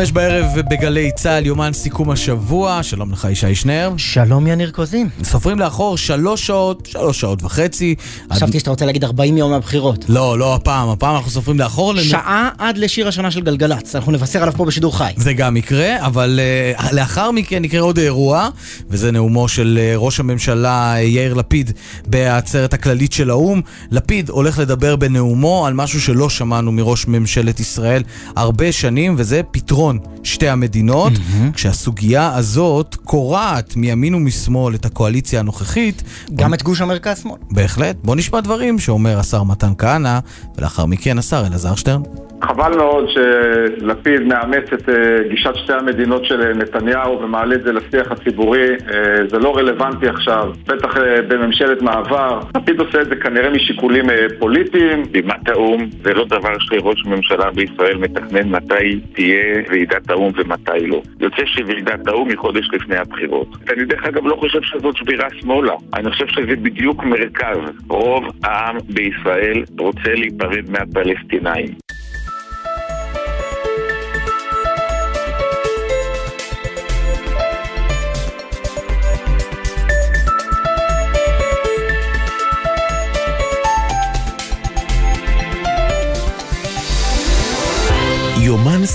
[0.00, 2.82] חמש בערב בגלי צה"ל, יומן סיכום השבוע.
[2.82, 3.92] שלום לך, ישי שנר.
[3.96, 5.08] שלום יניר קוזין.
[5.22, 7.94] סופרים לאחור שלוש שעות, שלוש שעות וחצי.
[8.32, 10.04] חשבתי שאתה רוצה להגיד 40 יום מהבחירות.
[10.08, 12.00] לא, לא הפעם, הפעם אנחנו סופרים לאחור.
[12.00, 15.12] שעה עד לשיר השנה של גלגלצ, אנחנו נבשר עליו פה בשידור חי.
[15.16, 16.40] זה גם יקרה, אבל
[16.76, 18.48] uh, לאחר מכן יקרה עוד אירוע,
[18.88, 21.72] וזה נאומו של uh, ראש הממשלה uh, יאיר לפיד
[22.06, 23.60] בעצרת הכללית של האו"ם.
[23.90, 28.02] לפיד הולך לדבר בנאומו על משהו שלא שמענו מראש ממשלת ישראל
[28.36, 29.89] הרבה שנים, וזה פתרון
[30.24, 31.52] שתי המדינות, mm-hmm.
[31.54, 36.02] כשהסוגיה הזאת קורעת מימין ומשמאל את הקואליציה הנוכחית.
[36.34, 36.56] גם בוא...
[36.56, 37.38] את גוש המרכז-שמאל.
[37.50, 37.96] בהחלט.
[38.04, 40.18] בוא נשמע דברים שאומר השר מתן כהנא,
[40.58, 42.02] ולאחר מכן השר אלעזר שטרן.
[42.42, 48.12] חבל מאוד שלפיד מאמץ את אה, גישת שתי המדינות של נתניהו ומעלה את זה לשיח
[48.12, 48.68] הציבורי.
[48.70, 52.40] אה, זה לא רלוונטי עכשיו, בטח אה, בממשלת מעבר.
[52.56, 54.04] לפיד עושה את זה כנראה משיקולים
[54.38, 55.02] פוליטיים.
[55.10, 61.02] בימת האו"ם זה לא דבר שראש ממשלה בישראל מתכנן מתי תהיה ועידת האו"ם ומתי לא.
[61.20, 63.48] יוצא שוועידת האו"ם היא חודש לפני הבחירות.
[63.72, 65.74] אני דרך אגב לא חושב שזאת שבירה שמאלה.
[65.94, 67.58] אני חושב שזה בדיוק מרכז.
[67.88, 71.99] רוב העם בישראל רוצה להיפרד מהפלסטינאים.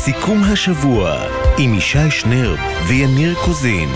[0.06, 1.20] סיכום השבוע
[1.58, 2.56] עם ישי שנר
[2.88, 3.90] ויניר קוזין.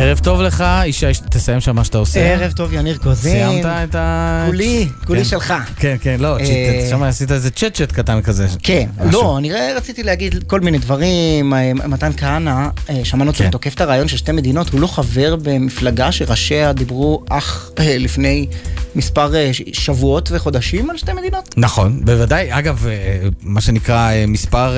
[0.00, 2.20] ערב טוב לך, ישי, תסיים שם מה שאתה עושה.
[2.20, 3.32] ערב טוב, יניר קוזין.
[3.32, 4.44] סיימת את ה...
[4.46, 5.54] כולי, כולי שלך.
[5.76, 8.46] כן, כן, לא, אה, שם עשית איזה צ'ט צ'ט קטן כזה.
[8.62, 11.54] כן, לא, אני רציתי להגיד כל מיני דברים.
[11.54, 13.50] אה, מתן כהנא, אה, שמענו אותו כן.
[13.50, 18.46] תוקף את הרעיון של שתי מדינות, הוא לא חבר במפלגה שראשיה דיברו אך לפני
[18.94, 19.32] מספר
[19.72, 21.54] שבועות וחודשים על שתי מדינות.
[21.56, 22.46] נכון, בוודאי.
[22.50, 22.86] אגב,
[23.42, 24.76] מה שנקרא מספר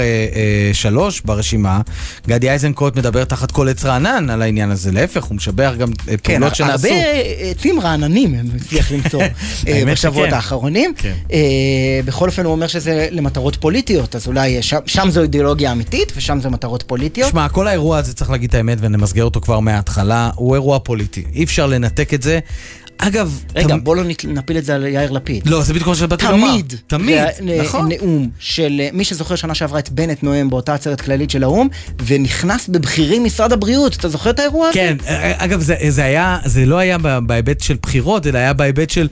[0.72, 1.80] שלוש ברשימה,
[2.28, 4.90] גדי איזנקוט מדבר תחת כל עץ רענן על העניין הזה.
[5.16, 6.88] להפך, הוא משבח גם כן, פעולות שנעשו.
[6.88, 9.22] כן, הרבה עצים רעננים הם הצליח למצוא
[9.68, 10.92] אה, בשבועות האחרונים.
[10.96, 11.14] כן.
[11.32, 16.40] אה, בכל אופן הוא אומר שזה למטרות פוליטיות, אז אולי שם זו אידיאולוגיה אמיתית ושם
[16.40, 17.30] זה מטרות פוליטיות.
[17.30, 21.24] שמע, כל האירוע הזה, צריך להגיד את האמת ונמסגר אותו כבר מההתחלה, הוא אירוע פוליטי.
[21.34, 22.40] אי אפשר לנתק את זה.
[23.00, 23.42] אגב...
[23.54, 23.84] רגע, תמ...
[23.84, 25.46] בוא לא נפיל את זה על יאיר לפיד.
[25.46, 26.50] לא, זה בדיוק כמו שבאתי לומר.
[26.50, 26.74] תמיד.
[26.86, 27.18] תמיד,
[27.60, 27.88] נכון.
[27.88, 31.68] נאום של מי שזוכר שנה שעברה את בנט נואם באותה עצרת כללית של האו"ם,
[32.06, 33.96] ונכנס בבכירים משרד הבריאות.
[33.96, 34.74] אתה זוכר את האירוע הזה?
[34.78, 34.96] כן,
[35.36, 36.96] אגב, זה, זה היה, זה לא היה
[37.26, 39.08] בהיבט של בחירות, אלא היה בהיבט של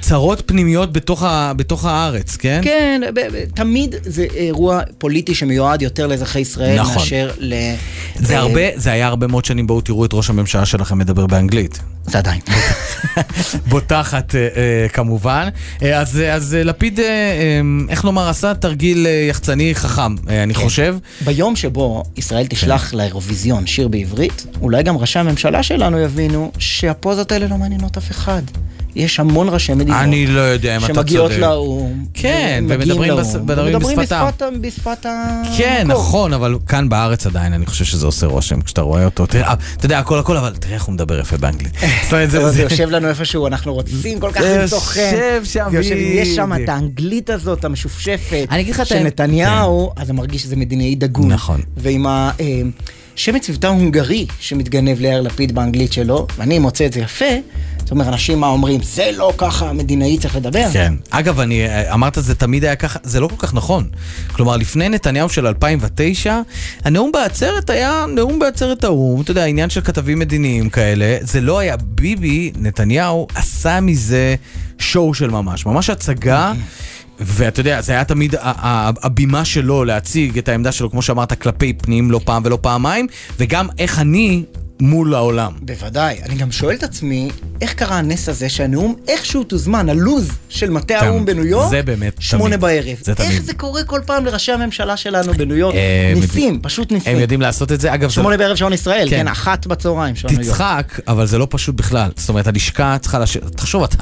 [0.00, 2.60] צרות פנימיות בתוך, ה, בתוך הארץ, כן?
[2.64, 6.94] כן, ב, ב, תמיד זה אירוע פוליטי שמיועד יותר לאזרחי ישראל נכון.
[6.94, 7.54] מאשר ל...
[8.18, 11.26] זה, אה, הרבה, זה היה הרבה מאוד שנים, בואו תראו את ראש הממשלה שלכם מדבר
[11.26, 11.80] באנגלית.
[12.04, 12.40] זה עדיין.
[13.70, 15.48] בוטחת אה, אה, כמובן.
[15.82, 17.00] אה, אז, אז לפיד,
[17.88, 20.60] איך נאמר, עשה תרגיל יחצני חכם, אני כן.
[20.60, 20.96] חושב.
[21.24, 22.96] ביום שבו ישראל תשלח כן.
[22.96, 28.42] לאירוויזיון שיר בעברית, אולי גם ראשי הממשלה שלנו יבינו שהפוזות האלה לא מעניינות אף אחד.
[28.94, 29.96] יש המון ראשי מדינות.
[30.00, 31.08] אני לא יודע אם אתה צודק.
[31.08, 32.04] שמגיעות לאו"ם.
[32.14, 33.42] כן, ומדברים בשפתם.
[33.42, 33.78] מדברים
[34.60, 35.56] בשפת המקור.
[35.58, 39.26] כן, נכון, אבל כאן בארץ עדיין אני חושב שזה עושה רושם כשאתה רואה אותו.
[39.26, 41.72] תראה, אתה יודע, הכל הכל, אבל תראה איך הוא מדבר יפה באנגלית.
[42.28, 45.00] זה יושב לנו איפשהו, אנחנו רוצים כל כך למצוא חן.
[45.00, 45.68] יושב שם.
[45.94, 48.48] יש שם את האנגלית הזאת, המשופשפת,
[48.84, 51.32] של נתניהו, אז זה מרגיש שזה מדינאי דגון.
[51.32, 51.60] נכון.
[51.76, 52.30] ועם ה...
[52.40, 52.62] אה,
[53.16, 57.24] שמץ מבטא הונגרי שמתגנב ליאיר לפיד באנגלית שלו, ואני מוצא את זה יפה,
[57.80, 60.66] זאת אומרת, אנשים מה אומרים, זה לא ככה המדינאי צריך לדבר.
[60.72, 60.94] כן.
[61.10, 63.88] אגב, אני, אמרת זה תמיד היה ככה, זה לא כל כך נכון.
[64.32, 66.40] כלומר, לפני נתניהו של 2009,
[66.84, 71.58] הנאום בעצרת היה נאום בעצרת האו"ם, אתה יודע, עניין של כתבים מדיניים כאלה, זה לא
[71.58, 74.34] היה, ביבי, נתניהו, עשה מזה
[74.78, 76.52] שואו של ממש, ממש הצגה.
[77.22, 78.34] ואתה יודע, זה היה תמיד
[79.02, 83.06] הבימה שלו להציג את העמדה שלו, כמו שאמרת, כלפי פנים לא פעם ולא פעמיים,
[83.38, 84.42] וגם איך אני
[84.80, 85.52] מול העולם.
[85.62, 86.20] בוודאי.
[86.22, 87.30] אני גם שואל את עצמי,
[87.60, 92.14] איך קרה הנס הזה שהנאום איכשהו תוזמן, הלוז של מטה האו"ם בניו יורק, זה באמת
[92.18, 92.60] שמונה תמיד.
[92.60, 92.96] בערב.
[93.02, 93.30] זה תמיד.
[93.30, 95.74] איך זה קורה כל פעם לראשי הממשלה שלנו בניו יורק?
[95.74, 97.14] אה, ניסים, פשוט ניסים.
[97.14, 97.94] הם יודעים לעשות את זה.
[97.94, 100.56] אגב, שמונה בערב שעון ישראל, כן, כן אחת בצהריים שעון ניו יורק.
[100.56, 102.10] תצחק, אבל זה לא פשוט בכלל.
[102.16, 103.36] זאת אומרת, הלשכה צריכה לש...
[103.36, 103.96] תחשוב, אתה,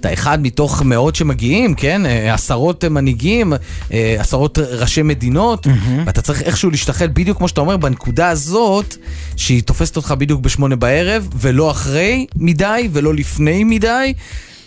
[0.00, 2.06] אתה אחד מתוך מאות שמגיעים, כן?
[2.06, 3.52] אה, עשרות מנהיגים,
[3.92, 5.66] אה, עשרות ראשי מדינות.
[6.06, 8.96] ואתה צריך איכשהו להשתחל בדיוק כמו שאתה אומר, בנקודה הזאת,
[9.36, 14.14] שהיא תופסת אותך בדיוק בשמונה בערב, ולא אחרי מדי, ולא לפני מדי.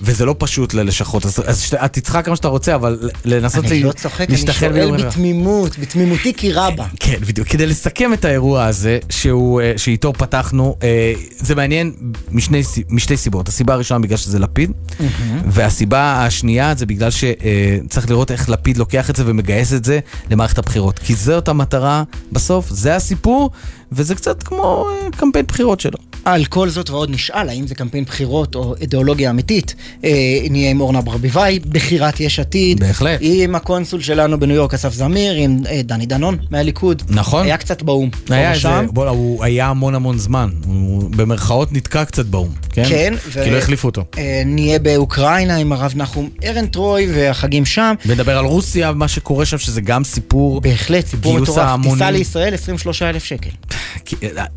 [0.01, 3.91] וזה לא פשוט ללשכות, אז, אז שת, תצחק כמה שאתה רוצה, אבל לנסות אני לא
[3.91, 6.85] צוחק, אני שואל בתמימות, בתמימותי כי רבה.
[6.99, 7.47] כן, בדיוק.
[7.47, 11.93] כדי לסכם את האירוע הזה, שהוא, אה, שאיתו פתחנו, אה, זה מעניין
[12.31, 13.47] משני, משתי סיבות.
[13.47, 15.03] הסיבה הראשונה בגלל שזה לפיד, mm-hmm.
[15.45, 19.99] והסיבה השנייה זה בגלל שצריך לראות איך לפיד לוקח את זה ומגייס את זה
[20.31, 20.99] למערכת הבחירות.
[20.99, 23.51] כי זאת המטרה בסוף, זה הסיפור,
[23.91, 25.97] וזה קצת כמו אה, קמפיין בחירות שלו.
[26.25, 30.09] על כל זאת ועוד נשאל, האם זה קמפיין בחירות או אידיאולוגיה אמיתית, אה,
[30.49, 32.79] נהיה עם אורנה ברביבאי, בכירת יש עתיד.
[32.79, 33.19] בהחלט.
[33.21, 37.03] עם הקונסול שלנו בניו יורק, אסף זמיר, עם אה, דני דנון מהליכוד.
[37.09, 37.45] נכון.
[37.45, 38.09] היה קצת באו"ם.
[38.29, 40.49] היה איזה, בוא, הוא היה המון המון זמן.
[40.65, 42.83] הוא במרכאות נתקע קצת באו"ם, כן?
[42.89, 43.13] כן.
[43.27, 43.43] ו...
[43.43, 44.03] כי לא החליפו אותו.
[44.17, 47.93] אה, נהיה באוקראינה עם הרב נחום ארנטרוי והחגים שם.
[48.05, 51.81] ונדבר על רוסיה, מה שקורה שם, שזה גם סיפור בהחלט, סיפור מטורף.
[51.83, 53.49] טיסה לישראל, 23,000 שקל.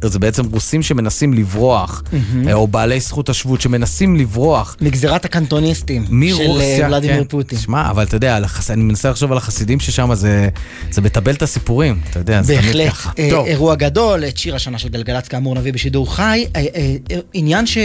[0.03, 2.53] זה בעצם רוסים שמנסים לברוח, mm-hmm.
[2.53, 4.77] או בעלי זכות השבות שמנסים לברוח.
[4.81, 7.29] מגזירת הקנטוניסטים מרוסיה, של ולדימיר כן.
[7.29, 7.59] פוטין.
[7.59, 8.71] שמע, אבל אתה יודע, החס...
[8.71, 10.49] אני מנסה לחשוב על החסידים ששם, זה,
[10.91, 13.11] זה מטבל את הסיפורים, אתה יודע, זה תמיד ככה.
[13.17, 16.47] בהחלט, אה, אירוע גדול, את שיר השנה של גלגלצ כאמור נביא בשידור חי.
[16.57, 17.79] אה, אה, עניין ש...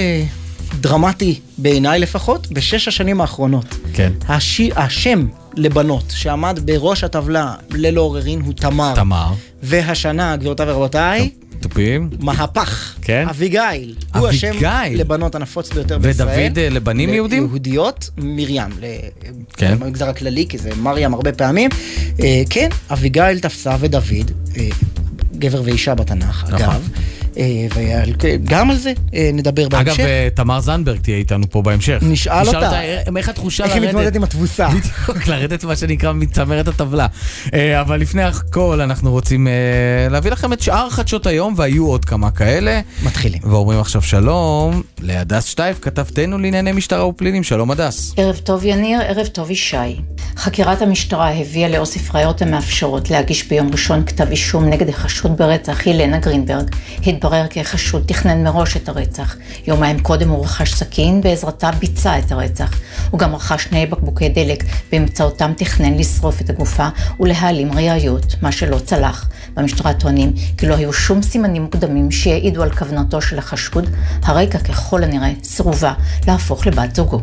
[0.81, 3.75] דרמטי בעיניי לפחות, בשש השנים האחרונות.
[3.93, 4.11] כן.
[4.27, 4.61] הש...
[4.75, 5.25] השם
[5.57, 8.95] לבנות שעמד בראש הטבלה ללא עוררין הוא תמר.
[8.95, 9.33] תמר.
[9.63, 11.29] והשנה, גבירותיי ורבותיי,
[11.59, 12.09] תופים.
[12.19, 12.95] מהפך.
[13.01, 13.25] כן?
[13.29, 13.95] אביגיל.
[14.15, 14.55] הוא השם
[14.95, 16.51] לבנות הנפוץ ביותר בישראל.
[16.51, 17.43] ודוד לבנים יהודים?
[17.43, 18.61] יהודיות, מרים.
[19.57, 19.75] כן.
[19.79, 21.69] במגזר הכללי, כי זה מרים הרבה פעמים.
[22.49, 24.31] כן, אביגיל תפסה ודוד,
[25.37, 26.55] גבר ואישה בתנ"ך, נכון.
[26.55, 26.89] אגב.
[27.75, 28.93] וגם על זה
[29.33, 29.99] נדבר בהמשך.
[29.99, 31.99] אגב, תמר זנדברג תהיה איתנו פה בהמשך.
[32.01, 32.81] נשאל אותה.
[33.17, 33.75] איך התחושה לרדת?
[33.75, 34.67] איך היא מתמודדת עם התבוסה.
[35.07, 37.07] בדיוק, לרדת מה שנקרא מצמרת הטבלה.
[37.81, 39.47] אבל לפני הכל אנחנו רוצים
[40.09, 42.81] להביא לכם את שאר חדשות היום, והיו עוד כמה כאלה.
[43.03, 43.41] מתחילים.
[43.43, 47.43] ואומרים עכשיו שלום להדס שטייף, כתבתנו לענייני משטרה ופלילים.
[47.43, 48.13] שלום הדס.
[48.17, 49.75] ערב טוב יניר, ערב טוב ישי.
[50.37, 56.19] חקירת המשטרה הביאה לאוסף ראיות המאפשרות להגיש ביום ראשון כתב אישום נגד החשוד ברצח ילנה
[56.19, 56.69] גרינברג.
[57.23, 59.35] התברר כי החשוד תכנן מראש את הרצח.
[59.67, 62.79] יומיים קודם הוא רכש סכין, בעזרתה ביצע את הרצח.
[63.09, 66.87] הוא גם רכש שני בקבוקי דלק, באמצעותם תכנן לשרוף את הגופה
[67.19, 69.29] ולהעלים ראיות, מה שלא צלח.
[69.53, 73.89] במשטרה טוענים כי לא היו שום סימנים מוקדמים שיעידו על כוונתו של החשוד,
[74.23, 75.93] הרקע ככל הנראה סירובה
[76.27, 77.19] להפוך לבת זוגו.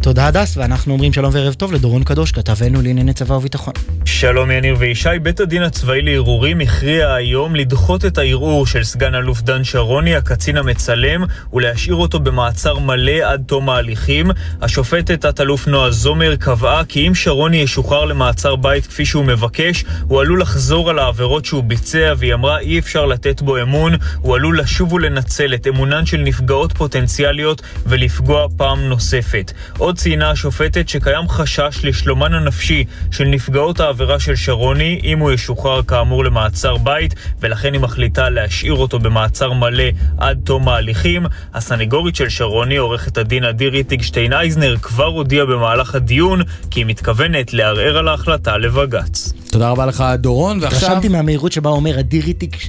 [0.00, 3.74] תודה הדס, ואנחנו אומרים שלום וערב טוב לדורון קדוש, כתבנו לענייני צבא וביטחון.
[4.20, 9.42] שלום יניר וישי, בית הדין הצבאי לערעורים הכריע היום לדחות את הערעור של סגן אלוף
[9.42, 14.30] דן שרוני, הקצין המצלם, ולהשאיר אותו במעצר מלא עד תום ההליכים.
[14.62, 20.20] השופטת תת-אלוף נועה זומר קבעה כי אם שרוני ישוחרר למעצר בית כפי שהוא מבקש, הוא
[20.20, 24.60] עלול לחזור על העבירות שהוא ביצע, והיא אמרה אי אפשר לתת בו אמון, הוא עלול
[24.60, 29.52] לשוב ולנצל את אמונן של נפגעות פוטנציאליות ולפגוע פעם נוספת.
[29.78, 35.82] עוד ציינה השופטת שקיים חשש לשלומן הנפשי של נפגעות העבירה של שרוני אם הוא ישוחרר
[35.82, 39.84] כאמור למעצר בית ולכן היא מחליטה להשאיר אותו במעצר מלא
[40.18, 41.26] עד תום ההליכים.
[41.54, 47.54] הסנגורית של שרוני, עורכת הדין אדיר ריטינגשטיין אייזנר, כבר הודיעה במהלך הדיון כי היא מתכוונת
[47.54, 49.32] לערער על ההחלטה לבג"ץ.
[49.50, 50.90] תודה רבה לך דורון, ועכשיו...
[50.90, 52.24] רשמתי מהמהירות שבה הוא אומר אדיר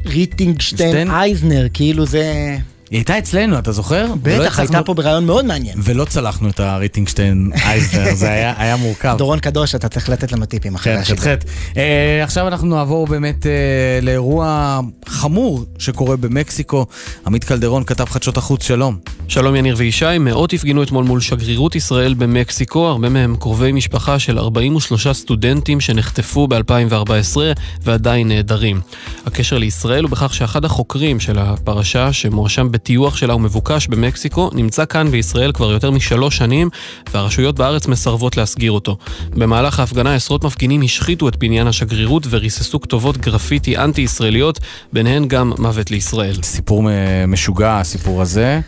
[0.06, 2.57] ריטינגשטיין אייזנר, כאילו זה...
[2.89, 4.06] היא הייתה אצלנו, אתה זוכר?
[4.22, 5.78] בטח, הייתה פה ברעיון מאוד מעניין.
[5.84, 9.16] ולא צלחנו את הריטינגשטיין אייזנר, זה היה, היה מורכב.
[9.18, 11.18] דורון קדוש, אתה צריך לתת לנו טיפים אחרי כן, השאלה.
[11.18, 11.47] כן, חטא.
[11.73, 11.78] Uh,
[12.23, 16.85] עכשיו אנחנו נעבור באמת uh, לאירוע חמור שקורה במקסיקו.
[17.28, 18.97] עמית קלדרון כתב חדשות החוץ, שלום.
[19.28, 24.40] שלום יניר וישי, מאות הפגינו אתמול מול שגרירות ישראל במקסיקו, הרבה מהם קרובי משפחה של
[24.40, 27.38] 43 סטודנטים שנחטפו ב-2014
[27.81, 28.81] ועדיין נעדרים.
[29.26, 35.12] הקשר לישראל הוא בכך שאחד החוקרים של הפרשה, שמואשם בטיוח שלה ומבוקש במקסיקו, נמצא כאן
[35.12, 36.69] בישראל כבר יותר משלוש שנים,
[37.14, 38.98] והרשויות בארץ מסרבות להסגיר אותו.
[39.30, 44.60] במהלך ההפגנה עשרות מפגינים השחיתו את בניין השגרירות וריססו כתובות גרפיטי אנטי-ישראליות,
[44.94, 46.36] ביניהן גם מוות לישראל.
[46.44, 46.84] סיפור
[47.28, 48.60] משוגע, הסיפור הזה.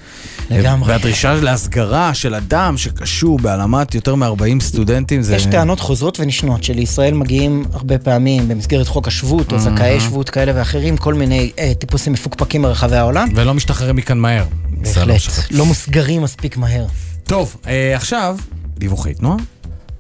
[0.50, 0.90] לגמרי.
[0.90, 5.36] והדרישה להסגרה של אדם שקשור בהעלמת יותר מ-40 סטודנטים זה...
[5.36, 10.52] יש טענות חוזרות ונשנות שלישראל מגיעים הרבה פעמים במסגרת חוק השבות או זכאי שבות כאלה
[10.56, 13.28] ואחרים, כל מיני אה, טיפוסים מפוקפקים ברחבי העולם.
[13.36, 14.46] ולא משתחררים מכאן מהר.
[14.70, 16.86] בהחלט, לא מוסגרים מספיק מהר.
[17.24, 18.38] טוב, אה, עכשיו,
[18.78, 19.38] דיווחי תנועה.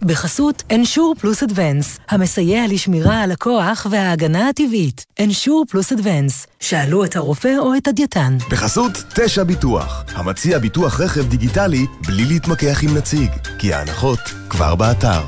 [0.01, 5.05] בחסות אנשור פלוס אדוונס, המסייע לשמירה על הכוח וההגנה הטבעית.
[5.19, 8.37] אנשור פלוס אדוונס, שאלו את הרופא או את הדייתן.
[8.51, 15.21] בחסות תשע ביטוח, המציע ביטוח רכב דיגיטלי בלי להתמקח עם נציג, כי ההנחות כבר באתר.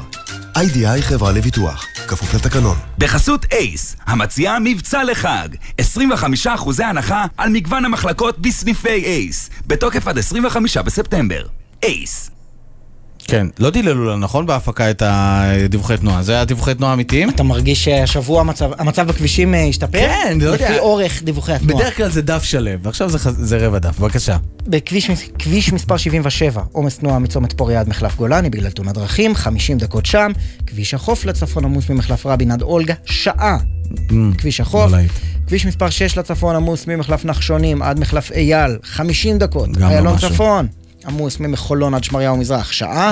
[0.56, 2.78] איי-די-איי חברה לביטוח, כפוף לתקנון.
[2.98, 5.48] בחסות אייס, המציעה מבצע לחג.
[5.82, 9.50] 25% הנחה על מגוון המחלקות בסניפי אייס.
[9.68, 11.46] בתוקף עד 25 בספטמבר.
[11.84, 12.32] אייס.
[13.28, 14.46] כן, לא דיללו לנו, נכון?
[14.46, 16.24] בהפקה את הדיווחי תנועה.
[16.24, 17.30] זה היה דיווחי תנועה אמיתיים?
[17.30, 20.00] אתה מרגיש שהשבוע המצב, המצב בכבישים אה, השתפר?
[20.00, 20.70] כן, לא יודע.
[20.70, 21.82] לפי אורך דיווחי התנועה.
[21.84, 24.38] בדרך כלל זה דף שלם, ועכשיו זה, זה רבע דף, בבקשה.
[24.68, 29.78] בכביש כביש מספר 77, עומס תנועה מצומת פוריה עד מחלף גולני בגלל תאונת דרכים, 50
[29.78, 30.32] דקות שם.
[30.68, 33.58] כביש החוף לצפון עמוס ממחלף רבין עד אולגה, שעה.
[34.38, 34.92] כביש החוף.
[35.48, 39.70] כביש מספר 6 לצפון עמוס ממחלף נחשונים עד מחלף אייל, 50 דקות.
[39.78, 40.18] לא איילון.
[40.18, 40.68] צפון.
[41.08, 43.12] עמוס מחולון עד שמריהו מזרח, שעה.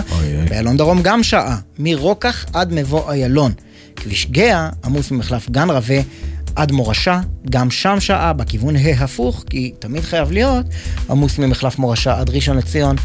[0.50, 1.58] באיילון דרום גם שעה.
[1.80, 3.52] מרוקח עד מבוא איילון.
[3.96, 5.96] כביש גאה עמוס ממחלף גן רבה
[6.56, 7.20] עד מורשה,
[7.50, 10.66] גם שם שעה, בכיוון ההפוך, כי תמיד חייב להיות,
[11.10, 12.96] עמוס ממחלף מורשה עד ראשון לציון,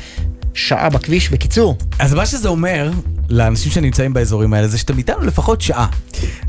[0.54, 1.30] שעה בכביש.
[1.30, 2.90] בקיצור, אז מה שזה אומר,
[3.28, 5.86] לאנשים שנמצאים באזורים האלה, זה שאתם איתנו לפחות שעה.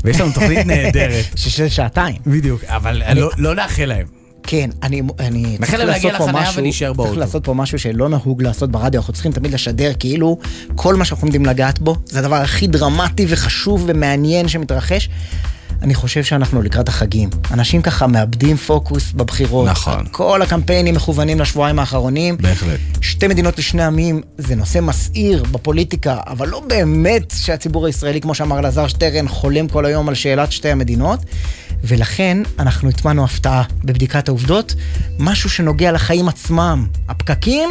[0.04, 1.24] ויש לנו תוכנית נהדרת.
[1.36, 2.16] של שעתיים.
[2.26, 4.15] בדיוק, אבל לא- לא נאחל להם.
[4.46, 7.08] כן, אני, אני מאחל להם להגיע לחניה ולהישאר באוטו.
[7.08, 10.38] צריך לעשות פה משהו שלא נהוג לעשות ברדיו, אנחנו צריכים תמיד לשדר כאילו
[10.74, 15.08] כל מה שאנחנו עומדים לגעת בו, זה הדבר הכי דרמטי וחשוב ומעניין שמתרחש.
[15.82, 17.30] אני חושב שאנחנו לקראת החגים.
[17.50, 19.68] אנשים ככה מאבדים פוקוס בבחירות.
[19.68, 20.04] נכון.
[20.10, 22.36] כל הקמפיינים מכוונים לשבועיים האחרונים.
[22.36, 22.80] בהחלט.
[23.00, 28.58] שתי מדינות לשני עמים זה נושא מסעיר בפוליטיקה, אבל לא באמת שהציבור הישראלי, כמו שאמר
[28.58, 31.20] אלעזר שטרן, חולם כל היום על שאלת שתי המדינות.
[31.86, 34.74] ולכן אנחנו הטמענו הפתעה בבדיקת העובדות,
[35.18, 37.68] משהו שנוגע לחיים עצמם, הפקקים,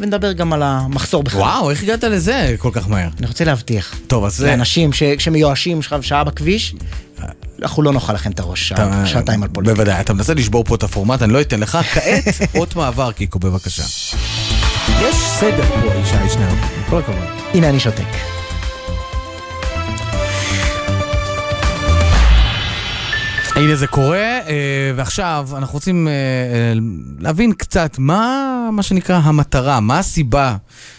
[0.00, 1.40] ונדבר גם על המחסור בכלל.
[1.40, 3.08] וואו, איך הגעת לזה כל כך מהר?
[3.18, 3.94] אני רוצה להבטיח.
[4.06, 4.46] טוב, אז זה...
[4.46, 6.74] לאנשים ש- שמיואשים עכשיו שעה בכביש,
[7.62, 9.74] אנחנו לא נאכל לכם את הראש אתה- שעתיים על פוליטיקה.
[9.76, 11.78] בוודאי, אתה מנסה לשבור פה את הפורמט, אני לא אתן לך.
[11.92, 12.24] כעת,
[12.58, 13.82] אות מעבר, קיקו, בבקשה.
[15.00, 16.48] יש סדר פה, ישי שנר,
[16.90, 17.24] כל הכבוד.
[17.54, 18.04] הנה אני שותק.
[23.56, 26.72] הנה זה קורה, אה, ועכשיו אנחנו רוצים אה, אה,
[27.20, 30.56] להבין קצת מה, מה שנקרא המטרה, מה הסיבה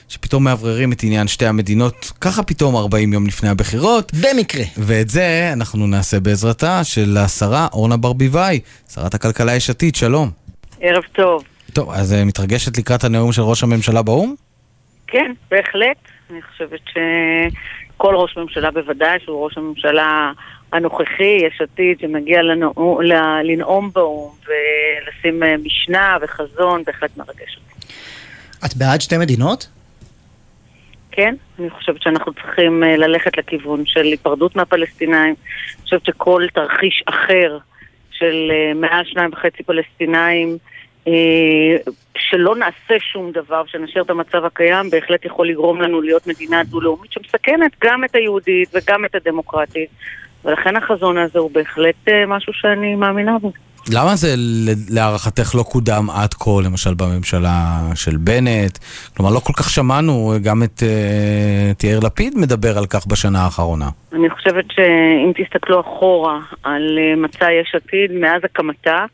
[0.08, 4.12] שפתאום מאווררים את עניין שתי המדינות, ככה פתאום 40 יום לפני הבחירות.
[4.14, 4.64] במקרה.
[4.78, 8.60] ואת זה אנחנו נעשה בעזרתה של השרה אורנה ברביבאי,
[8.94, 10.30] שרת הכלכלה יש עתיד, שלום.
[10.82, 11.44] ערב טוב.
[11.74, 14.36] טוב, אז מתרגשת לקראת הנאום של ראש הממשלה באו"ם?
[15.08, 15.98] כן, בהחלט.
[16.32, 20.32] אני חושבת שכל ראש ממשלה בוודאי, שהוא ראש הממשלה
[20.74, 23.00] הנוכחי, יש עתיד, שמגיע לנו,
[23.44, 27.94] לנאום באו"ם ולשים אה, משנה וחזון, בהחלט מרגש אותי.
[28.66, 29.68] את בעד שתי מדינות?
[31.12, 35.36] כן, אני חושבת שאנחנו צריכים אה, ללכת לכיוון של היפרדות מהפלסטינאים.
[35.76, 37.58] אני חושבת שכל תרחיש אחר
[38.12, 40.58] של אה, מעל שניים וחצי פלסטינאים,
[42.18, 47.12] שלא נעשה שום דבר, שנשאיר את המצב הקיים, בהחלט יכול לגרום לנו להיות מדינה דו-לאומית
[47.12, 49.90] שמסכנת גם את היהודית וגם את הדמוקרטית.
[50.46, 53.52] ולכן החזון הזה הוא בהחלט אה, משהו שאני מאמינה בו.
[53.94, 54.28] למה זה
[54.90, 58.78] להערכתך לא קודם עד כה, למשל בממשלה של בנט?
[59.18, 63.40] כלומר, לא כל כך שמענו גם את, אה, את יאיר לפיד מדבר על כך בשנה
[63.44, 63.90] האחרונה.
[64.14, 69.06] אני חושבת שאם תסתכלו אחורה על אה, מצע יש עתיד מאז הקמתה,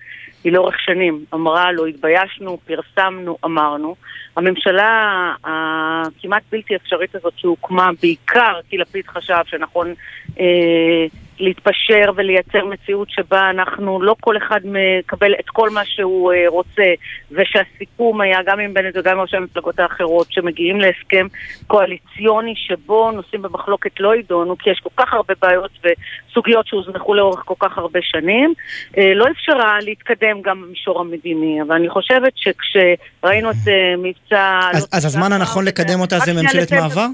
[0.44, 3.96] היא לאורך שנים אמרה לא התביישנו, פרסמנו, אמרנו.
[4.36, 9.94] הממשלה הכמעט בלתי אפשרית הזאת שהוקמה בעיקר כי לפיד חשב שנכון
[10.40, 11.06] אה,
[11.42, 16.84] להתפשר ולייצר מציאות שבה אנחנו, לא כל אחד מקבל את כל מה שהוא אה, רוצה
[17.32, 21.28] ושהסיכום היה גם עם בנט וגם עם ראשי המפלגות האחרות שמגיעים להסכם
[21.68, 27.42] קואליציוני שבו נושאים במחלוקת לא יידונו כי יש כל כך הרבה בעיות וסוגיות שהוזנחו לאורך
[27.46, 28.54] כל כך הרבה שנים
[28.98, 34.60] אה, לא אפשרה להתקדם גם במישור המדיני אבל אני חושבת שכשראינו את אה, מבצע...
[34.74, 37.06] אז- אז הזמן הנכון לקדם אותה זה ממשלת מעבר?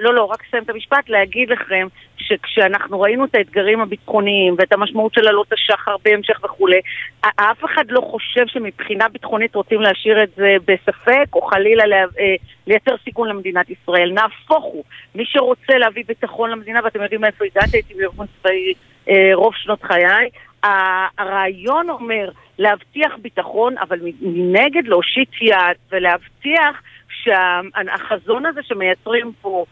[0.00, 5.14] לא, לא, רק אסיים את המשפט, להגיד לכם שכשאנחנו ראינו את האתגרים הביטחוניים ואת המשמעות
[5.14, 6.80] של עלות השחר בהמשך וכולי,
[7.20, 12.34] אף אחד לא חושב שמבחינה ביטחונית רוצים להשאיר את זה בספק או חלילה לה, אה,
[12.66, 14.12] לייצר סיכון למדינת ישראל.
[14.12, 18.72] נהפוך הוא, מי שרוצה להביא ביטחון למדינה, ואתם יודעים מאיפה הגעתי, הייתי בארגון צבאי
[19.08, 20.30] אה, רוב שנות חיי,
[21.18, 26.82] הרעיון אומר להבטיח ביטחון, אבל מנגד להושיט יד ולהבטיח
[27.24, 29.64] שהחזון הזה שמייצרים פה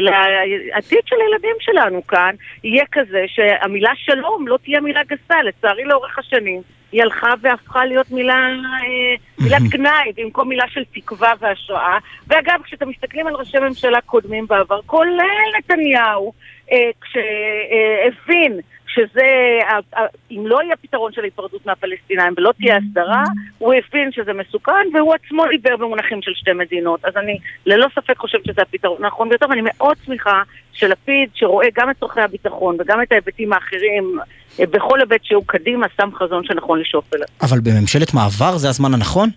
[0.00, 5.42] לעתיד של הילדים שלנו כאן יהיה כזה שהמילה שלום לא תהיה מילה גסה.
[5.42, 11.32] לצערי לאורך השנים היא הלכה והפכה להיות מילה, אה, מילת גנאי במקום מילה של תקווה
[11.40, 11.98] והשראה.
[12.26, 15.20] ואגב, כשאתם מסתכלים על ראשי ממשלה קודמים בעבר, כולל
[15.58, 16.32] נתניהו,
[16.72, 19.58] אה, כשהבין שזה,
[20.30, 23.24] אם לא יהיה פתרון של ההיפרדות מהפלסטינאים ולא תהיה הסדרה,
[23.58, 27.04] הוא הבין שזה מסוכן, והוא עצמו דיבר במונחים של שתי מדינות.
[27.04, 30.42] אז אני ללא ספק חושבת שזה הפתרון הנכון ביותר, ואני מאוד שמחה
[30.72, 34.18] שלפיד, שרואה גם את צורכי הביטחון וגם את ההיבטים האחרים,
[34.60, 37.26] אה, בכל היבט שהוא קדימה, שם חזון שנכון לשאוף אליו.
[37.42, 39.28] אבל בממשלת מעבר זה הזמן הנכון?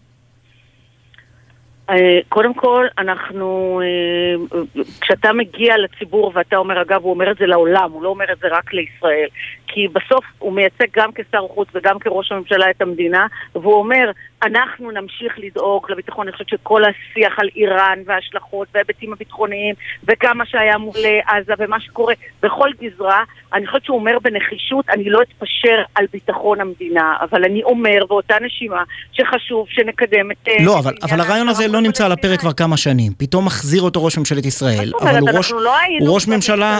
[1.91, 4.62] אה, קודם כל, אנחנו, אה,
[5.01, 8.38] כשאתה מגיע לציבור ואתה אומר, אגב, הוא אומר את זה לעולם, הוא לא אומר את
[8.39, 9.27] זה רק לישראל,
[9.74, 14.12] כי בסוף הוא מייצג גם כשר חוץ וגם כראש הממשלה את המדינה, והוא אומר,
[14.44, 16.28] אנחנו נמשיך לדאוג לביטחון.
[16.28, 20.96] אני חושבת שכל השיח על איראן וההשלכות וההיבטים הביטחוניים וכמה שהיה מול
[21.28, 22.13] עזה ומה שקורה
[22.44, 23.24] בכל גזרה,
[23.54, 28.36] אני חושבת שהוא אומר בנחישות, אני לא אתפשר על ביטחון המדינה, אבל אני אומר באותה
[28.42, 30.48] נשימה שחשוב שנקדם את...
[30.60, 33.12] לא, אבל, אבל הרעיון הזה לא נמצא על הפרק כבר כמה שנים.
[33.18, 36.80] פתאום מחזיר אותו ראש ממשלת ישראל, אבל הוא ראש, לא הוא ראש ממשלה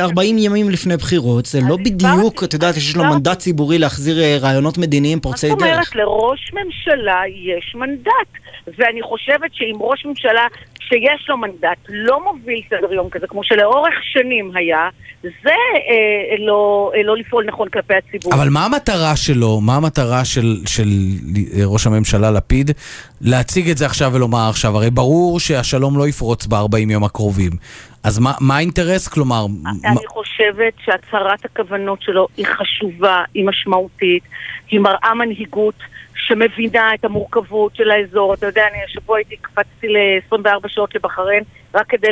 [0.00, 3.78] 40 אה, אה, ימים לפני בחירות, זה לא בדיוק, את יודעת, יש לו מנדט ציבורי
[3.78, 5.58] להחזיר אה, רעיונות מדיניים פורצי דרך.
[5.58, 8.42] זאת אומרת, לראש ממשלה יש מנדט.
[8.78, 10.46] ואני חושבת שאם ראש ממשלה
[10.92, 14.88] שיש לו מנדט לא מוביל סדר יום כזה, כמו שלאורך שנים היה,
[15.22, 18.34] זה אה, לא, אה, לא לפעול נכון כלפי הציבור.
[18.34, 20.88] אבל מה המטרה שלו, מה המטרה של, של
[21.66, 22.70] ראש הממשלה לפיד
[23.20, 24.76] להציג את זה עכשיו ולומר עכשיו?
[24.76, 27.52] הרי ברור שהשלום לא יפרוץ ב-40 יום הקרובים.
[28.04, 29.08] אז מה, מה האינטרס?
[29.08, 29.46] כלומר...
[29.84, 30.00] אני מה...
[30.08, 34.22] חושבת שהצהרת הכוונות שלו היא חשובה, היא משמעותית,
[34.70, 35.74] היא מראה מנהיגות.
[36.16, 38.34] שמבינה את המורכבות של האזור.
[38.34, 42.08] אתה יודע, אני השבוע הייתי, קפצתי ל-24 שעות לבחריין רק כדי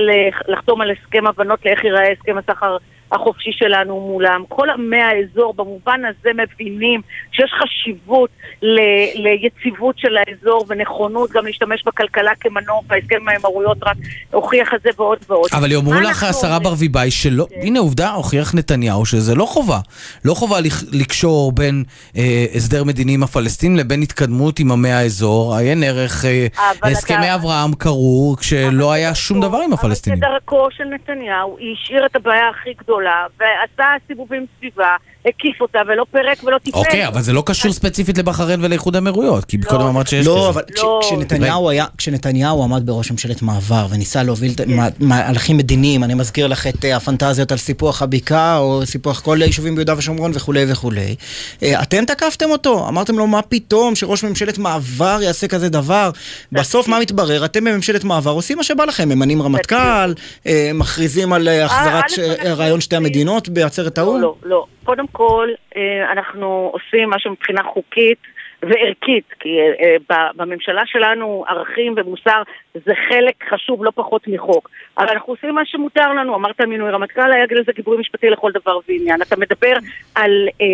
[0.49, 2.77] לחתום על הסכם הבנות לאיך ייראה הסכם הסחר
[3.13, 4.45] החופשי שלנו מולם.
[4.49, 7.01] כל עמי האזור במובן הזה מבינים
[7.33, 8.31] שיש חשיבות
[8.63, 13.97] ל- ליציבות של האזור ונכונות גם להשתמש בכלכלה כמנוף, ההסכם עם האמירויות רק
[14.33, 15.49] הוכיח את זה ועוד ועוד.
[15.53, 17.61] אבל יאמרו לך השרה ברביבאי שלא, כן.
[17.63, 19.79] הנה עובדה, הוכיח נתניהו שזה לא חובה.
[20.25, 20.57] לא חובה
[20.93, 21.85] לקשור בין
[22.17, 25.55] אה, הסדר מדיני עם הפלסטינים לבין התקדמות עם עמי האזור.
[25.57, 26.47] עיין ערך אה,
[26.83, 27.35] הסכמי אתה...
[27.35, 30.19] אברהם קרו כשלא היה שום דבר עם הפלסטינים.
[30.25, 33.00] אבל כדרכו של נתניהו, היא השאירה את הבעיה הכי גדולה.
[33.01, 34.97] גדולה, ועשה סיבובים סביבה,
[35.27, 36.79] הקיף אותה ולא פירק ולא טיפל.
[36.79, 40.27] אוקיי, אבל זה לא קשור ספציפית לבחריין ולאיחוד האמירויות, כי קודם אמרת שיש...
[40.27, 41.01] לא, אבל לא.
[41.99, 44.53] כשנתניהו עמד בראש ממשלת מעבר וניסה להוביל.
[45.01, 49.75] מהלכים מדיניים, אני מזכיר לך את אה, הפנטזיות על סיפוח הבקעה, או סיפוח כל היישובים
[49.75, 51.15] ביהודה ושומרון וכולי וכולי.
[51.63, 56.11] אה, אתם תקפתם אותו, אמרתם לו מה פתאום שראש ממשלת מעבר יעשה כזה דבר.
[56.53, 57.45] בסוף מה מתברר?
[57.45, 60.13] אתם בממשלת מעבר עושים מה שבא לכם, ממנים רמטכ"ל,
[60.47, 62.05] אה, מכריזים על החזרת
[62.45, 64.21] רעיון שתי המדינות בעצרת האו"ם?
[64.21, 64.67] לא, לא.
[64.85, 68.19] קודם כל, אה, אנחנו עושים משהו מבחינה חוקית
[68.63, 69.97] וערכית, כי אה,
[70.37, 72.43] בממשלה שלנו ערכים ומוסר
[72.75, 74.71] זה חלק חשוב לא פחות מחוק.
[74.99, 78.79] אבל אנחנו עושים מה שמותר לנו, אמרת מינוי רמטכ"ל, היה לזה גיבוי משפטי לכל דבר
[78.89, 79.23] ועניין.
[79.23, 79.73] אתה מדבר
[80.15, 80.67] על אה,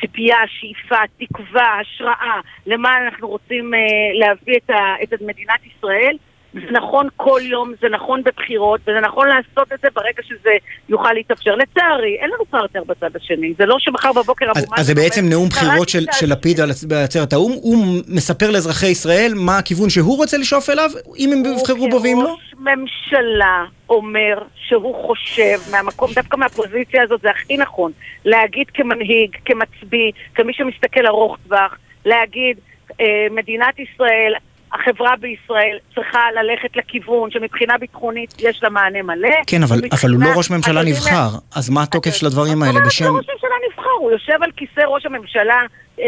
[0.00, 3.78] ציפייה, שאיפה, תקווה, השראה, למה אנחנו רוצים אה,
[4.14, 6.16] להביא את, ה, את מדינת ישראל.
[6.54, 10.50] זה נכון כל יום, זה נכון בבחירות, וזה נכון לעשות את זה ברגע שזה
[10.88, 11.54] יוכל להתאפשר.
[11.54, 13.54] לצערי, אין לנו פרטנר בצד השני.
[13.58, 14.80] זה לא שמחר בבוקר אבו מאזן...
[14.80, 17.52] אז זה בעצם נאום בחירות של, של לפיד בעצרת האו"ם.
[17.52, 22.18] הוא מספר לאזרחי ישראל מה הכיוון שהוא רוצה לשאוף אליו, אם הם יבחרו בו ואם
[22.22, 22.30] לא?
[22.30, 27.92] ראש ממשלה אומר שהוא חושב, מהמקום, דווקא מהפוזיציה הזאת זה הכי נכון,
[28.24, 32.56] להגיד כמנהיג, כמצביא, כמי שמסתכל ארוך טווח, להגיד,
[33.00, 34.34] אה, מדינת ישראל...
[34.74, 39.28] החברה בישראל צריכה ללכת לכיוון שמבחינה ביטחונית יש לה מענה מלא.
[39.46, 43.04] כן, אבל, אבל הוא לא ראש ממשלה נבחר, אז מה התוקף של הדברים האלה בשם...
[43.04, 45.62] הוא לא ראש ממשלה נבחר, הוא יושב על כיסא ראש הממשלה
[46.00, 46.04] אה,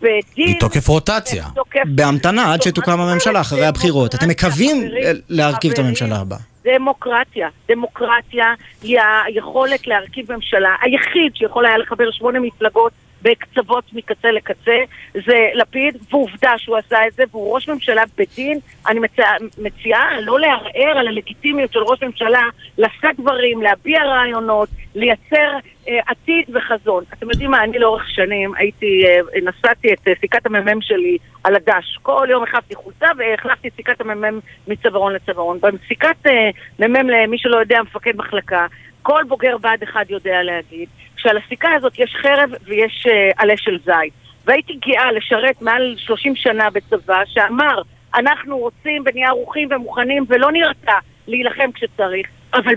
[0.00, 0.56] בדין...
[0.56, 1.44] מתוקף רוטציה.
[1.84, 4.14] בהמתנה עד שתוקם הממשלה אחרי הבחירות.
[4.14, 4.88] אתם מקווים
[5.28, 6.38] להרכיב את הממשלה הבאה.
[6.64, 7.48] דמוקרטיה.
[7.68, 10.74] דמוקרטיה היא היכולת להרכיב ממשלה.
[10.80, 14.76] היחיד שיכול היה לחבר שמונה מפלגות בקצוות מקצה לקצה,
[15.14, 18.58] זה לפיד, ועובדה שהוא עשה את זה, והוא ראש ממשלה בדין.
[18.88, 22.42] אני מציעה מציע לא לערער על הלגיטימיות של ראש ממשלה
[22.78, 25.50] לשאת דברים, להביע רעיונות, לייצר
[25.88, 27.04] אה, עתיד וחזון.
[27.12, 31.56] אתם יודעים מה, אני לאורך שנים הייתי, אה, נסעתי את אה, סיכת המ"מ שלי על
[31.56, 31.98] הדש.
[32.02, 35.58] כל יום החלפתי חולצה והחלפתי את סיכת המ"מ מצווארון לצווארון.
[35.60, 38.66] בסיכת אה, מ"מ, למי שלא יודע, מפקד מחלקה,
[39.02, 40.88] כל בוגר בה"ד 1 יודע להגיד
[41.22, 44.12] שעל הסיכה הזאת יש חרב ויש uh, עלה של זית.
[44.44, 47.82] והייתי גאה לשרת מעל 30 שנה בצבא שאמר
[48.14, 52.26] אנחנו רוצים ונהיה ערוכים ומוכנים ולא נרתע להילחם כשצריך.
[52.54, 52.74] אבל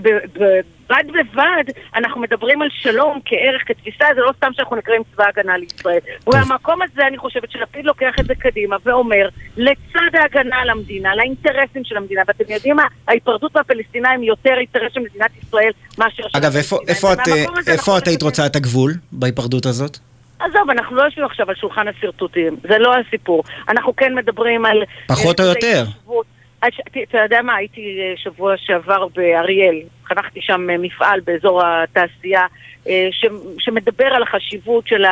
[0.88, 5.56] בד בבד אנחנו מדברים על שלום כערך, כתפיסה, זה לא סתם שאנחנו נקראים צבא הגנה
[5.56, 5.98] לישראל.
[6.26, 11.84] ובמקום הזה אני חושבת שלפיד לוקח את זה קדימה ואומר, לצד ההגנה על המדינה, לאינטרסים
[11.84, 16.38] של המדינה, ואתם יודעים מה, ההיפרדות מהפלסטינאים היא יותר אינטרס של מדינת ישראל מאשר של
[16.38, 16.88] אגב, איפה- הפלסטינאים.
[16.88, 19.98] איפה את, ומהמקום איפה היית רוצה את הגבול בהיפרדות הזאת?
[20.38, 23.44] עזוב, אנחנו לא יושבים עכשיו על שולחן השרטוטים, זה לא הסיפור.
[23.68, 24.82] אנחנו כן מדברים על...
[25.06, 25.82] פחות או אה, יותר.
[25.82, 26.35] התיישבות.
[26.64, 32.46] אתה יודע מה, הייתי אה, שבוע שעבר באריאל, חנכתי שם אה, מפעל באזור התעשייה,
[32.88, 33.26] אה, ש-
[33.58, 35.04] שמדבר על החשיבות של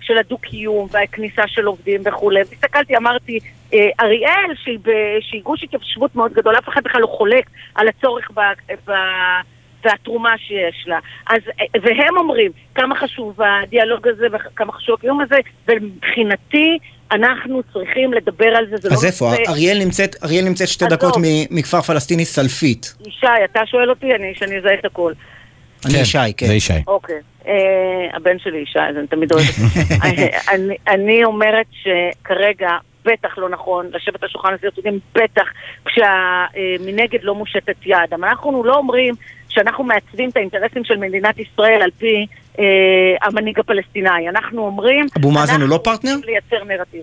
[0.00, 2.40] של הדו-קיום והכניסה של עובדים וכולי.
[2.40, 3.38] הסתכלתי, אמרתי,
[4.00, 4.78] אריאל, שהיא
[5.20, 8.40] שהיא גוש התיישבות מאוד גדול, אף אחד בכלל לא חולק על הצורך ב...
[8.90, 8.92] ב-
[9.84, 10.98] והתרומה שיש לה.
[11.26, 11.40] אז,
[11.82, 15.36] והם אומרים כמה חשוב הדיאלוג הזה וכמה חשוב הקיום הזה,
[15.68, 16.78] ומבחינתי
[17.12, 19.30] אנחנו צריכים לדבר על זה, זה אז לא איפה?
[19.30, 20.84] נושא- אריאל נמצאת, אריאל נמצאת שתי.
[20.86, 22.94] דקות מ- מכפר פלסטיני סלפית.
[23.06, 25.12] ישי, אתה שואל אותי, אני, שאני אזהה את הכל.
[25.86, 26.46] אני ישי, כן.
[26.46, 26.72] זה ישי.
[26.86, 27.16] אוקיי.
[27.46, 27.52] אה,
[28.14, 29.54] הבן שלי ישי, אז אני תמיד אוהבת.
[30.04, 32.70] אה, אני, אני אומרת שכרגע
[33.04, 35.44] בטח לא נכון לשבת על שולחן הסרטוטים, בטח
[35.84, 37.96] כשמנגד לא מושטת יד.
[38.14, 39.14] אבל אנחנו לא אומרים
[39.48, 42.24] שאנחנו מעצבים את האינטרסים של מדינת ישראל על פי אה,
[43.22, 44.28] המנהיג הפלסטיני.
[44.28, 45.06] אנחנו אומרים...
[45.18, 46.14] אבו מאזן הוא אנחנו לא פרטנר?
[46.14, 47.02] רוצים לייצר נרטיב.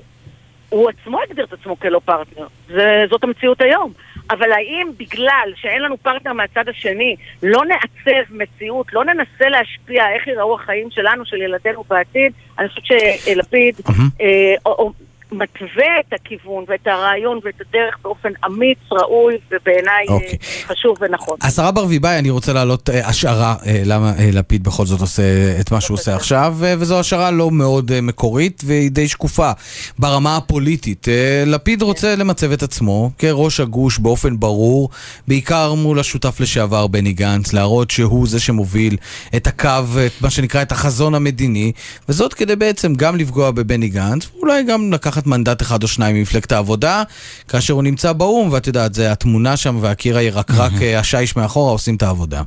[0.69, 2.47] הוא עצמו הגדיר את עצמו כלא פרטנר.
[2.67, 3.93] זה, זאת המציאות היום.
[4.29, 10.27] אבל האם בגלל שאין לנו פרטנר מהצד השני, לא נעצב מציאות, לא ננסה להשפיע איך
[10.27, 13.75] ייראו החיים שלנו, של ילדינו בעתיד, אני חושבת שלפיד
[14.21, 14.91] אה, או- או-
[15.31, 20.37] מתווה את הכיוון ואת הרעיון ואת הדרך באופן אמיץ, ראוי, ובעיניי אה, אוקיי.
[20.65, 21.37] חשוב ונכון.
[21.41, 25.23] השרה ברביבאי, אני רוצה להעלות אה, השערה אה, למה אה, לפיד בכל זאת עושה
[25.59, 29.51] את מה שהוא עושה עכשיו, אה, וזו השערה לא מאוד אה, מקורית והיא די שקופה
[29.99, 31.07] ברמה הפוליטית.
[31.09, 34.89] אה, לפיד רוצה למצב את עצמו כראש הגוש באופן ברור,
[35.27, 38.97] בעיקר מול השותף לשעבר בני גנץ, להראות שהוא זה שמוביל
[39.35, 39.69] את הקו,
[40.05, 41.71] את מה שנקרא את החזון המדיני,
[42.09, 46.51] וזאת כדי בעצם גם לפגוע בבני גנץ, ואולי גם לקחת מנדט אחד או שניים ממפלגת
[46.51, 47.03] העבודה,
[47.49, 51.95] כאשר הוא נמצא באו"ם, ואת יודעת, זה התמונה שם והקיר הירקרק, אה, השיש מאחורה, עושים
[51.95, 52.41] את העבודה.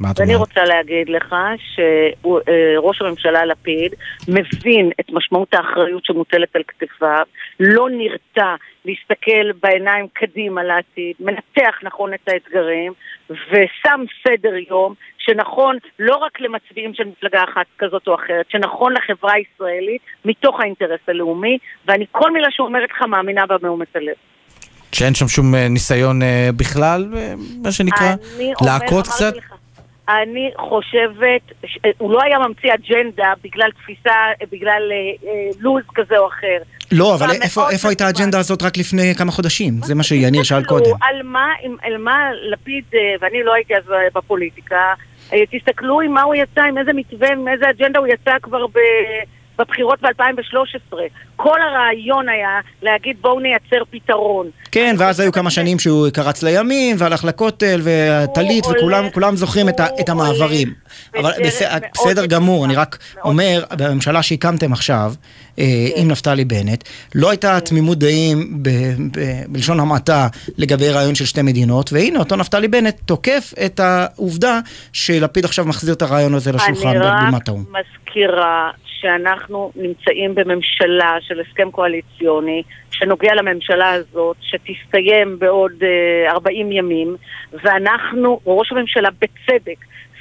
[0.00, 0.48] מה את ואני אומרת?
[0.48, 1.34] רוצה להגיד לך
[1.74, 3.94] שראש הממשלה לפיד
[4.28, 7.24] מבין את משמעות האחריות שמוטלת על כתפיו,
[7.60, 8.54] לא נרתע
[8.84, 12.92] להסתכל בעיניים קדימה לעתיד, מנתח נכון את האתגרים
[13.30, 14.94] ושם סדר יום
[15.30, 21.00] שנכון לא רק למצביעים של מפלגה אחת כזאת או אחרת, שנכון לחברה הישראלית מתוך האינטרס
[21.08, 24.14] הלאומי, ואני כל מילה שאומרת לך מאמינה בה מאומץ הלב.
[24.92, 28.14] שאין שם שום אה, ניסיון אה, בכלל, אה, מה שנקרא,
[28.66, 29.36] להכות קצת?
[29.36, 29.52] לך,
[30.08, 31.42] אני חושבת,
[31.98, 34.14] הוא לא היה ממציא אג'נדה בגלל תפיסה,
[34.52, 36.58] בגלל אה, אה, לו"ז כזה או אחר.
[36.92, 38.06] לא, אבל איפה איפה הייתה.
[38.06, 39.74] האג'נדה הזאת רק לפני כמה חודשים?
[39.82, 40.90] זה מה שיניר שאל קודם.
[41.00, 41.46] על מה,
[41.82, 42.84] על מה לפיד,
[43.20, 43.82] ואני לא הייתי אז
[44.14, 44.94] בפוליטיקה,
[45.50, 48.78] תסתכלו עם מה הוא יצא, עם איזה מתווה, עם איזה אג'נדה הוא יצא כבר ב...
[49.58, 50.96] בבחירות ב-2013.
[51.36, 54.50] כל הרעיון היה להגיד בואו נייצר פתרון.
[54.72, 58.74] כן, ואז היו כמה שנים שהוא קרץ לימין, והלך לכותל, והטלית, הוא
[59.08, 59.68] וכולם זוכרים
[60.00, 60.68] את המעברים.
[61.18, 61.32] אבל
[61.94, 65.12] בסדר גמור, אני רק אומר, בממשלה שהקמתם עכשיו,
[65.58, 65.64] אה,
[65.96, 68.62] עם נפתלי בנט, לא הייתה תמימות דעים,
[69.48, 74.60] בלשון המעטה, לגבי רעיון של שתי מדינות, והנה אותו נפתלי בנט תוקף את העובדה
[74.92, 77.64] שלפיד עכשיו מחזיר את הרעיון הזה לשולחן אני רק בבימת האו"ם.
[77.70, 87.16] מזכירה שאנחנו נמצאים בממשלה של הסכם קואליציוני שנוגע לממשלה הזאת, שתסתיים בעוד אה, 40 ימים,
[87.52, 89.78] ואנחנו, ראש הממשלה בצדק,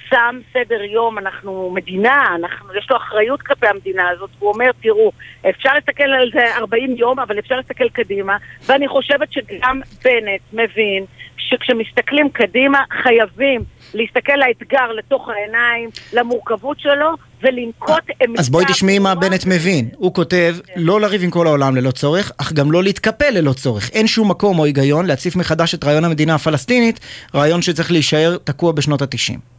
[0.09, 5.11] שם סדר יום, אנחנו מדינה, אנחנו, יש לו אחריות כלפי המדינה הזאת, הוא אומר, תראו,
[5.49, 11.05] אפשר להסתכל על זה 40 יום, אבל אפשר להסתכל קדימה, ואני חושבת שגם בנט מבין
[11.37, 18.39] שכשמסתכלים קדימה, חייבים להסתכל לאתגר לתוך העיניים, למורכבות שלו, ולנקוט עמדה...
[18.39, 19.15] אז בואי תשמעי מה.
[19.15, 19.89] בנט מבין.
[19.95, 23.89] הוא כותב, לא לריב עם כל העולם ללא צורך, אך גם לא להתקפל ללא צורך.
[23.89, 26.99] אין שום מקום או היגיון להציף מחדש את רעיון המדינה הפלסטינית,
[27.35, 29.56] רעיון שצריך להישאר תקוע בשנות התשעים.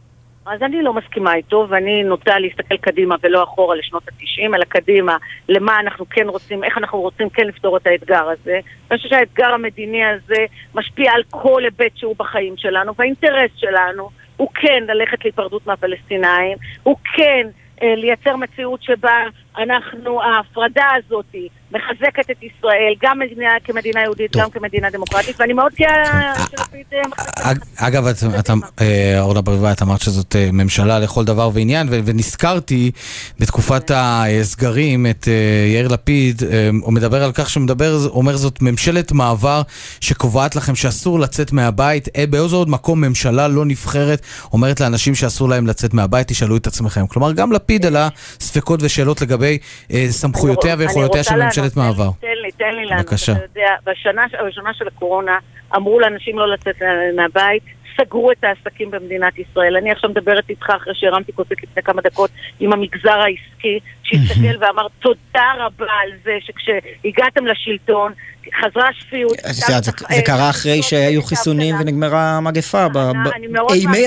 [0.49, 5.17] אז אני לא מסכימה איתו, ואני נוטה להסתכל קדימה ולא אחורה לשנות ה-90, אלא קדימה
[5.49, 8.59] למה אנחנו כן רוצים, איך אנחנו רוצים כן לפתור את האתגר הזה.
[8.91, 14.47] אני חושבת שהאתגר המדיני הזה משפיע על כל היבט שהוא בחיים שלנו, והאינטרס שלנו הוא
[14.53, 17.47] כן ללכת להיפרדות מהפלסטינאים, הוא כן
[17.83, 19.23] אה, לייצר מציאות שבה
[19.63, 21.25] אנחנו, ההפרדה הזאת
[21.71, 24.41] מחזקת את ישראל, גם מדינה, כמדינה יהודית, טוב.
[24.41, 28.49] גם כמדינה דמוקרטית, ואני מאוד גאה שלפיד אה, מחזיק את אג- אגב, את- את-
[28.81, 32.91] אה, אורנה ברביבאי, את אמרת שזאת אה, ממשלה לכל דבר ועניין, ו- ונזכרתי
[33.39, 35.33] בתקופת הסגרים את אה,
[35.73, 39.61] יאיר לפיד, אה, הוא מדבר על כך שמדבר, אומר זאת ממשלת מעבר
[40.01, 42.07] שקובעת לכם שאסור לצאת מהבית.
[42.17, 44.21] אה, באיזה עוד מקום ממשלה לא נבחרת
[44.53, 47.07] אומרת לאנשים שאסור להם לצאת מהבית, תשאלו את עצמכם.
[47.07, 49.48] כלומר, גם לפיד עלה ספקות ושאלות לגבי
[49.93, 52.09] אה, סמכויותיה ויכולותיה של לענות, ממשלת לי, מעבר.
[52.21, 53.05] תן לי, תן לי לענות.
[53.05, 53.31] בבקשה.
[53.31, 55.37] אתה יודע, בשנה הראשונה של הקורונה
[55.75, 56.75] אמרו לאנשים לא לצאת
[57.15, 57.63] מהבית,
[58.01, 59.77] סגרו את העסקים במדינת ישראל.
[59.77, 63.79] אני עכשיו מדברת איתך אחרי שהרמתי כוסית לפני כמה דקות עם המגזר העסקי,
[64.09, 65.19] שהסתכל ואמר תודה
[65.59, 68.11] רבה על זה שכשהגעתם לשלטון,
[68.61, 68.87] חזרה
[69.69, 72.87] יודעת, זה- זה קרה אחרי שהיו חיסונים ונגמרה המגפה.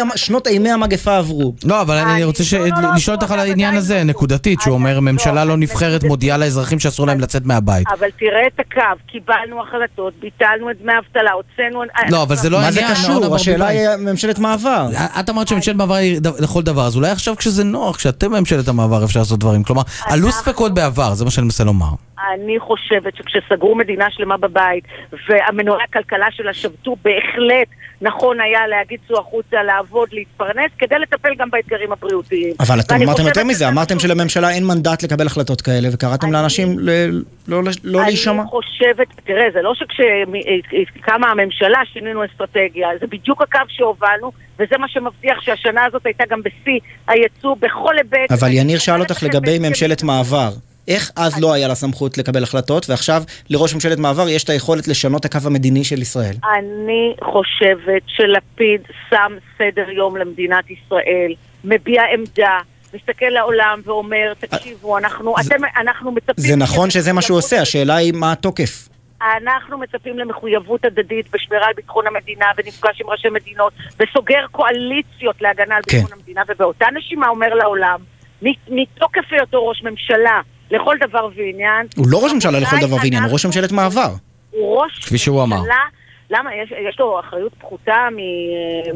[0.00, 1.54] המ- שנות אימי המגפה עברו.
[1.64, 2.54] לא, אבל אני רוצה ש-
[2.96, 7.20] לשאול אותך על העניין הזה, נקודתית, שהוא אומר ממשלה לא נבחרת מודיעה לאזרחים שאסור להם
[7.20, 7.86] לצאת מהבית.
[7.98, 11.82] אבל תראה את הקו, קיבלנו החלטות, ביטלנו את דמי האבטלה, הוצאנו...
[12.10, 12.94] לא, אבל זה לא מה העניין.
[12.94, 13.34] זה אורנה קשור?
[13.36, 13.66] השאלה.
[13.66, 14.86] היא ממשלת מעבר.
[15.20, 19.04] את אמרת שממשלת מעבר היא לכל דבר, אז אולי עכשיו כשזה נוח, כשאתם ממשלת המעבר
[19.04, 19.62] אפשר לעשות דברים.
[19.64, 21.90] כלומר, עלו ספקות בעבר, זה מה שאני מנסה לומר.
[22.34, 24.84] אני חושבת שכשסגרו מדינה שלמה בבית
[25.28, 27.68] והמנועי הכלכלה שלה שבתו, בהחלט
[28.00, 32.54] נכון היה להגיד צאו החוצה, לעבוד, להתפרנס, כדי לטפל גם באתגרים הבריאותיים.
[32.60, 37.60] אבל אתם אמרתם יותר מזה, אמרתם שלממשלה אין מנדט לקבל החלטות כאלה, וקראתם לאנשים לא
[37.84, 38.42] לא להישמע.
[38.42, 44.88] אני חושבת, תראה, זה לא שכשקמה הממשלה שינינו אסטרטגיה, זה בדיוק הקו שהובלנו, וזה מה
[44.88, 48.32] שמבטיח שהשנה הזאת הייתה גם בשיא הייצוא בכל היבט.
[48.32, 50.50] אבל יניר שאל אותך לגבי ממשלת מעבר.
[50.88, 54.88] איך אז לא היה לה סמכות לקבל החלטות, ועכשיו לראש ממשלת מעבר יש את היכולת
[54.88, 56.34] לשנות הקו המדיני של ישראל?
[56.58, 62.58] אני חושבת שלפיד שם סדר יום למדינת ישראל, מביע עמדה,
[62.94, 66.34] מסתכל לעולם ואומר, תקשיבו, אנחנו, אתם, אנחנו מצפים...
[66.36, 68.88] זה נכון שזה מה שהוא עושה, השאלה היא מה התוקף.
[69.36, 75.76] אנחנו מצפים למחויבות הדדית בשמירה על ביטחון המדינה ונפגש עם ראשי מדינות וסוגר קואליציות להגנה
[75.76, 75.98] על כן.
[75.98, 78.00] ביטחון המדינה ובאותה נשימה אומר לעולם
[78.68, 80.40] מתוקף היותו ראש ממשלה
[80.72, 84.08] לכל דבר ועניין הוא לא ראש ממשלה לכל דבר ועניין, הוא ראש ממשלת מעבר.
[84.50, 85.56] הוא ראש כפי שהוא אמר.
[85.56, 85.74] ממשלה
[86.30, 86.50] למה?
[86.54, 88.16] יש, יש לו אחריות פחותה מ...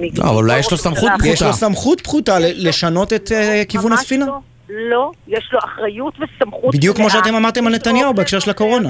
[0.00, 1.32] מ- לא, אבל אולי יש לו סמכות ממשלה?
[1.32, 4.26] יש לו סמכות פחותה ל- לשנות את אה, כיוון ממש הספינה.
[4.26, 4.38] לא.
[4.68, 8.88] לא, יש לו אחריות וסמכות בדיוק כמו שאתם אמרתם על נתניהו בהקשר של הקורונה.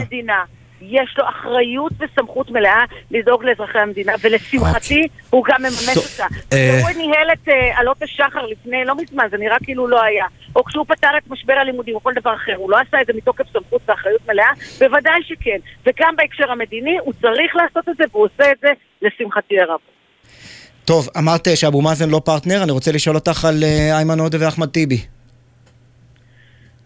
[0.81, 6.27] יש לו אחריות וסמכות מלאה לדאוג לאזרחי המדינה, ולשמחתי הוא גם מממש אותה.
[6.53, 10.25] אה, כשהוא ניהל את אה, עלות השחר לפני, לא מזמן, זה נראה כאילו לא היה.
[10.57, 13.13] או כשהוא פתר את משבר הלימודים או כל דבר אחר, הוא לא עשה את זה
[13.17, 14.51] מתוקף סמכות ואחריות מלאה?
[14.79, 15.59] בוודאי שכן.
[15.87, 18.69] וגם בהקשר המדיני הוא צריך לעשות את זה, והוא עושה את זה
[19.03, 19.97] לשמחתי הרבה.
[20.85, 24.39] טוב, אמרת אה, שאבו מאזן לא פרטנר, אני רוצה לשאול אותך על אה, איימן עודה
[24.41, 25.16] ואחמד טיבי.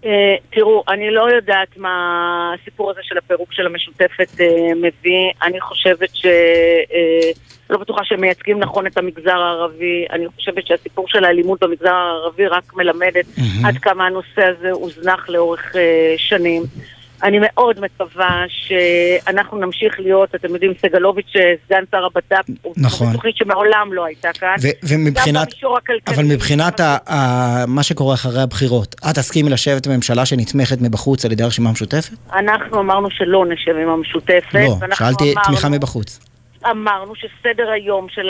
[0.04, 5.30] אה, תראו, אני לא יודעת מה הסיפור הזה של הפירוק של המשותפת אה, מביא.
[5.42, 6.26] אני חושבת ש...
[6.26, 7.30] אה,
[7.70, 10.06] לא בטוחה שהם מייצגים נכון את המגזר הערבי.
[10.10, 13.26] אני חושבת שהסיפור של האלימות במגזר הערבי רק מלמדת
[13.64, 15.76] עד כמה הנושא הזה הוזנח לאורך
[16.16, 16.62] שנים.
[17.22, 21.32] אני מאוד מקווה שאנחנו נמשיך להיות, אתם יודעים, סגלוביץ',
[21.66, 23.12] סגן שר הבט"פ, הוא נכון.
[23.12, 24.54] תוכנית שמעולם לא הייתה כאן.
[24.62, 25.48] ו- ומבחינת.
[26.06, 31.32] אבל מבחינת ה- ה- מה שקורה אחרי הבחירות, את תסכימי לשבת בממשלה שנתמכת מבחוץ על
[31.32, 32.12] ידי הרשימה המשותפת?
[32.32, 34.54] אנחנו אמרנו שלא נשב עם המשותפת.
[34.54, 36.29] לא, שאלתי אמרנו- תמיכה מבחוץ.
[36.70, 38.28] אמרנו שסדר היום של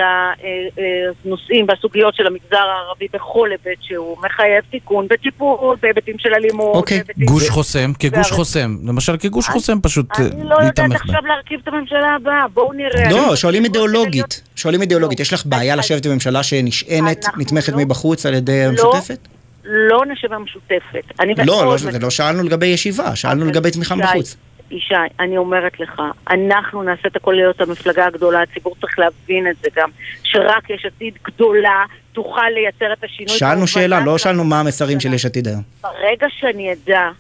[1.25, 6.77] הנושאים והסוגיות של המגזר הערבי בכל היבט שהוא מחייב תיקון וטיפול בהיבטים של אלימות.
[6.77, 6.97] אוקיי.
[6.99, 8.77] בהיבטים גוש של- חוסם, כגוש חוסם.
[8.87, 11.11] למשל כגוש חוסם פשוט אה, אני לא יודעת להתעמך בהם.
[11.17, 13.11] עכשיו להרכיב את הממשלה הבאה, בואו נראה.
[13.11, 14.43] לא, אני- שואלים אידיאולוגית.
[14.57, 15.21] שואלים אידיאולוגית.
[15.21, 19.29] יש לך בעיה לשבת בממשלה שנשענת, נתמכת לא- מבחוץ על ידי לא, המשותפת?
[19.65, 21.05] לא נשב המשותפת.
[21.21, 24.37] אני לא, לא, זה לא שאלנו לגבי ישיבה, שאלנו אבל לגבי תמיכה מבחוץ.
[24.71, 29.57] ישי, אני אומרת לך, אנחנו נעשה את הכל להיות המפלגה הגדולה, הציבור צריך להבין את
[29.63, 29.91] זה גם,
[30.23, 33.39] שרק יש עתיד גדולה תוכל לייצר את השינוי.
[33.39, 35.63] שאלנו שאלה, לא שאלנו מה המסרים של יש עתיד היום.
[35.83, 37.11] ברגע שאני אדע,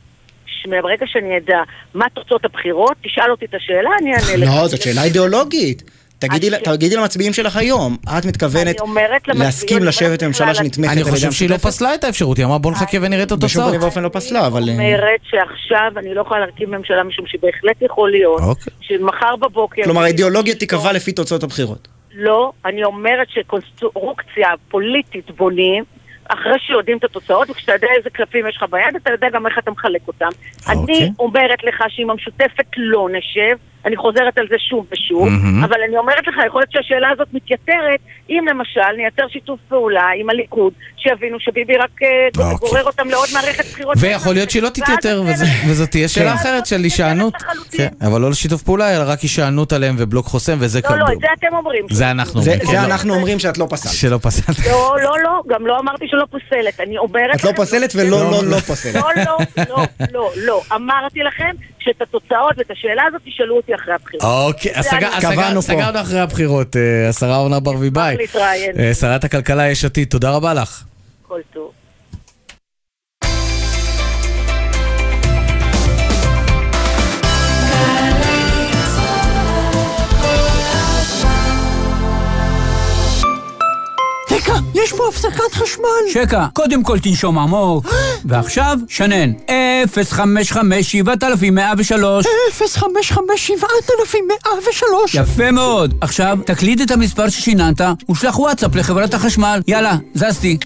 [0.82, 1.62] ברגע שאני אדע
[1.94, 4.60] מה תוצאות הבחירות, תשאל אותי את השאלה, אני אענה לך.
[4.60, 5.82] לא, זאת שאלה אידיאולוגית.
[6.20, 11.04] תגידי ל- תגידי למצביעים שלך היום, את מתכוונת אני להסכים אני לשבת בממשלה שנתמכת אני
[11.04, 11.56] חושב שהיא לא?
[11.56, 13.68] פסלה את האפשרות, היא אמרה בוא נחכה ונראה את בשום התוצאות.
[13.68, 14.68] פנים ואופן לא פסלה, אבל...
[14.68, 18.72] אה, אומרת שעכשיו אני לא יכולה להרכיב ממשלה משום שבהחלט יכול להיות אוקיי.
[18.80, 19.82] שמחר בבוקר...
[19.84, 21.88] כלומר, האידיאולוגיה תיקבע לפי תוצאות הבחירות.
[22.14, 25.84] לא, אני אומרת שקונסטרוקציה פוליטית בונים
[26.28, 29.58] אחרי שיודעים את התוצאות, וכשאתה יודע איזה קלפים יש לך ביד, אתה יודע גם איך
[29.58, 30.28] אתה מחלק אותם.
[30.68, 33.56] אני אומרת לך שאם המשותפת לא נשב,
[33.86, 35.64] אני חוזרת על זה שוב ושוב, מהמם.
[35.64, 40.30] אבל אני אומרת לך, יכול להיות שהשאלה הזאת מתייתרת אם למשל נייצר שיתוף פעולה עם
[40.30, 42.08] הליכוד, שיבינו שביבי רק אה,
[42.44, 42.68] אוקיי.
[42.68, 43.96] גורר אותם לעוד מערכת בחירות.
[44.00, 46.36] ויכול להיות שהיא לא תתייתר, וזה- וזאת תהיה שאלה כן.
[46.36, 47.34] אחרת של הישענות.
[47.72, 51.10] כן, אבל לא לשיתוף פעולה, אלא רק הישענות עליהם ובלוק חוסם, וזה לא, לא, כ-
[51.12, 51.84] את זה אתם אומרים.
[51.90, 52.66] זה אנחנו זה אומרים.
[52.66, 52.86] זה כן, לא.
[52.86, 53.92] אנחנו אומרים שאת לא פסלת.
[53.92, 54.58] שלא פסלת.
[54.66, 58.44] לא, לא, לא, גם לא אמרתי שלא פוסלת, אני אומרת את לא פוסלת ולא לא
[58.50, 58.94] לא פוסלת.
[58.94, 59.36] לא, לא,
[59.68, 60.62] לא, לא, לא.
[60.74, 64.24] אמרתי לכם שאת התוצאות ואת השאלה הזאת תשאלו אותי אחרי הבחירות.
[64.24, 64.72] אוקיי,
[65.20, 65.66] קבענו פה.
[65.66, 68.16] סגרנו אחרי הבחירות, אה, השרה אורנה ברביבאי.
[68.78, 70.82] אה, שרת הכלכלה יש עתיד, תודה רבה לך.
[71.22, 71.72] כל טוב.
[84.42, 85.84] רגע, יש פה הפסקת חשמל.
[86.12, 87.94] שקה, קודם כל תנשום עמוק.
[88.24, 89.32] ועכשיו, שנן,
[89.94, 95.94] 055 7103 055 7103 יפה מאוד.
[96.00, 99.60] עכשיו, תקליד את המספר ששיננת ושלח וואטסאפ לחברת החשמל.
[99.66, 100.56] יאללה, זזתי.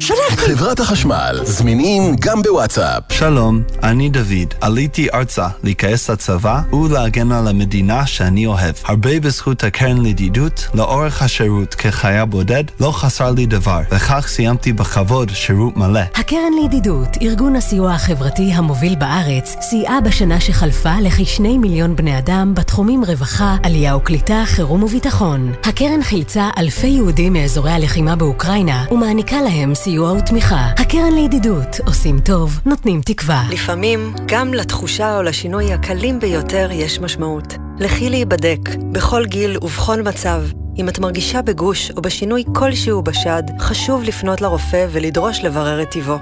[0.00, 3.02] חברת החשמל, זמינים גם בוואטסאפ.
[3.10, 4.54] שלום, אני דוד.
[4.60, 8.74] עליתי ארצה להיכנס לצבא ולהגן על המדינה שאני אוהב.
[8.84, 15.30] הרבה בזכות הקרן לידידות, לאורך השירות כחייל בודד, לא חסר לי דבר, וכך סיימתי בכבוד
[15.34, 16.00] שירות מלא.
[16.14, 23.04] הקרן לידידות, ארגון הסיוע החברתי המוביל בארץ, סייעה בשנה שחלפה לכשני מיליון בני אדם בתחומים
[23.04, 25.52] רווחה, עלייה וקליטה, חירום וביטחון.
[25.64, 30.68] הקרן חילצה אלפי יהודים מאזורי הלחימה באוקראינה, ומעניקה להם סיוע ותמיכה.
[30.78, 33.42] הקרן לידידות, עושים טוב, נותנים תקווה.
[33.50, 37.54] לפעמים, גם לתחושה או לשינוי הקלים ביותר יש משמעות.
[37.78, 38.58] לכי להיבדק,
[38.92, 40.42] בכל גיל ובכל מצב.
[40.76, 46.16] אם את מרגישה בגוש או בשינוי כלשהו בשד, חשוב לפנות לרופא ולדרוש לברר את טיבו.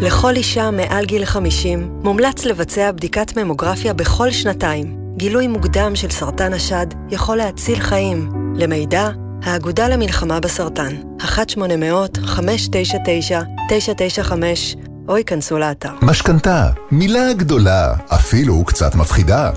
[0.00, 4.96] לכל אישה מעל גיל 50 מומלץ לבצע בדיקת ממוגרפיה בכל שנתיים.
[5.16, 8.30] גילוי מוקדם של סרטן השד יכול להציל חיים.
[8.56, 9.10] למידע,
[9.44, 11.22] האגודה למלחמה בסרטן, 1-800-599-995,
[15.08, 15.92] או ייכנסו לאתר.
[16.02, 19.50] משכנתה, מילה גדולה, אפילו קצת מפחידה.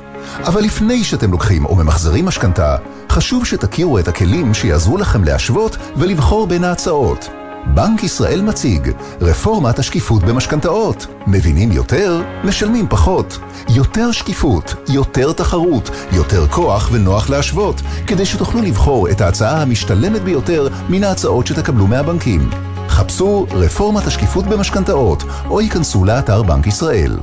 [0.44, 2.76] אבל לפני שאתם לוקחים או ממחזרים משכנתה,
[3.10, 7.30] חשוב שתכירו את הכלים שיעזרו לכם להשוות ולבחור בין ההצעות.
[7.74, 11.08] בנק ישראל מציג רפורמת השקיפות במשכנתאות.
[11.28, 13.40] מבינים יותר, משלמים פחות.
[13.70, 20.68] יותר שקיפות, יותר תחרות, יותר כוח ונוח להשוות, כדי שתוכלו לבחור את ההצעה המשתלמת ביותר
[20.90, 22.50] מן ההצעות שתקבלו מהבנקים.
[22.88, 27.18] חפשו רפורמת השקיפות במשכנתאות, או ייכנסו לאתר בנק ישראל.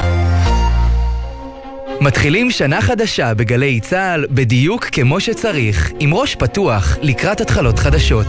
[2.01, 8.27] מתחילים שנה חדשה בגלי צה"ל בדיוק כמו שצריך, עם ראש פתוח לקראת התחלות חדשות.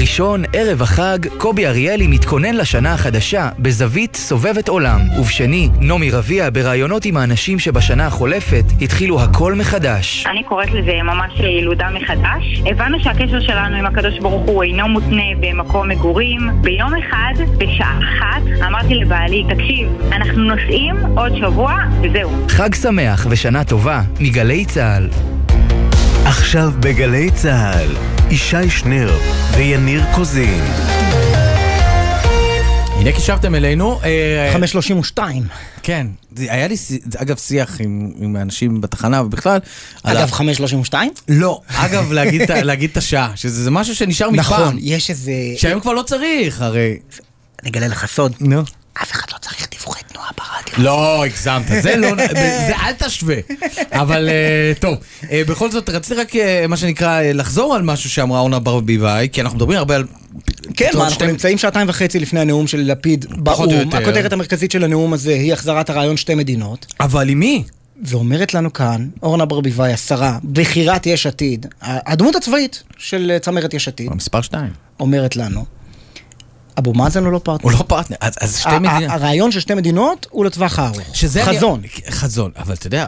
[0.00, 5.00] ראשון, ערב החג, קובי אריאלי מתכונן לשנה החדשה בזווית סובבת עולם.
[5.18, 10.26] ובשני, נעמי רביע בראיונות עם האנשים שבשנה החולפת התחילו הכל מחדש.
[10.26, 12.62] אני קוראת לזה ממש ילודה מחדש.
[12.66, 16.40] הבנו שהקשר שלנו עם הקדוש ברוך הוא אינו מותנה במקום מגורים.
[16.60, 22.30] ביום אחד, בשעה אחת, אמרתי לבעלי, תקשיב, אנחנו נוסעים עוד שבוע, וזהו.
[22.48, 25.08] חג שמח ושנה טובה מגלי צה"ל.
[26.24, 27.96] עכשיו בגלי צה"ל,
[28.30, 29.18] ישי שנר
[29.56, 30.64] ויניר קוזין.
[32.98, 34.00] הנה קישרתם אלינו.
[34.04, 35.42] אה, 532.
[35.82, 36.74] כן, זה- היה לי,
[37.16, 39.58] אגב, שיח עם, עם אנשים בתחנה ובכלל.
[40.02, 41.10] אגב, ה- 532?
[41.28, 44.40] לא, אגב, להגיד, ה- להגיד את השעה, שזה זה משהו שנשאר מפעם.
[44.62, 45.32] נכון, יש איזה...
[45.56, 46.96] שהיום כבר לא צריך, הרי.
[47.62, 48.32] אני אגלה לך סוד.
[48.40, 48.60] נו.
[49.02, 50.84] אף אחד לא צריך דיווחי תנועה ברדיו.
[50.84, 52.08] לא, הגזמת, זה לא,
[52.66, 53.36] זה אל תשווה.
[53.92, 54.96] אבל אה, טוב,
[55.30, 59.40] אה, בכל זאת רציתי רק, אה, מה שנקרא, לחזור על משהו שאמרה אורנה ברביבאי, כי
[59.40, 60.04] אנחנו מדברים הרבה על...
[60.76, 63.88] כן, מה, אנחנו נמצאים שעתיים וחצי לפני הנאום של לפיד באו"ם.
[63.92, 66.86] הכותרת המרכזית של הנאום הזה היא החזרת הרעיון שתי מדינות.
[67.00, 67.64] אבל עם מי?
[68.02, 74.14] ואומרת לנו כאן, אורנה ברביבאי, השרה, בכירת יש עתיד, הדמות הצבאית של צמרת יש עתיד,
[74.14, 74.70] מספר שתיים.
[75.00, 75.64] אומרת לנו,
[76.78, 77.70] אבו מאזן הוא לא פרטנר.
[77.70, 79.10] הוא לא פרטנר, אז, אז שתי מדינות.
[79.10, 81.00] הרעיון של שתי מדינות הוא לטווח הארוך.
[81.42, 81.80] חזון.
[81.80, 83.06] אני, חזון, אבל אתה יודע,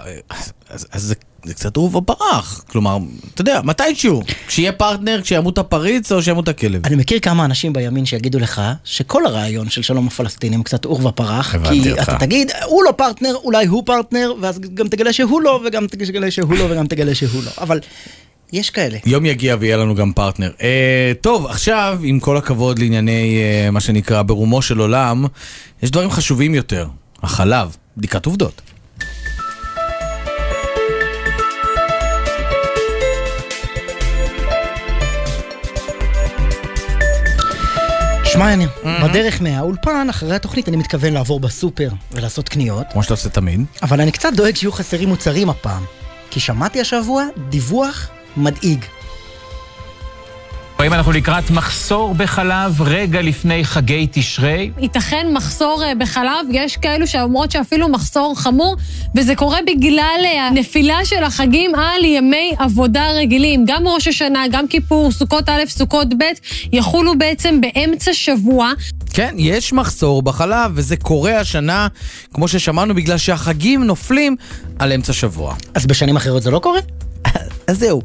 [0.68, 2.64] אז, אז זה, זה קצת עורבא פרח.
[2.70, 2.98] כלומר,
[3.34, 6.86] אתה יודע, מתישהו, כשיהיה פרטנר, כשימות הפריץ או שימות הכלב.
[6.86, 11.54] אני מכיר כמה אנשים בימין שיגידו לך שכל הרעיון של שלום הפלסטינים קצת עורבא פרח.
[11.54, 12.02] הבנתי כי אותך.
[12.02, 16.30] אתה תגיד, הוא לא פרטנר, אולי הוא פרטנר, ואז גם תגלה שהוא לא, וגם תגלה
[16.30, 17.50] שהוא לא, וגם תגלה שהוא לא.
[17.58, 17.80] אבל
[18.52, 18.98] יש כאלה.
[19.06, 20.50] יום יגיע ויהיה לנו גם פרטנר.
[20.62, 25.24] אה, טוב, עכשיו, עם כל הכבוד לענייני אה, מה שנקרא ברומו של עולם,
[25.82, 26.86] יש דברים חשובים יותר.
[27.22, 28.62] החלב, בדיקת עובדות.
[38.24, 38.68] שמע יניר,
[39.04, 43.64] בדרך מהאולפן, אחרי התוכנית אני מתכוון לעבור בסופר ולעשות קניות, כמו שאתה עושה תמיד.
[43.82, 45.84] אבל אני קצת דואג שיהיו חסרים מוצרים הפעם.
[46.30, 48.84] כי שמעתי השבוע דיווח מדאיג.
[50.78, 54.70] האם אנחנו לקראת מחסור בחלב רגע לפני חגי תשרי?
[54.78, 58.76] ייתכן מחסור אה, בחלב, יש כאלו שאומרות שאפילו מחסור חמור,
[59.14, 63.64] וזה קורה בגלל אה, הנפילה של החגים על ימי עבודה רגילים.
[63.66, 66.24] גם ראש השנה, גם כיפור, סוכות א', סוכות ב',
[66.72, 68.72] יחולו בעצם באמצע שבוע.
[69.12, 71.88] כן, יש מחסור בחלב, וזה קורה השנה,
[72.34, 74.36] כמו ששמענו, בגלל שהחגים נופלים
[74.78, 75.54] על אמצע שבוע.
[75.74, 76.80] אז בשנים אחרות זה לא קורה?
[77.68, 78.02] אז זהו,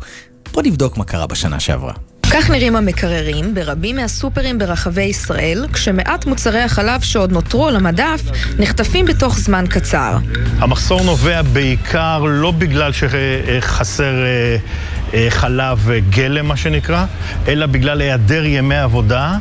[0.53, 1.93] בוא נבדוק מה קרה בשנה שעברה.
[2.31, 8.21] כך נראים המקררים ברבים מהסופרים ברחבי ישראל, כשמעט מוצרי החלב שעוד נותרו על המדף
[8.59, 10.17] נחטפים בתוך זמן קצר.
[10.57, 14.57] המחסור נובע בעיקר לא בגלל שחסר אה,
[15.13, 17.05] אה, חלב גלם, מה שנקרא,
[17.47, 19.37] אלא בגלל היעדר ימי עבודה.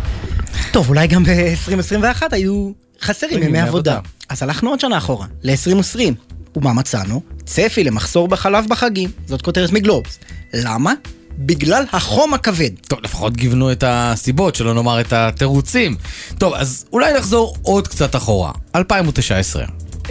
[0.72, 2.70] טוב, אולי גם ב-2021 היו
[3.00, 3.98] חסרים ימי עבודה.
[4.28, 6.32] אז הלכנו עוד שנה אחורה, ל-2020.
[6.56, 7.22] ומה מצאנו?
[7.44, 9.10] צפי למחסור בחלב בחגים.
[9.26, 10.18] זאת כותרת מגלובס.
[10.54, 10.92] למה?
[11.38, 12.70] בגלל החום הכבד.
[12.88, 15.96] טוב, לפחות גיוונו את הסיבות, שלא נאמר את התירוצים.
[16.38, 18.52] טוב, אז אולי נחזור עוד קצת אחורה.
[18.74, 19.64] 2019.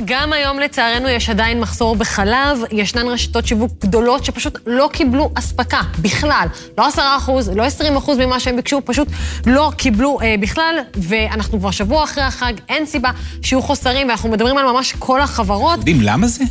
[0.05, 5.81] גם היום לצערנו יש עדיין מחסור בחלב, ישנן רשתות שיווק גדולות שפשוט לא קיבלו אספקה
[5.99, 6.47] בכלל.
[6.77, 9.07] לא 10 אחוז, לא 20 אחוז ממה שהם ביקשו, פשוט
[9.45, 13.09] לא קיבלו אה, בכלל, ואנחנו כבר שבוע אחרי החג, אין סיבה
[13.41, 15.77] שיהיו חוסרים, ואנחנו מדברים על ממש כל החברות.
[15.77, 16.43] יודעים למה זה?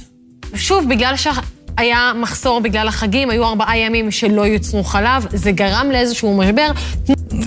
[0.55, 1.33] שוב, בגלל שה...
[1.77, 6.71] היה מחסור בגלל החגים, היו ארבעה ימים שלא יוצרו חלב, זה גרם לאיזשהו משבר.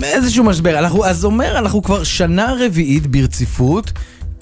[0.04, 0.80] איזשהו משבר.
[0.80, 3.92] אנחנו, אז אומר, אנחנו כבר שנה רביעית ברציפות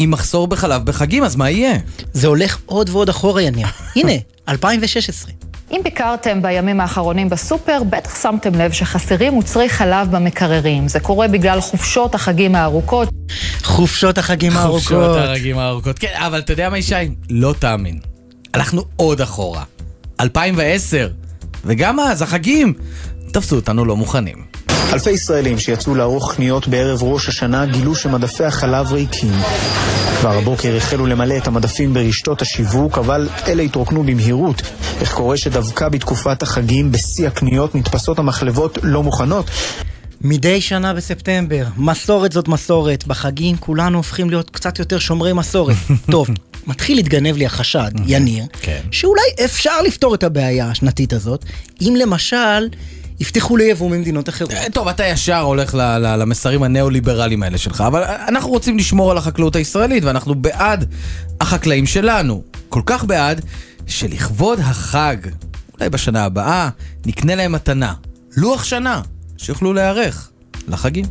[0.02, 1.74] עם מחסור בחלב בחגים, אז מה יהיה?
[2.14, 3.68] זה הולך עוד ועוד אחורה, יניר.
[3.96, 4.12] הנה,
[4.50, 5.32] 2016.
[5.72, 10.88] אם ביקרתם בימים האחרונים בסופר, בטח שמתם לב שחסרים מוצרי חלב במקררים.
[10.88, 13.10] זה קורה בגלל חופשות החגים הארוכות.
[13.64, 14.82] חופשות החגים הארוכות.
[14.82, 16.00] חופשות החגים הארוכות.
[16.00, 16.96] כן, אבל אתה יודע מה, ישי?
[17.30, 18.00] לא תאמין.
[18.54, 19.64] הלכנו עוד אחורה.
[20.20, 21.10] 2010.
[21.66, 22.74] וגם אז, החגים,
[23.32, 24.51] תפסו אותנו לא מוכנים.
[24.94, 29.34] אלפי ישראלים שיצאו לערוך קניות בערב ראש השנה גילו שמדפי החלב ריקים.
[30.20, 34.62] כבר הבוקר החלו למלא את המדפים ברשתות השיווק, אבל אלה התרוקנו במהירות.
[35.02, 39.46] איך קורה שדווקא בתקופת החגים, בשיא הקניות, נתפסות המחלבות לא מוכנות?
[40.22, 43.08] מדי שנה בספטמבר, מסורת זאת מסורת.
[43.08, 45.76] בחגים כולנו הופכים להיות קצת יותר שומרי מסורת.
[46.12, 46.28] טוב,
[46.68, 48.82] מתחיל להתגנב לי החשד, יניר, כן.
[48.92, 51.46] שאולי אפשר לפתור את הבעיה השנתית הזאת,
[51.82, 52.68] אם למשל...
[53.22, 54.52] יפתחו ליבוא ממדינות אחרות.
[54.74, 60.04] טוב, אתה ישר הולך למסרים הניאו-ליברליים האלה שלך, אבל אנחנו רוצים לשמור על החקלאות הישראלית,
[60.04, 60.94] ואנחנו בעד
[61.42, 62.44] החקלאים שלנו.
[62.70, 63.42] כל כך בעד,
[63.88, 65.16] שלכבוד החג,
[65.74, 66.70] אולי בשנה הבאה,
[67.06, 67.94] נקנה להם מתנה.
[68.38, 69.02] לוח שנה,
[69.38, 70.30] שיוכלו להיערך
[70.68, 71.06] לחגים.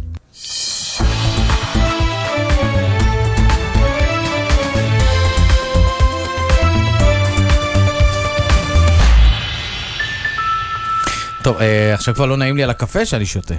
[11.43, 13.55] טוב, אה, עכשיו כבר לא נעים לי על הקפה שאני שותה.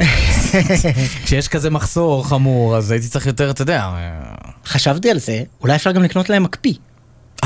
[1.23, 3.79] כשיש כזה מחסור חמור, אז הייתי צריך יותר, אתה יודע...
[3.84, 4.19] אה,
[4.65, 6.73] חשבתי על זה, אולי אפשר גם לקנות להם מקפיא.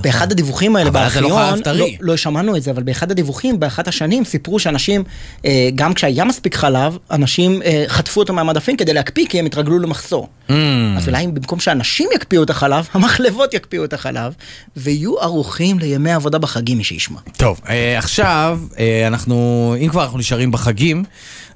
[0.00, 1.60] באחד הדיווחים האלה לא בארכיון.
[1.74, 5.04] לא, לא שמענו את זה, אבל באחד הדיווחים, באחת השנים, סיפרו שאנשים,
[5.44, 9.78] אה, גם כשהיה מספיק חלב, אנשים אה, חטפו אותו מהמדפים כדי להקפיא, כי הם התרגלו
[9.78, 10.28] למחסור.
[10.48, 10.52] Mm.
[10.96, 14.32] אז אולי אם במקום שאנשים יקפיאו את החלב, המחלבות יקפיאו את החלב,
[14.76, 17.20] ויהיו ערוכים לימי עבודה בחגים, מי שישמע.
[17.36, 21.04] טוב, אה, עכשיו, אה, אנחנו, אם כבר אנחנו נשארים בחגים,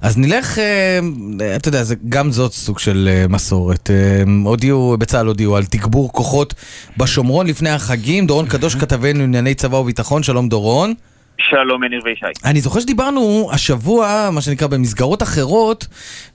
[0.01, 0.99] אז נלך, אה,
[1.55, 3.89] אתה יודע, זה, גם זאת סוג של אה, מסורת.
[3.91, 6.53] אה, הודיעו, בצה"ל הודיעו על תגבור כוחות
[6.97, 8.27] בשומרון לפני החגים.
[8.27, 10.93] דורון קדוש כתבנו לענייני צבא וביטחון, שלום דורון.
[11.49, 12.25] שלום יניר וישי.
[12.45, 15.87] אני זוכר שדיברנו השבוע, מה שנקרא, במסגרות אחרות,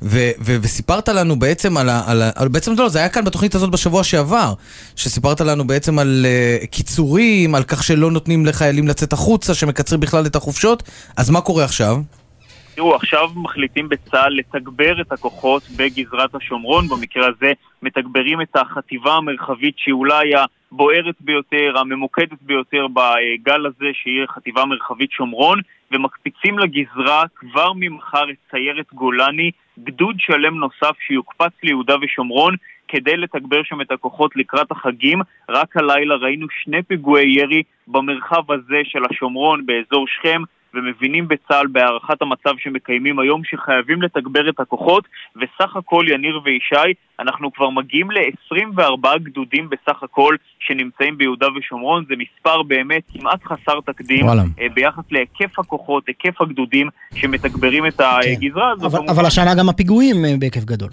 [0.02, 2.02] ו- ו- וסיפרת לנו בעצם על ה...
[2.06, 4.52] על ה- על- בעצם לא, זה היה כאן בתוכנית הזאת בשבוע שעבר,
[4.96, 6.26] שסיפרת לנו בעצם על
[6.62, 10.82] uh, קיצורים, על כך שלא נותנים לחיילים לצאת החוצה, שמקצרים בכלל את החופשות,
[11.16, 11.96] אז מה קורה עכשיו?
[12.74, 17.52] תראו, עכשיו מחליטים בצה"ל לתגבר את הכוחות בגזרת השומרון, במקרה הזה
[17.82, 25.10] מתגברים את החטיבה המרחבית שהיא אולי הבוערת ביותר, הממוקדת ביותר בגל הזה, שהיא חטיבה מרחבית
[25.10, 25.60] שומרון,
[25.92, 32.54] ומקפיצים לגזרה כבר ממחר את סיירת גולני, גדוד שלם נוסף שיוקפץ ליהודה ושומרון
[32.88, 35.20] כדי לתגבר שם את הכוחות לקראת החגים.
[35.48, 40.42] רק הלילה ראינו שני פיגועי ירי במרחב הזה של השומרון באזור שכם.
[40.74, 45.04] ומבינים בצה"ל בהערכת המצב שמקיימים היום שחייבים לתגבר את הכוחות
[45.36, 52.14] וסך הכל יניר וישי אנחנו כבר מגיעים ל-24 גדודים בסך הכל שנמצאים ביהודה ושומרון זה
[52.18, 54.42] מספר באמת כמעט חסר תקדים וואלה.
[54.60, 59.12] אה, ביחס להיקף הכוחות, היקף הגדודים שמתגברים את הגזרה הזו אבל, כמובן.
[59.12, 60.88] אבל השנה גם הפיגועים אה, בהיקף גדול.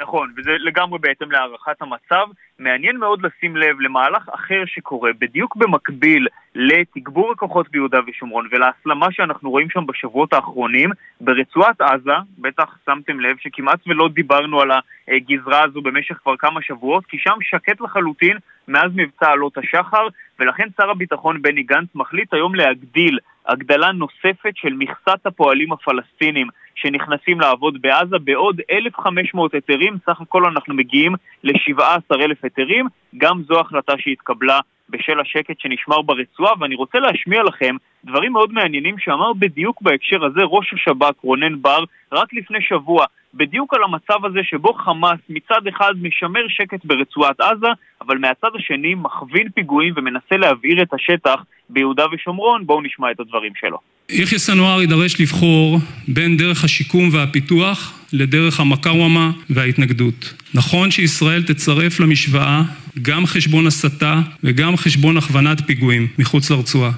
[0.00, 2.26] נכון, וזה לגמרי בהתאם להערכת המצב,
[2.58, 9.50] מעניין מאוד לשים לב למהלך אחר שקורה בדיוק במקביל לתגבור הכוחות ביהודה ושומרון ולהסלמה שאנחנו
[9.50, 10.90] רואים שם בשבועות האחרונים
[11.20, 14.70] ברצועת עזה, בטח שמתם לב שכמעט ולא דיברנו על
[15.08, 18.36] הגזרה הזו במשך כבר כמה שבועות, כי שם שקט לחלוטין
[18.68, 20.06] מאז מבצע עלות השחר,
[20.38, 27.40] ולכן שר הביטחון בני גנץ מחליט היום להגדיל הגדלה נוספת של מכסת הפועלים הפלסטינים שנכנסים
[27.40, 31.14] לעבוד בעזה בעוד 1,500 היתרים, סך הכל אנחנו מגיעים
[31.44, 32.86] ל-17,000 היתרים,
[33.18, 34.60] גם זו החלטה שהתקבלה
[34.90, 40.40] בשל השקט שנשמר ברצועה, ואני רוצה להשמיע לכם דברים מאוד מעניינים שאמר בדיוק בהקשר הזה
[40.44, 45.92] ראש השב"כ רונן בר רק לפני שבוע, בדיוק על המצב הזה שבו חמאס מצד אחד
[46.02, 47.66] משמר שקט ברצועת עזה,
[48.00, 52.66] אבל מהצד השני מכווין פיגועים ומנסה להבעיר את השטח ביהודה ושומרון.
[52.66, 53.78] בואו נשמע את הדברים שלו.
[54.10, 55.78] יחיא סנואר יידרש לבחור
[56.08, 60.34] בין דרך השיקום והפיתוח לדרך המקאוומה וההתנגדות.
[60.54, 62.62] נכון שישראל תצרף למשוואה
[63.02, 66.90] גם חשבון הסתה וגם חשבון הכוונת פיגועים מחוץ לרצועה.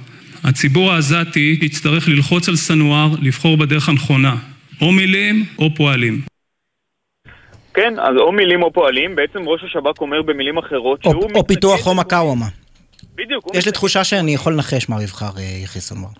[0.44, 4.36] הציבור העזתי יצטרך ללחוץ על סנואר לבחור בדרך הנכונה,
[4.82, 6.20] או מילים או פועלים.
[7.74, 11.14] כן, אז או מילים או פועלים, בעצם ראש השב"כ אומר במילים אחרות שהוא...
[11.14, 12.46] או, או פיתוח או מקאוומה.
[13.14, 13.44] בדיוק.
[13.54, 16.10] יש לי תחושה שאני יכול לנחש מה יבחר אה, יחיא סנואר.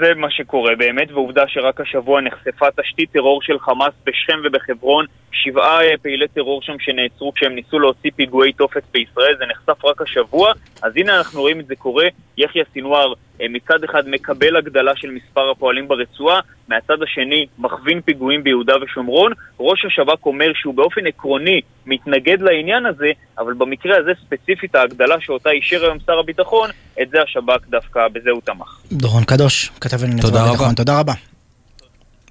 [0.00, 5.82] זה מה שקורה באמת, ועובדה שרק השבוע נחשפה תשתית טרור של חמאס בשכם ובחברון, שבעה
[5.82, 10.52] אה, פעילי טרור שם שנעצרו כשהם ניסו להוציא פיגועי תופת בישראל, זה נחשף רק השבוע,
[10.82, 12.06] אז הנה אנחנו רואים את זה קורה,
[12.36, 18.74] יחיא סינואר מצד אחד מקבל הגדלה של מספר הפועלים ברצועה, מהצד השני מכווין פיגועים ביהודה
[18.82, 25.16] ושומרון, ראש השב"כ אומר שהוא באופן עקרוני מתנגד לעניין הזה, אבל במקרה הזה ספציפית ההגדלה
[25.20, 26.70] שאותה אישר היום שר הביטחון,
[27.02, 28.80] את זה השב"כ דווקא, בזה הוא תמך.
[28.92, 30.74] דורון קדוש, כתב לנו תודה רבה.
[30.76, 31.12] תודה רבה.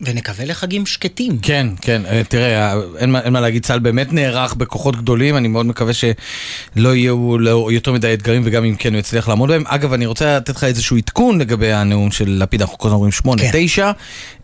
[0.01, 1.37] ונקווה לחגים שקטים.
[1.41, 5.47] כן, כן, אה, תראה, אין מה, אין מה להגיד, צה"ל באמת נערך בכוחות גדולים, אני
[5.47, 9.63] מאוד מקווה שלא יהיו לא, יותר מדי אתגרים, וגם אם כן הוא יצליח לעמוד בהם.
[9.67, 13.11] אגב, אני רוצה לתת לך איזשהו עדכון לגבי הנאום של לפיד, אנחנו כל הזמן אומרים
[13.11, 13.49] שמונה, כן.
[13.53, 13.91] תשע.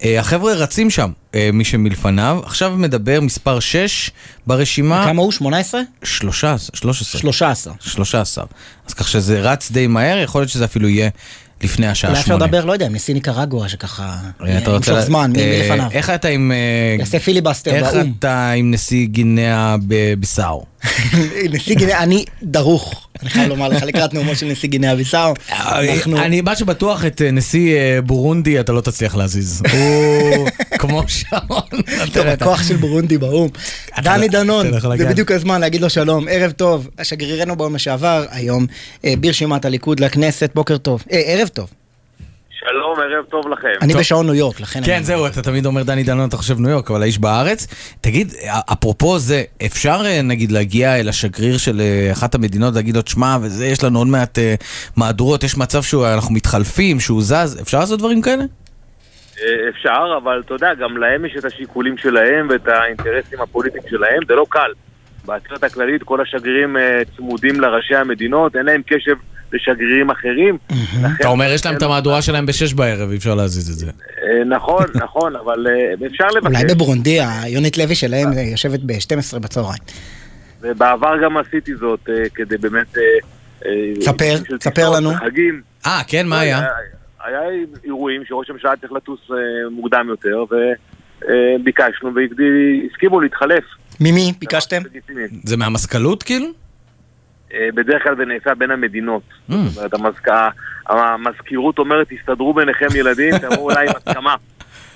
[0.03, 2.39] אה, החבר'ה רצים שם, אה, מי שמלפניו.
[2.43, 4.11] עכשיו מדבר מספר 6
[4.47, 5.05] ברשימה.
[5.05, 5.31] כמה הוא?
[5.31, 5.81] 18?
[6.03, 7.19] 13, 13.
[7.21, 7.73] 13.
[7.79, 8.45] 13.
[8.87, 11.09] אז כך שזה רץ די מהר, יכול להיות שזה אפילו יהיה
[11.63, 12.45] לפני השעה אולי אפשר שמונה.
[12.45, 14.15] לדבר, לא יודע, עם נשיא ניקרגואה שככה...
[14.37, 14.69] אתה רוצה...
[14.75, 15.91] ימשוך לה- זמן, מי אה, מלפניו.
[15.91, 16.51] איך אתה עם...
[16.51, 18.13] אה, יעשה פיליבסטר איך באו"ם.
[18.19, 20.65] אתה עם נשיא גינאה בביסאו?
[21.53, 25.33] נשיא גינאה, אני דרוך, אני חייב לומר לך, לקראת נאומו של נשיא גינאה ביסאו.
[25.51, 25.79] אה,
[26.25, 29.63] אני מה שבטוח את נשיא בורונדי אתה לא תצליח להזיז.
[29.71, 30.47] הוא
[30.79, 31.61] כמו שעון.
[32.13, 33.49] טוב, הכוח של בורונדי באו"ם.
[33.99, 34.65] דני דנון,
[34.97, 35.09] זה.
[35.09, 38.65] בדיוק הזמן להגיד לו שלום, ערב טוב, שגרירנו באו"ם לשעבר, היום
[39.05, 41.69] אה, ברשימת הליכוד לכנסת, בוקר טוב, אה, ערב טוב.
[42.59, 43.67] שלום, ערב טוב לכם.
[43.81, 45.03] אני בשעון ניו יורק, לכן כן, אני...
[45.03, 47.67] זהו, אתה תמיד אומר דני דנון, אתה חושב ניו יורק, אבל האיש בארץ.
[48.01, 48.33] תגיד,
[48.73, 51.81] אפרופו זה, אפשר אה, נגיד להגיע אל השגריר של
[52.11, 54.39] אחת המדינות, להגיד לו, תשמע, וזה, יש לנו עוד מעט
[54.95, 58.43] מהדורות, יש מצב שאנחנו מתחלפים, שהוא זז, אפשר לעשות דברים כאלה?
[59.41, 64.19] אה, אפשר, אבל אתה יודע, גם להם יש את השיקולים שלהם ואת האינטרסים הפוליטיים שלהם,
[64.27, 64.71] זה לא קל.
[65.25, 69.15] בעצרת הכללית כל השגרירים אה, צמודים לראשי המדינות, אין להם קשב
[69.53, 70.57] לשגרירים אחרים.
[71.19, 73.85] אתה אומר, יש להם את המהדורה שלהם בשש בערב, אי אפשר להזיז את זה.
[73.87, 75.67] אה, נכון, נכון, אבל
[76.05, 76.55] אפשר לבקש.
[76.55, 79.81] אולי בברונדי, היונית לוי שלהם יושבת ב-12 בצהריים.
[80.61, 82.97] ובעבר גם עשיתי זאת כדי באמת...
[84.01, 85.11] ספר, ספר לנו.
[85.85, 86.61] אה, כן, מה היה?
[87.25, 87.39] היה
[87.83, 89.35] אירועים שראש הממשלה צריך לטוס אה,
[89.71, 90.43] מוקדם יותר,
[91.59, 93.63] וביקשנו והסכימו להתחלף.
[93.99, 94.81] ממי ביקשתם?
[95.43, 96.45] זה מהמזכ"לות כאילו?
[97.53, 99.21] אה, בדרך כלל זה נעשה בין המדינות.
[99.49, 99.53] Mm.
[99.53, 100.51] זאת אומרת, המזכ-
[100.87, 104.35] המזכירות אומרת, תסתדרו ביניכם ילדים, תאמרו אולי עם הסכמה.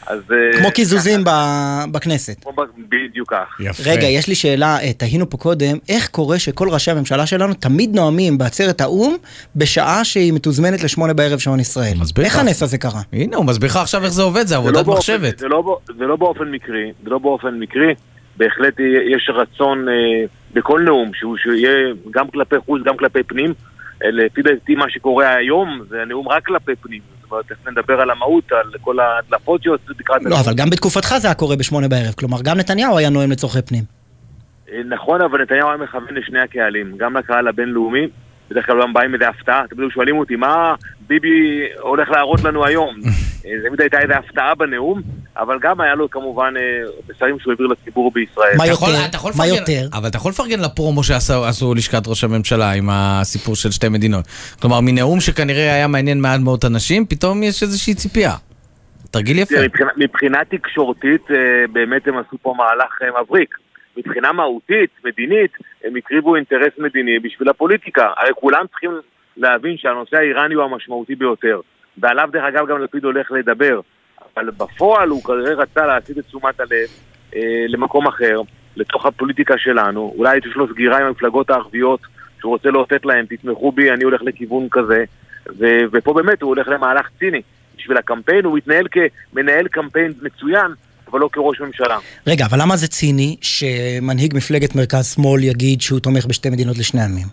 [0.07, 0.19] אז...
[0.31, 2.35] אה, כמו קיזוזים ב- בכנסת.
[2.43, 3.59] כמו ב- בדיוק כך.
[3.85, 7.95] רגע, יש לי שאלה, אה, תהינו פה קודם, איך קורה שכל ראשי הממשלה שלנו תמיד
[7.95, 9.15] נואמים בעצרת האו"ם
[9.55, 11.97] בשעה שהיא מתוזמנת לשמונה בערב שעון ישראל?
[12.23, 13.01] איך הנס הזה קרה?
[13.13, 15.37] הנה, הוא מסביר לך עכשיו איך זה עובד, זה זה לא עבודת באופן- מחשבת.
[15.39, 17.93] זה לא זה לא באופן מקרי, זה לא באופן מקרי.
[18.37, 18.73] בהחלט
[19.15, 19.93] יש רצון אה,
[20.53, 21.71] בכל נאום שהוא שיהיה
[22.11, 23.53] גם כלפי חוץ, גם כלפי פנים.
[24.03, 27.01] לפי דעתי מה שקורה היום זה הנאום רק כלפי פנים.
[27.21, 30.23] זאת אומרת, איך נדבר על המהות, על כל ההדלפות שיוצאות לקראת...
[30.23, 33.61] לא, אבל גם בתקופתך זה היה קורה בשמונה בערב, כלומר גם נתניהו היה נואם לצורכי
[33.61, 33.83] פנים.
[34.71, 38.07] אה, נכון, אבל נתניהו היה מכוון לשני הקהלים, גם לקהל הבינלאומי,
[38.51, 40.75] בדרך כלל גם בא עם איזה הפתעה, אתם יודעים, שואלים אותי, מה
[41.07, 41.29] ביבי
[41.79, 42.95] הולך להראות לנו היום?
[43.45, 45.01] אה, זה תמיד הייתה איזו הפתעה בנאום,
[45.37, 46.61] אבל גם היה לו כמובן אה,
[47.09, 48.55] מסרים שהוא העביר לציבור בישראל.
[48.55, 52.89] אתה יכול- אתה יכול לפרגן- אבל אתה יכול לפרגן לפרומו שעשו לשכת ראש הממשלה עם
[52.91, 54.25] הסיפור של שתי מדינות.
[54.61, 58.33] כלומר, מנאום שכנראה היה מעניין מעט מאוד אנשים, פתאום יש איזושהי ציפייה.
[59.11, 59.55] תרגיל יפה.
[59.97, 61.35] מבחינה, תקשורתית, אה,
[61.73, 63.55] באמת הם עשו פה מהלך מבריק.
[63.97, 65.51] מבחינה מהותית, מדינית,
[65.83, 68.11] הם הקריבו אינטרס מדיני בשביל הפוליטיקה.
[68.17, 68.91] הרי כולם צריכים
[69.37, 71.59] להבין שהנושא האיראני הוא המשמעותי ביותר.
[71.97, 73.79] ועליו דרך אגב גם לפיד הולך לדבר.
[74.35, 76.87] אבל בפועל הוא כנראה רצה להסיט את תשומת הלב
[77.35, 78.41] אה, למקום אחר,
[78.75, 80.13] לתוך הפוליטיקה שלנו.
[80.17, 81.99] אולי יש לו סגירה עם המפלגות הערביות,
[82.39, 85.03] שהוא רוצה לאותת להם, תתמכו בי, אני הולך לכיוון כזה.
[85.59, 87.41] ו- ופה באמת הוא הולך למהלך ציני.
[87.77, 90.71] בשביל הקמפיין הוא מתנהל כמנהל קמפיין מצוין,
[91.11, 91.97] אבל לא כראש ממשלה.
[92.27, 97.27] רגע, אבל למה זה ציני שמנהיג מפלגת מרכז-שמאל יגיד שהוא תומך בשתי מדינות לשני עמים?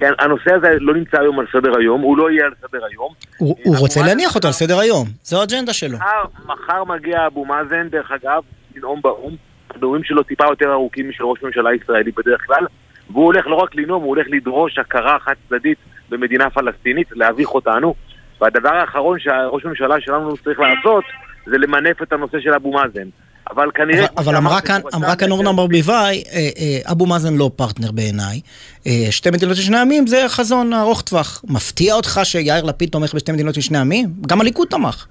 [0.00, 3.12] כן, הנושא הזה לא נמצא היום על סדר היום, הוא לא יהיה על סדר היום.
[3.38, 5.98] הוא, הוא רוצה להניח אותו על סדר היום, זו האג'נדה שלו.
[5.98, 8.42] מחר, מחר מגיע אבו מאזן, דרך אגב,
[8.76, 9.36] לנאום באו"ם.
[9.74, 12.66] הנאומים שלו טיפה יותר ארוכים משל ראש ממשלה ישראלי בדרך כלל,
[13.10, 17.94] והוא הולך לא רק לנאום, הוא הולך לדרוש הכרה חד צדדית במדינה פלסטינית, להביך אותנו.
[18.40, 21.04] והדבר האחרון שהראש הממשלה שלנו צריך לעשות,
[21.46, 23.08] זה למנף את הנושא של אבו מאזן.
[23.50, 24.06] אבל כנראה...
[24.16, 28.40] אבל, אמרה כאן, אמרה כאן אורנה ברביבאי, אה, אה, אבו מאזן לא פרטנר בעיניי.
[28.86, 31.44] אה, שתי מדינות לשני עמים זה חזון ארוך טווח.
[31.48, 34.08] מפתיע אותך שיאיר לפיד תומך בשתי מדינות לשני עמים?
[34.26, 35.06] גם הליכוד תמך.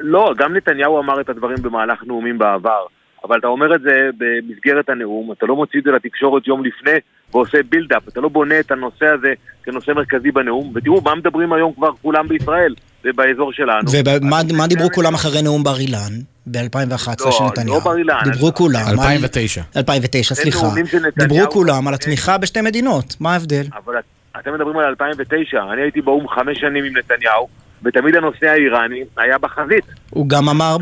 [0.00, 2.86] לא, גם נתניהו אמר את הדברים במהלך נאומים בעבר.
[3.24, 6.90] אבל אתה אומר את זה במסגרת הנאום, אתה לא מוציא את זה לתקשורת יום לפני
[7.34, 9.32] ועושה בילדאפ, אתה לא בונה את הנושא הזה
[9.64, 13.90] כנושא מרכזי בנאום, ותראו מה מדברים היום כבר כולם בישראל, ובאזור שלנו.
[14.52, 16.12] ומה דיברו כולם אחרי נאום בר אילן?
[16.46, 17.74] ב-2011 לא, של נתניהו.
[17.76, 18.20] לא בר אילן.
[18.32, 18.80] דיברו כולם.
[18.88, 19.62] 2009.
[19.76, 20.66] 2009, סליחה.
[21.18, 23.62] דיברו כולם על התמיכה בשתי מדינות, מה ההבדל?
[23.84, 24.04] אבל את-
[24.40, 27.48] אתם מדברים על 2009, אני הייתי באו"ם חמש שנים עם נתניהו,
[27.84, 29.84] ותמיד הנושא האיראני היה בחזית.
[30.10, 30.76] הוא גם אמר,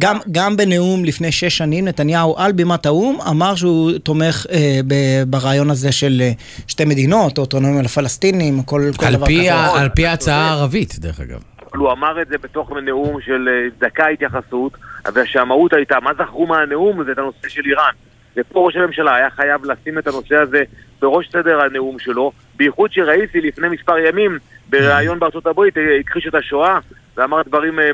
[0.00, 5.22] גם, גם בנאום לפני שש שנים, נתניהו על בימת האו"ם אמר שהוא תומך אה, ב-
[5.26, 6.30] ברעיון הזה של אה,
[6.68, 9.54] שתי מדינות, או אוטונומיה לפלסטינים, כל, כל דבר כזה.
[9.54, 11.40] ה- על פי ההצעה הערבית, דרך אגב.
[11.72, 14.72] אבל הוא אמר את זה בתוך נאום של אה, דקה התייחסות,
[15.14, 17.04] ושהמהות הייתה, מה זכרו מהנאום?
[17.04, 17.92] זה את הנושא של איראן.
[18.36, 20.62] ופה ראש הממשלה היה חייב לשים את הנושא הזה
[21.02, 24.38] בראש סדר הנאום שלו, בייחוד שראיתי לפני מספר ימים,
[24.72, 26.78] בריאיון בארצות הברית, אה, הכחיש את השואה,
[27.16, 27.78] ואמר דברים...
[27.78, 27.84] אה,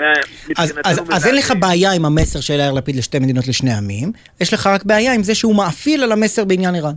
[0.00, 0.12] אה,
[0.56, 1.52] אז, אז, אז אין לך.
[1.60, 5.22] בעיה עם המסר של יאיר לפיד לשתי מדינות לשני עמים, יש לך רק בעיה עם
[5.22, 6.94] זה שהוא מאפיל על המסר בעניין איראן.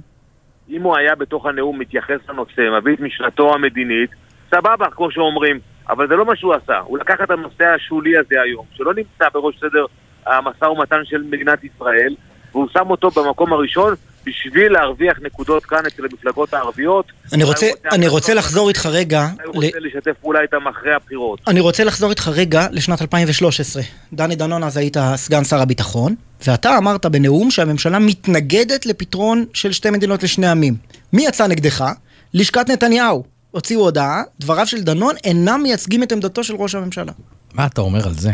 [0.70, 4.10] אם הוא היה בתוך הנאום מתייחס לנושא, מביא את משנתו המדינית,
[4.52, 5.60] סבבה, כמו שאומרים.
[5.90, 6.80] אבל זה לא מה שהוא עשה.
[6.80, 9.86] הוא לקח את הנושא השולי הזה היום, שלא נמצא בראש סדר
[10.26, 12.16] המשא ומתן של מדינת ישראל,
[12.52, 13.94] והוא שם אותו במקום הראשון
[14.26, 17.06] בשביל להרוויח נקודות כאן אצל המפלגות הערביות.
[17.34, 21.40] אני רוצה, הוא אני רוצה לחזור איתך רגע, הוא רוצה לשתף פעולה איתם אחרי הבחירות.
[21.48, 23.84] אני רוצה לחזור איתך רגע לשנת 2013.
[24.14, 26.16] דני דנון, אז היית סגן שר הביטחון,
[26.48, 30.76] ואתה אמרת בנאום שהממשלה מתנגדת לפתרון של שתי מדינות לשני עמים.
[31.14, 31.86] מי יצא נגדך?
[32.34, 33.24] לשכת נתניהו.
[33.52, 37.12] הוציאו הודעה, דבריו של דנון אינם מייצגים את עמדתו של ראש הממשלה.
[37.54, 38.32] מה אתה אומר על זה?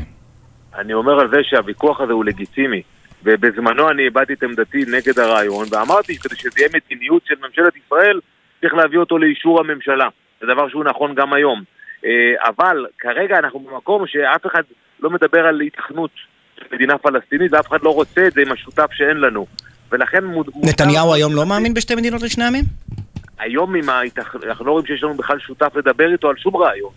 [0.80, 2.82] אני אומר על זה שהוויכוח הזה הוא לגיטימי.
[3.26, 8.20] ובזמנו אני הבעתי את עמדתי נגד הרעיון, ואמרתי שכדי שזה יהיה מדיניות של ממשלת ישראל,
[8.62, 10.08] צריך להביא אותו לאישור הממשלה.
[10.42, 11.64] זה דבר שהוא נכון גם היום.
[12.06, 12.10] אה,
[12.50, 14.62] אבל כרגע אנחנו במקום שאף אחד
[15.00, 16.12] לא מדבר על היתכנות
[16.60, 19.46] של מדינה פלסטינית, ואף אחד לא רוצה את זה עם השותף שאין לנו.
[19.92, 20.50] ולכן מוד...
[20.64, 22.64] נתניהו היום לא מאמין בשתי מדינות לשני עמים?
[23.40, 24.36] היום עם ההתכ...
[24.48, 26.92] אנחנו לא רואים שיש לנו בכלל שותף לדבר איתו על שום רעיון.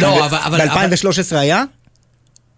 [0.00, 1.62] לא, אבל- אבל- וב-2013 היה?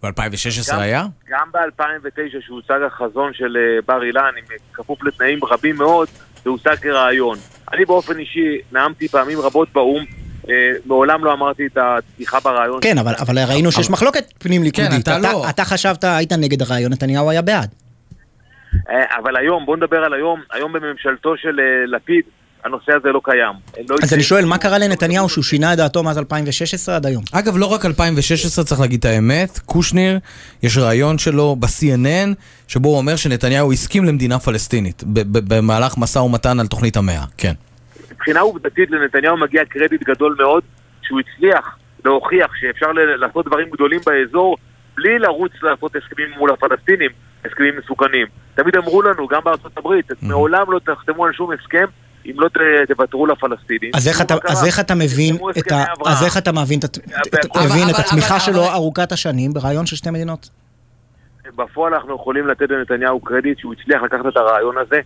[0.03, 1.05] ב-2016 גם- היה?
[1.29, 6.07] גם ב-2009 שהוצג החזון של אה, בר אילן, עם אה, כפוף לתנאים רבים מאוד,
[6.43, 7.37] זה הוצג כרעיון.
[7.73, 10.05] אני באופן אישי נאמתי פעמים רבות באו"ם,
[10.49, 10.53] אה,
[10.85, 12.79] מעולם לא אמרתי את הפתיחה ברעיון.
[12.81, 14.89] כן, אבל, אבל ראינו שיש מחלוקת פנים ליכודית.
[14.91, 15.49] כן, אתה לא.
[15.49, 17.69] אתה חשבת, היית נגד הרעיון, נתניהו היה בעד.
[19.23, 22.23] אבל היום, בוא נדבר על היום, היום בממשלתו של לפיד,
[22.65, 23.53] הנושא הזה לא קיים.
[23.89, 27.23] לא אז אני שואל, מה קרה לנתניהו שהוא שינה את דעתו מאז 2016 עד היום?
[27.33, 30.19] אגב, לא רק 2016, צריך להגיד את האמת, קושניר,
[30.63, 32.29] יש ראיון שלו ב-CNN,
[32.67, 35.03] שבו הוא אומר שנתניהו הסכים למדינה פלסטינית,
[35.33, 37.53] במהלך משא ומתן על תוכנית המאה, כן.
[38.11, 40.63] מבחינה עובדתית לנתניהו מגיע קרדיט גדול מאוד,
[41.01, 44.57] שהוא הצליח להוכיח שאפשר לעשות דברים גדולים באזור
[44.95, 47.09] בלי לרוץ לעשות הסכמים מול הפלסטינים,
[47.45, 48.27] הסכמים מסוכנים.
[48.55, 51.85] תמיד אמרו לנו, גם בארצות הברית, מעולם לא תחתמו על שום הסכם
[52.25, 52.49] אם לא
[52.87, 53.91] תוותרו לפלסטינים.
[53.95, 54.65] אז איך אתה, אז.
[54.65, 55.83] איך אתה מבין את ה...
[56.05, 56.99] אז איך אתה מבין את, ה-
[57.59, 60.49] אבל- מבין את אבל- התמיכה אבל- שלו אבל- ארוכת השנים ברעיון של שתי מדינות?
[61.55, 64.99] בפועל אנחנו יכולים לתת לנתניהו קרדיט שהוא הצליח לקחת את הרעיון הזה,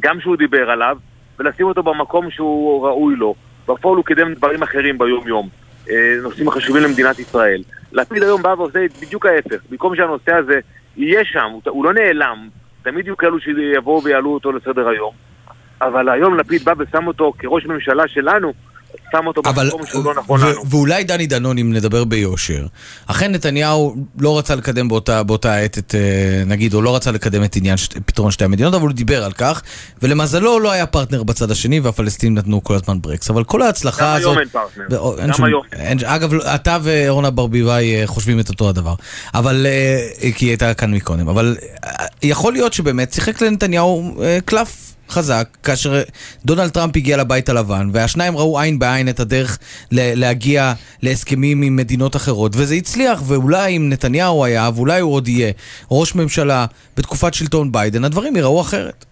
[0.00, 0.96] גם שהוא דיבר עליו,
[1.38, 3.34] ולשים אותו במקום שהוא ראוי לו.
[3.68, 5.48] בפועל הוא קידם דברים אחרים ביום-יום,
[5.90, 7.62] אה, נושאים חשובים למדינת ישראל.
[7.92, 10.60] לפיד היום בא ועושה בדיוק ההפך, במקום שהנושא הזה
[10.96, 12.48] יהיה שם, הוא לא נעלם,
[12.82, 15.12] תמיד יהיו כאלו שיבואו ויעלו אותו לסדר היום,
[15.92, 18.52] אבל היום לפיד בא ושם אותו כראש ממשלה שלנו
[19.12, 20.70] שם אותו אבל, במקום שהוא לא נכון ו- לנו.
[20.70, 22.66] ואולי דני דנון, אם נדבר ביושר,
[23.06, 27.44] אכן נתניהו לא רצה לקדם באותה, באותה עת את, אה, נגיד, הוא לא רצה לקדם
[27.44, 29.62] את עניין שת, פתרון שתי המדינות, אבל הוא דיבר על כך,
[30.02, 33.30] ולמזלו לא היה פרטנר בצד השני, והפלסטינים נתנו כל הזמן ברקס.
[33.30, 34.26] אבל כל ההצלחה גם הזאת...
[34.26, 35.18] היום אין פרטנר.
[35.18, 35.62] אין גם שום- היום.
[35.72, 38.94] אין, אגב, אתה ואורנה ברביבאי אה, חושבים את אותו הדבר.
[39.34, 41.28] אבל, אה, כי היא הייתה כאן מקודם.
[41.28, 41.56] אבל
[42.22, 44.14] יכול להיות שבאמת שיחק לנתניהו
[44.44, 46.02] קלף חזק, כאשר
[46.44, 49.58] דונלד טראמפ הגיע לבית הלבן, והשניים ראו עין בעין את הדרך
[49.92, 55.28] ל- להגיע להסכמים עם מדינות אחרות, וזה הצליח, ואולי אם נתניהו היה, ואולי הוא עוד
[55.28, 55.52] יהיה
[55.90, 59.04] ראש ממשלה בתקופת שלטון ביידן, הדברים ייראו אחרת.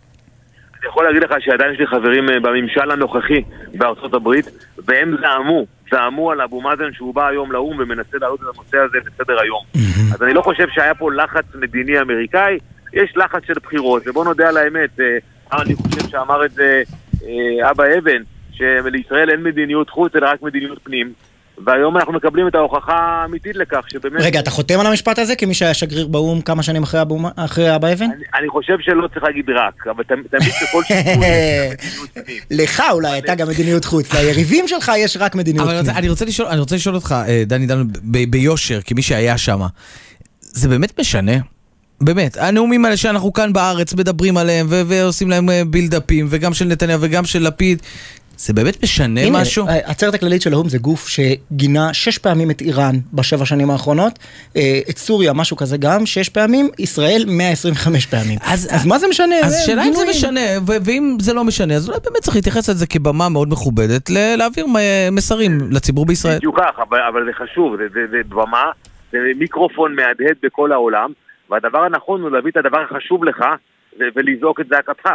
[0.81, 3.43] אני יכול להגיד לך שעדיין יש לי חברים אה, בממשל הנוכחי
[3.75, 4.47] בארצות הברית,
[4.87, 8.99] והם זעמו, זעמו על אבו מאזן שהוא בא היום לאו"ם ומנסה להעלות את הנושא הזה
[9.07, 9.63] בסדר היום.
[10.15, 12.59] אז אני לא חושב שהיה פה לחץ מדיני אמריקאי,
[12.93, 15.05] יש לחץ של בחירות, ובוא נודה על האמת, אה,
[15.61, 16.83] אני חושב שאמר את זה
[17.25, 18.23] אה, אבא אבן,
[18.53, 21.13] שלישראל אין מדיניות חוץ אלא רק מדיניות פנים.
[21.67, 24.23] והיום אנחנו מקבלים את ההוכחה האמיתית לכך שבאמת...
[24.23, 27.77] רגע, אתה חותם על המשפט הזה כמי שהיה שגריר באו"ם כמה שנים אחרי אבו- אחרי
[27.77, 28.07] אבא אבן?
[28.39, 31.25] אני חושב שלא צריך להגיד רק, אבל תמ- תמיד בכל שיקול
[32.65, 35.91] לך אולי הייתה גם מדיניות חוץ, ליריבים שלך יש רק מדיניות אבל אני פנים.
[35.91, 37.67] רוצה- אני רוצה לשאול, אני רוצה לשאול אותך, אה, דני
[38.03, 39.61] ב- ביושר, כמי שהיה שם,
[40.41, 41.33] זה באמת משנה?
[42.05, 46.65] באמת, הנאומים האלה שאנחנו כאן בארץ מדברים עליהם ו- ועושים להם אה, בילדאפים, וגם של
[46.65, 47.83] נתניהו וגם של לפיד,
[48.37, 49.67] זה באמת משנה הנה, משהו?
[49.69, 54.19] אה, העצרת הכללית של האו"ם זה גוף שגינה שש פעמים את איראן בשבע שנים האחרונות,
[54.57, 58.39] אה, את סוריה משהו כזה גם, שש פעמים, ישראל 125 פעמים.
[58.43, 59.35] אז מה זה משנה?
[59.45, 60.05] אז אה, השאלה אם זה.
[60.11, 64.11] משנה, ו- ואם זה לא משנה, אז אולי באמת צריך להתייחס לזה כבמה מאוד מכובדת,
[64.11, 66.37] ל- להעביר מ- מסרים לציבור בישראל.
[66.37, 68.65] בדיוק כך, אבל, אבל זה חשוב, זה, זה, זה במה,
[69.13, 71.11] זה מיקרופון מהדהד בכל העולם,
[71.53, 73.45] והדבר הנכון הוא להביא את הדבר החשוב לך
[73.99, 75.11] ולזעוק את זעקתך.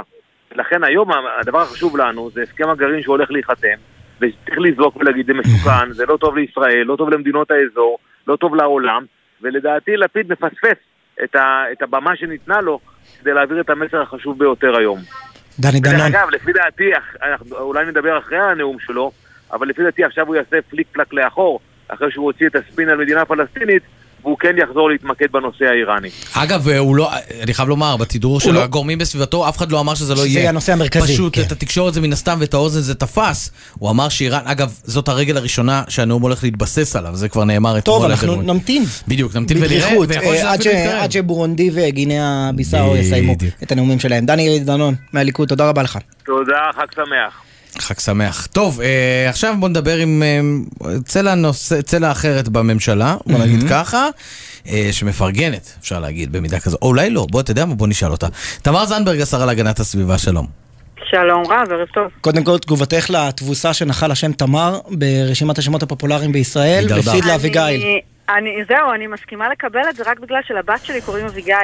[0.56, 1.10] לכן היום
[1.42, 3.78] הדבר החשוב לנו זה הסכם הגרעין שהולך להיחתם,
[4.18, 8.56] וצריך לזעוק ולהגיד זה מסוכן, זה לא טוב לישראל, לא טוב למדינות האזור, לא טוב
[8.56, 9.06] לעולם,
[9.42, 10.78] ולדעתי לפיד מפספס
[11.24, 12.80] את, ה, את הבמה שניתנה לו
[13.20, 15.00] כדי להעביר את המסר החשוב ביותר היום.
[15.60, 16.16] דני דרך דנון.
[16.16, 16.92] אגב, לפי דעתי,
[17.52, 19.12] אולי נדבר אחרי הנאום שלו,
[19.52, 22.98] אבל לפי דעתי עכשיו הוא יעשה פליק פלק לאחור, אחרי שהוא הוציא את הספין על
[22.98, 23.84] מדינה פלסטינית,
[24.24, 26.10] והוא כן יחזור להתמקד בנושא האיראני.
[26.34, 27.10] אגב, הוא לא,
[27.44, 30.28] אני חייב לומר, בתדרור של לא- הגורמים בסביבתו, אף אחד לא אמר שזה לא שזה
[30.28, 30.40] יהיה.
[30.40, 31.42] יהיה הנושא המרכזי, פשוט כן.
[31.42, 33.52] את התקשורת זה מן הסתם ואת האוזן זה תפס.
[33.74, 37.82] הוא אמר שאיראן, אגב, זאת הרגל הראשונה שהנאום הולך להתבסס עליו, זה כבר נאמר אתמול.
[37.82, 38.50] טוב, על אנחנו הגורמים.
[38.50, 38.84] נמתין.
[39.08, 41.04] בדיוק, נמתין ונראה, אה, עד שזה ש-.
[41.04, 44.26] עד שבורונדי וגינאה ביסאו יסיימו את הנאומים שלהם.
[44.26, 45.98] דני דנון מהליכוד, תודה רבה לך.
[46.26, 47.47] תודה, חג שמח.
[47.82, 48.46] חג שמח.
[48.46, 50.40] טוב, אה, עכשיו בוא נדבר עם אה,
[51.06, 54.08] צלע, נושא, צלע אחרת בממשלה, בוא נגיד ככה,
[54.68, 56.78] אה, שמפרגנת, אפשר להגיד, במידה כזו.
[56.82, 57.76] או אולי לא, בוא, אתה יודע מה?
[57.76, 58.28] בוא נשאל אותה.
[58.62, 60.48] תמר זנדברג, השרה להגנת הסביבה, שלום.
[61.10, 62.04] שלום רב, ערב טוב.
[62.22, 67.10] קודם כל, תגובתך לתבוסה שנחל השם תמר ברשימת השמות הפופולריים בישראל, הידרדר.
[67.12, 67.62] ופיד לאביגיל.
[67.62, 71.56] אני- אני, זהו, אני מסכימה לקבל את זה רק בגלל שלבת שלי קוראים אביגיל.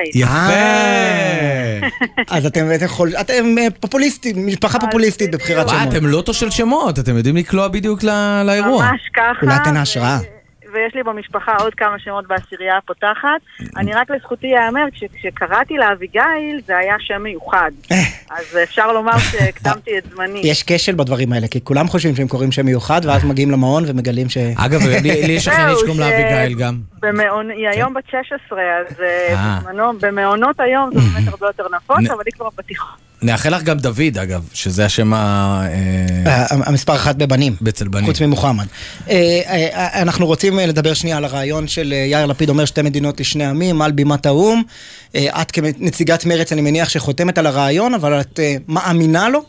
[2.29, 5.81] אז אתם בעצם חול- אתם אה, פופוליסטים, משפחה פופוליסטית בבחירת שמות.
[5.93, 8.03] אתם לא של שמות, אתם יודעים לקלוע בדיוק
[8.45, 8.85] לאירוע.
[8.91, 9.45] ממש ככה.
[9.45, 10.17] אולי אתן השראה.
[10.73, 13.41] ויש לי במשפחה עוד כמה שמות בעשירייה הפותחת.
[13.77, 17.71] אני רק לזכותי ייאמר, כש- כשקראתי לאביגיל זה היה שם מיוחד.
[18.29, 20.41] אז אפשר לומר שהקדמתי את זמני.
[20.43, 24.29] יש כשל בדברים האלה, כי כולם חושבים שהם קוראים שם מיוחד, ואז מגיעים למעון ומגלים
[24.29, 24.37] ש...
[24.37, 26.77] אגב, לי יש זהו, שקוראים לה אביגיל גם.
[27.57, 29.59] היא היום בת 16, אז אה, אה.
[29.59, 33.12] בזמנו, במעונות היום זה באמת הרבה יותר נפוץ, אבל היא כבר בתיכון.
[33.23, 35.17] נאחל לך גם דוד, אגב, שזה השם ה...
[35.17, 35.69] אה,
[36.27, 37.53] אה, המספר אחת בבנים.
[37.69, 38.05] אצל בנים.
[38.05, 38.65] חוץ ממוחמד.
[39.09, 43.81] אה, אנחנו רוצים לדבר שנייה על הרעיון של יאיר לפיד אומר שתי מדינות לשני עמים
[43.81, 44.61] על בימת האו"ם.
[45.41, 49.41] את כנציגת מרצ, אני מניח שחותמת על הרעיון, אבל את מאמינה לו?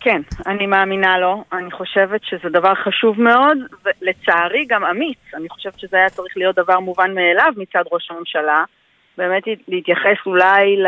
[0.00, 1.44] כן, אני מאמינה לו.
[1.52, 5.18] אני חושבת שזה דבר חשוב מאוד, ולצערי גם אמיץ.
[5.34, 8.64] אני חושבת שזה היה צריך להיות דבר מובן מאליו מצד ראש הממשלה.
[9.18, 10.86] באמת להתייחס אולי ל...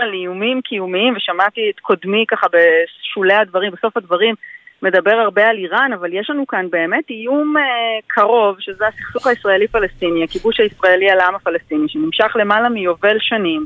[0.00, 4.34] על איומים קיומיים, ושמעתי את קודמי ככה בשולי הדברים, בסוף הדברים,
[4.82, 7.62] מדבר הרבה על איראן, אבל יש לנו כאן באמת איום אה,
[8.06, 13.64] קרוב, שזה הסכסוך הישראלי-פלסטיני, הכיבוש הישראלי על העם הפלסטיני, שנמשך למעלה מיובל שנים,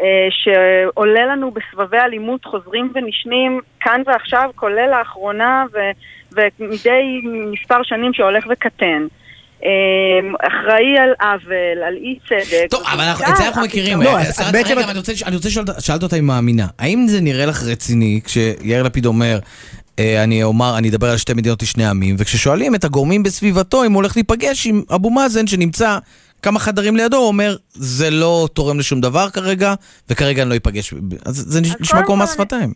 [0.00, 5.90] אה, שעולה לנו בסבבי אלימות חוזרים ונשנים כאן ועכשיו, כולל לאחרונה, ו-
[6.32, 7.20] ומדי
[7.52, 9.02] מספר שנים שהולך וקטן.
[9.02, 9.25] אה,
[10.48, 12.66] אחראי על עוול, על אי צדק.
[12.70, 14.02] טוב, אבל אנחנו- את זה אנחנו מכירים.
[14.02, 16.02] לא, אה, אז שרת- בעצם רגע, את- אבל אני רוצה לשאול- אני רוצה לשאול, שאלת
[16.02, 16.66] אותה אם היא מאמינה.
[16.78, 19.38] האם זה נראה לך רציני כשיאיר לפיד אומר,
[19.98, 23.92] אה, אני אומר, אני אדבר על שתי מדינות לשני עמים, וכששואלים את הגורמים בסביבתו אם
[23.92, 25.98] הוא הולך להיפגש עם אבו מאזן שנמצא
[26.42, 29.74] כמה חדרים לידו, הוא אומר, זה לא תורם לשום דבר כרגע,
[30.10, 30.94] וכרגע אני לא אפגש.
[31.26, 32.72] אז זה נש- אז נשמע קודם כמו כל מס אני- שפתיים.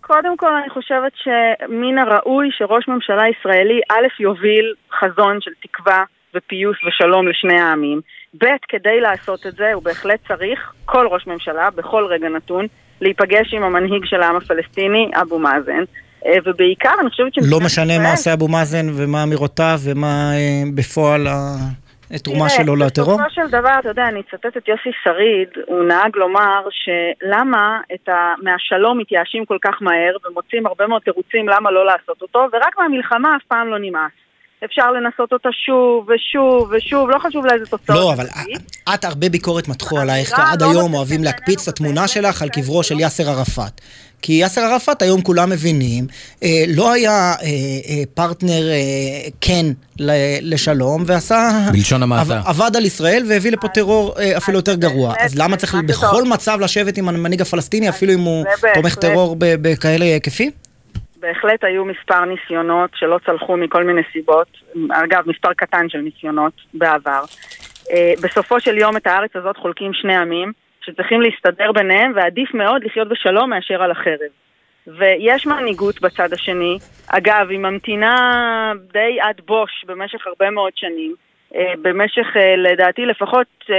[0.00, 4.66] קודם כל אני חושבת שמן הראוי שראש ממשלה ישראלי א' יוביל
[5.00, 6.02] חזון של תקווה
[6.34, 8.00] ופיוס ושלום לשני העמים.
[8.38, 12.66] ב', כדי לעשות את זה הוא בהחלט צריך, כל ראש ממשלה, בכל רגע נתון,
[13.00, 15.84] להיפגש עם המנהיג של העם הפלסטיני, אבו מאזן.
[16.26, 17.38] אה, ובעיקר אני חושבת ש...
[17.50, 21.26] לא משנה מה עושה אבו מאזן ומה אמירותיו ומה אה, בפועל
[22.10, 23.16] התרומה שלו לטרור?
[23.16, 28.08] בסופו של דבר, אתה יודע, אני אצטט את יוסי שריד, הוא נהג לומר שלמה את
[28.08, 28.34] ה...
[28.42, 33.36] מהשלום מתייאשים כל כך מהר ומוצאים הרבה מאוד תירוצים למה לא לעשות אותו, ורק מהמלחמה
[33.36, 34.21] אף פעם לא נמאס.
[34.64, 37.98] אפשר לנסות אותה שוב ושוב ושוב, לא חשוב לאיזה תוצאות.
[37.98, 38.26] לא, אבל
[38.94, 43.00] את הרבה ביקורת מתחו עלייך, עד היום אוהבים להקפיץ את התמונה שלך על קברו של
[43.00, 43.80] יאסר ערפאת.
[44.22, 46.06] כי יאסר ערפאת, היום כולם מבינים,
[46.42, 49.66] אה, לא היה אה, אה, פרטנר אה, כן
[50.42, 51.68] לשלום, ועשה...
[51.72, 52.42] בלשון המעטה.
[52.44, 55.14] עבד על ישראל והביא לפה טרור אה, אפילו יותר גרוע.
[55.18, 58.44] אז למה צריך בכל מצב לשבת עם המנהיג הפלסטיני, אפילו אם הוא
[58.74, 60.50] תומך טרור בכאלה היקפים?
[61.22, 64.48] בהחלט היו מספר ניסיונות שלא צלחו מכל מיני סיבות,
[64.90, 67.22] אגב, מספר קטן של ניסיונות בעבר.
[67.92, 70.52] אה, בסופו של יום את הארץ הזאת חולקים שני עמים,
[70.84, 74.32] שצריכים להסתדר ביניהם, ועדיף מאוד לחיות בשלום מאשר על החרב.
[74.86, 76.78] ויש מנהיגות בצד השני.
[77.08, 81.14] אגב, היא ממתינה די עד בוש במשך הרבה מאוד שנים.
[81.54, 83.70] אה, במשך, אה, לדעתי, לפחות 7-8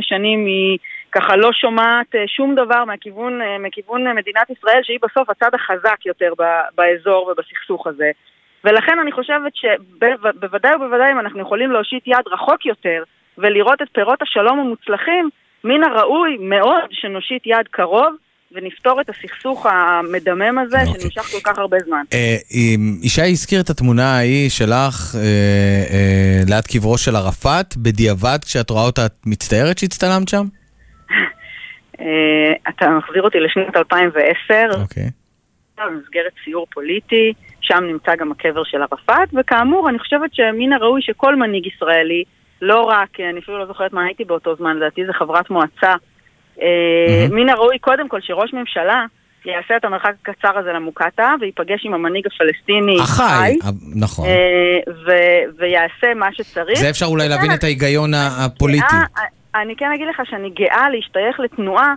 [0.00, 0.78] שנים היא
[1.14, 6.32] ככה לא שומעת שום דבר מהכיוון, מכיוון מדינת ישראל, שהיא בסוף הצד החזק יותר
[6.76, 8.10] באזור ובסכסוך הזה.
[8.64, 13.02] ולכן אני חושבת שבוודאי ובוודאי אם אנחנו יכולים להושיט יד רחוק יותר
[13.38, 15.30] ולראות את פירות השלום המוצלחים,
[15.64, 18.14] מן הראוי מאוד שנושיט יד קרוב
[18.52, 20.88] ונפתור את הסכסוך המדמם הזה okay.
[20.88, 21.00] אוקיי.
[21.00, 22.02] שנמשך כל כך הרבה זמן.
[22.12, 22.36] אה,
[23.02, 25.20] ישי הזכיר את התמונה ההיא שלך אה,
[25.90, 30.44] אה, ליד קברו של ערפאת, בדיעבד כשאת רואה אותה את מצטערת שהצטלמת שם?
[32.00, 34.80] אה, אתה מחזיר אותי לשנת 2010.
[34.82, 35.10] אוקיי.
[35.78, 41.36] במסגרת סיור פוליטי, שם נמצא גם הקבר של ערפאת, וכאמור, אני חושבת שמן הראוי שכל
[41.36, 42.24] מנהיג ישראלי
[42.62, 45.94] לא רק, אני אפילו לא זוכרת מה הייתי באותו זמן, לדעתי זה חברת מועצה.
[46.56, 46.60] Mm-hmm.
[47.30, 49.04] מן הראוי קודם כל שראש ממשלה
[49.44, 53.56] יעשה את המרחק הקצר הזה למוקטעה וייפגש עם המנהיג הפלסטיני החי,
[53.96, 55.12] נכון, אה,
[55.58, 56.78] ויעשה מה שצריך.
[56.78, 58.96] זה אפשר אולי להבין את ההיגיון הפוליטי.
[59.54, 61.94] אני כן אגיד לך שאני גאה להשתייך לתנועה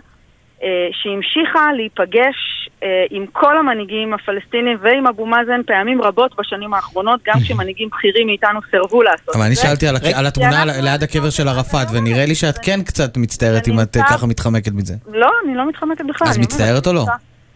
[0.62, 7.20] אה, שהמשיכה להיפגש אה, עם כל המנהיגים הפלסטינים ועם אבו מאזן פעמים רבות בשנים האחרונות,
[7.26, 9.38] גם כשמנהיגים בכירים מאיתנו סירבו לעשות את זה.
[9.38, 13.68] אבל אני שאלתי על התמונה ליד הקבר של ערפאת, ונראה לי שאת כן קצת מצטערת
[13.68, 14.94] אם את ככה מתחמקת מזה.
[15.12, 16.28] לא, אני לא מתחמקת בכלל.
[16.28, 17.04] אז מצטערת או לא?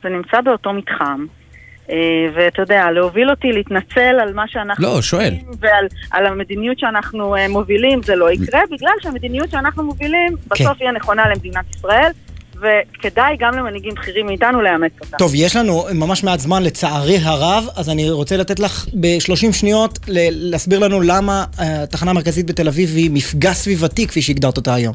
[0.02, 1.26] זה נמצא באותו מתחם.
[1.90, 1.96] אה,
[2.34, 4.84] ואתה יודע, להוביל אותי להתנצל על מה שאנחנו...
[4.84, 5.34] לא, שואל.
[5.60, 10.74] ועל המדיניות שאנחנו מובילים, זה לא יקרה, בגלל שהמדיניות שאנחנו מובילים בסוף כן.
[10.80, 12.10] היא הנכונה למדינת ישראל.
[12.62, 15.16] וכדאי גם למנהיגים בכירים מאיתנו לאמץ אותה.
[15.16, 19.98] טוב, יש לנו ממש מעט זמן לצערי הרב, אז אני רוצה לתת לך ב-30 שניות
[20.08, 24.94] להסביר לנו למה אה, התחנה המרכזית בתל אביב היא מפגע סביבתי, כפי שהגדרת אותה היום.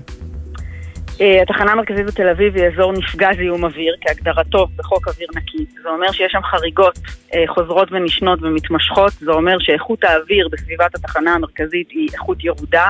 [1.21, 5.65] אה, התחנה המרכזית בתל אביב היא אזור נפגע זיהום אוויר, כהגדרתו בחוק אוויר נקי.
[5.83, 6.99] זה אומר שיש שם חריגות
[7.33, 12.89] אה, חוזרות ונשנות ומתמשכות, זה אומר שאיכות האוויר בסביבת התחנה המרכזית היא איכות ירודה,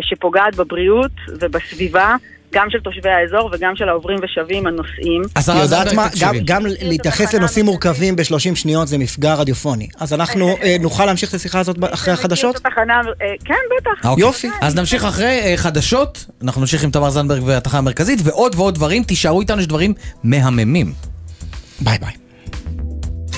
[0.00, 2.16] שפוגעת בבריאות ובסביבה.
[2.52, 5.22] גם של תושבי האזור וגם של העוברים ושבים הנוסעים.
[5.34, 9.88] אז את יודעת מה, גם, גם להתייחס לנושאים מורכבים ב-30 שניות זה מפגע רדיופוני.
[10.00, 12.60] אז אנחנו אה, נוכל להמשיך את השיחה הזאת אחרי החדשות?
[12.66, 12.70] אה,
[13.44, 14.06] כן, בטח.
[14.06, 14.22] אוקיי.
[14.22, 14.48] יופי.
[14.60, 19.02] אז נמשיך אחרי אה, חדשות, אנחנו נמשיך עם תמר זנדברג והתחנה המרכזית, ועוד ועוד דברים,
[19.02, 19.94] תישארו איתנו, יש דברים
[20.24, 20.92] מהממים.
[21.80, 22.12] ביי ביי.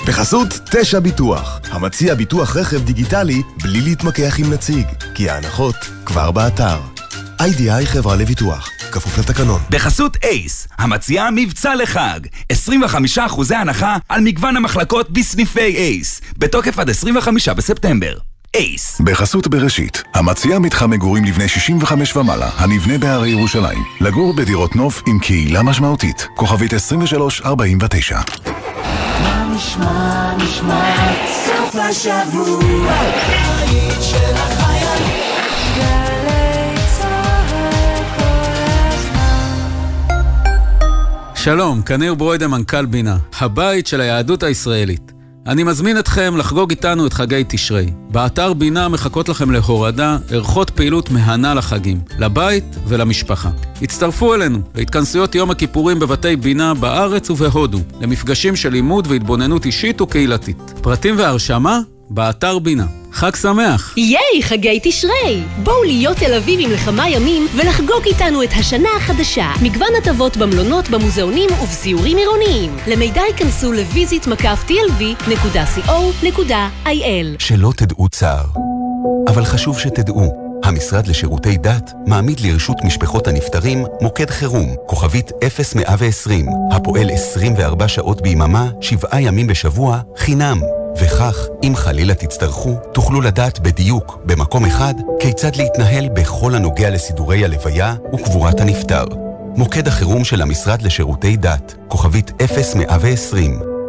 [0.07, 6.77] בחסות תשע ביטוח, המציע ביטוח רכב דיגיטלי בלי להתמקח עם נציג, כי ההנחות כבר באתר.
[7.39, 9.61] איי-די-איי חברה לביטוח, כפוף לתקנון.
[9.69, 12.19] בחסות אייס, המציעה מבצע לחג.
[12.53, 16.21] 25% הנחה על מגוון המחלקות בסניפי אייס.
[16.37, 18.13] בתוקף עד 25 בספטמבר.
[18.55, 19.01] אייס.
[19.01, 23.83] בחסות בראשית, המציעה מתחם מגורים לבני 65 ומעלה, הנבנה בהרי ירושלים.
[24.01, 26.27] לגור בדירות נוף עם קהילה משמעותית.
[26.35, 28.19] כוכבית 2349.
[29.21, 30.95] מה נשמע, נשמע,
[31.45, 32.93] סוף השבוע,
[41.45, 45.11] שלום, כאן ניר ברוידה, מנכ"ל בינה, הבית של היהדות הישראלית.
[45.47, 47.85] אני מזמין אתכם לחגוג איתנו את חגי תשרי.
[48.11, 53.49] באתר בינה מחכות לכם להורדה ערכות פעילות מהנה לחגים, לבית ולמשפחה.
[53.81, 60.73] הצטרפו אלינו להתכנסויות יום הכיפורים בבתי בינה בארץ ובהודו, למפגשים של לימוד והתבוננות אישית וקהילתית.
[60.81, 61.79] פרטים והרשמה
[62.09, 62.85] באתר בינה.
[63.11, 63.93] חג שמח!
[63.97, 65.43] ייי, חגי תשרי!
[65.63, 69.51] בואו להיות תל אביבים לכמה ימים ולחגוג איתנו את השנה החדשה.
[69.61, 72.77] מגוון הטבות במלונות, במוזיאונים ובסיורים עירוניים.
[72.87, 75.85] למידע ייכנסו לויזית מקף tlv.co.il
[77.39, 78.45] שלא תדעו צער.
[79.27, 80.44] אבל חשוב שתדעו.
[80.65, 88.69] המשרד לשירותי דת מעמיד לרשות משפחות הנפטרים מוקד חירום, כוכבית 0120, הפועל 24 שעות ביממה,
[88.81, 90.61] שבעה ימים בשבוע, חינם.
[91.01, 97.95] וכך, אם חלילה תצטרכו, תוכלו לדעת בדיוק, במקום אחד, כיצד להתנהל בכל הנוגע לסידורי הלוויה
[98.13, 99.05] וקבורת הנפטר.
[99.55, 103.74] מוקד החירום של המשרד לשירותי דת, כוכבית 0120,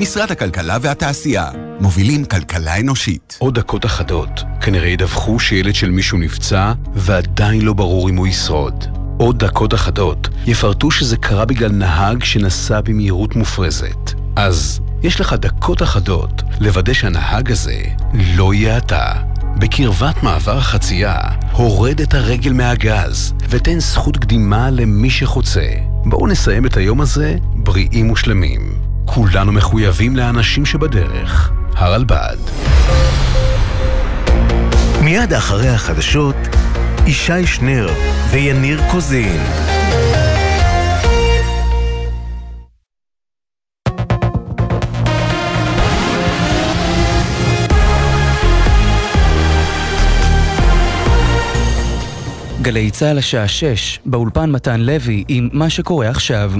[0.00, 1.50] משרד הכלכלה והתעשייה.
[1.80, 3.36] מובילים כלכלה אנושית.
[3.38, 8.84] עוד דקות אחדות, כנראה ידווחו שילד של מישהו נפצע ועדיין לא ברור אם הוא ישרוד.
[9.18, 14.12] עוד דקות אחדות יפרטו שזה קרה בגלל נהג שנסע במהירות מופרזת.
[14.36, 17.82] אז יש לך דקות אחדות לוודא שהנהג הזה
[18.36, 19.12] לא יהיה אתה.
[19.56, 21.16] בקרבת מעבר החצייה,
[21.52, 25.68] הורד את הרגל מהגז ותן זכות קדימה למי שחוצה.
[26.04, 28.79] בואו נסיים את היום הזה בריאים ושלמים.
[29.14, 31.50] כולנו מחויבים לאנשים שבדרך.
[31.74, 32.36] הרלב"ד.
[35.02, 36.36] מיד אחרי החדשות,
[37.06, 37.88] ישי שנר
[38.30, 39.40] ויניר קוזין.
[52.70, 56.52] גלי צה"ל השעה 6, באולפן מתן לוי עם מה שקורה עכשיו.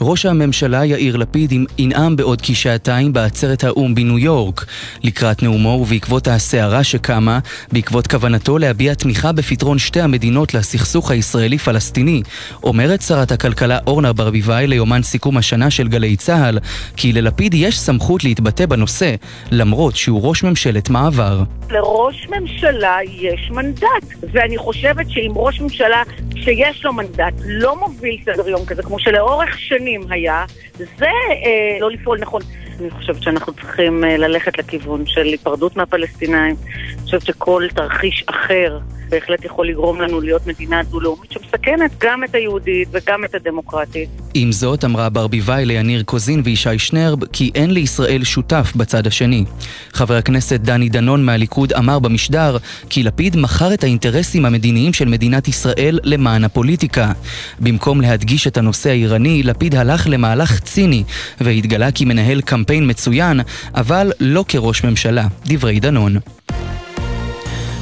[0.00, 4.64] ראש הממשלה יאיר לפיד ינאם בעוד כשעתיים בעצרת האו"ם בניו יורק.
[5.02, 7.38] לקראת נאומו ובעקבות הסערה שקמה,
[7.72, 12.22] בעקבות כוונתו להביע תמיכה בפתרון שתי המדינות לסכסוך הישראלי-פלסטיני,
[12.62, 16.58] אומרת שרת הכלכלה אורנה ברביבאי ליומן סיכום השנה של גלי צה"ל,
[16.96, 19.14] כי ללפיד יש סמכות להתבטא בנושא,
[19.50, 21.42] למרות שהוא ראש ממשלת מעבר.
[21.70, 26.02] לראש ממשלה יש מנדט, ואני חושבת שאם ראש ממשלה
[26.34, 30.44] שיש לו מנדט לא מוביל סדר יום כזה, כמו שלאורך שנים היה,
[30.78, 32.42] זה אה, לא לפעול נכון.
[32.80, 36.56] אני חושבת שאנחנו צריכים אה, ללכת לכיוון של היפרדות מהפלסטינאים.
[36.88, 38.78] אני חושבת שכל תרחיש אחר
[39.08, 44.08] בהחלט יכול לגרום לנו להיות מדינה דו-לאומית שמסכנת גם את היהודית וגם את הדמוקרטית.
[44.34, 49.44] עם זאת, אמרה ברביבאי ליניר קוזין וישי שנרב כי אין לישראל שותף בצד השני.
[49.92, 52.56] חבר הכנסת דני דנון מהליכוד אמר במשדר
[52.90, 57.12] כי לפיד מכר את האינטרסים המדיניים של מדינת ישראל למען הפוליטיקה.
[57.60, 61.04] במקום להדגיש את הנושא האיראני, לפיד הלך למהלך ציני
[61.40, 63.40] והתגלה כי מנהל קמפיין מצוין,
[63.74, 65.26] אבל לא כראש ממשלה.
[65.46, 66.16] דברי דנון.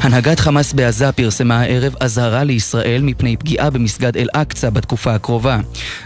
[0.05, 5.61] הנהגת חמאס בעזה פרסמה הערב אזהרה לישראל מפני פגיעה במסגד אל-אקצא בתקופה הקרובה.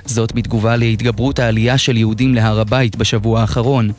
[0.04, 3.90] זאת בתגובה להתגברות העלייה של יהודים להר הבית בשבוע האחרון.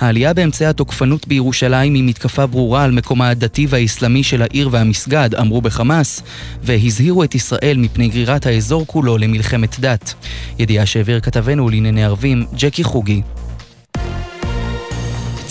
[0.00, 5.60] העלייה באמצעי התוקפנות בירושלים היא מתקפה ברורה על מקומה הדתי והאסלאמי של העיר והמסגד, אמרו
[5.60, 6.22] בחמאס,
[6.62, 10.14] והזהירו את ישראל מפני גרירת האזור כולו למלחמת דת.
[10.58, 13.22] ידיעה שהעביר כתבנו לענייני ערבים, ג'קי חוגי.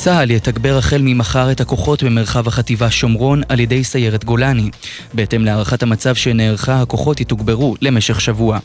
[0.04, 4.70] צה"ל יתגבר החל ממחר את הכוחות במרחב החטיבה שומרון על ידי סיירת גולני.
[5.14, 8.60] בהתאם להערכת המצב שנערכה, הכוחות יתוגברו למשך שבוע.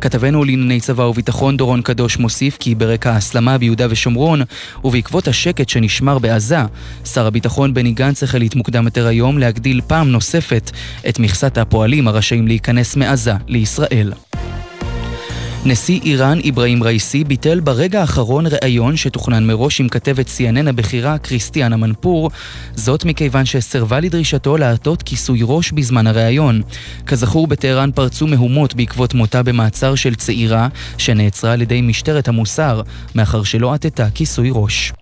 [0.00, 4.42] כתבנו לענייני צבא וביטחון דורון קדוש מוסיף כי ברקע ההסלמה ביהודה ושומרון,
[4.84, 6.62] ובעקבות השקט שנשמר בעזה,
[7.04, 10.70] שר הביטחון בני גנץ החליט מוקדם יותר היום להגדיל פעם נוספת
[11.08, 14.12] את מכסת הפועלים הרשאים להיכנס מעזה לישראל.
[15.64, 21.76] נשיא איראן אברהים רייסי ביטל ברגע האחרון ראיון שתוכנן מראש עם כתבת CNN הבכירה כריסטיאנה
[21.76, 22.30] מנפור,
[22.74, 26.62] זאת מכיוון שסירבה לדרישתו לעטות כיסוי ראש בזמן הראיון.
[27.06, 32.82] כזכור, בטהרן פרצו מהומות בעקבות מותה במעצר של צעירה שנעצרה על ידי משטרת המוסר,
[33.14, 34.92] מאחר שלא עטתה כיסוי ראש.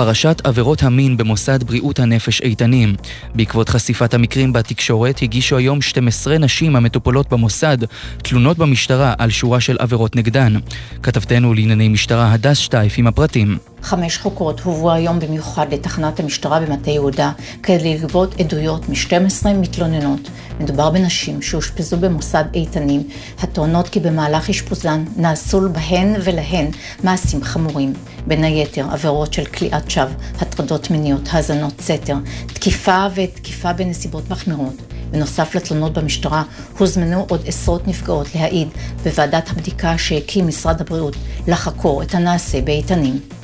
[0.00, 2.94] פרשת עבירות המין במוסד בריאות הנפש איתנים.
[3.34, 7.78] בעקבות חשיפת המקרים בתקשורת הגישו היום 12 נשים המטופלות במוסד
[8.22, 10.54] תלונות במשטרה על שורה של עבירות נגדן.
[11.02, 13.58] כתבתנו לענייני משטרה הדס שטייף עם הפרטים.
[13.82, 20.20] חמש חוקרות הובאו היום במיוחד לתחנת המשטרה במטה יהודה כדי לגבות עדויות מ-12 מתלוננות.
[20.60, 23.08] מדובר בנשים שאושפזו במוסד איתנים,
[23.38, 26.70] הטוענות כי במהלך אשפוזן נעשו בהן ולהן
[27.04, 27.92] מעשים חמורים.
[28.26, 32.16] בין היתר עבירות של כליאת שווא, הטרדות מיניות, האזנות סתר,
[32.46, 34.74] תקיפה ותקיפה בנסיבות מחמירות.
[35.10, 36.42] בנוסף לתלונות במשטרה,
[36.78, 38.68] הוזמנו עוד עשרות נפגעות להעיד
[39.04, 41.16] בוועדת הבדיקה שהקים משרד הבריאות
[41.46, 43.39] לחקור את הנעשה באיתנים.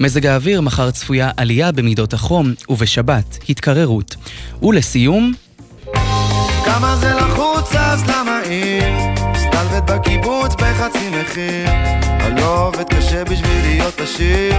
[0.00, 4.16] מזג האוויר מחר צפויה עלייה במידות החום, ובשבת התקררות.
[4.62, 5.32] ולסיום...
[6.64, 9.35] כמה זה לחוץ אז למה עיר?
[9.76, 11.68] מסתלבט בקיבוץ בחצי מחיר.
[12.20, 14.54] אני לא עובד קשה בשביל להיות עשיר.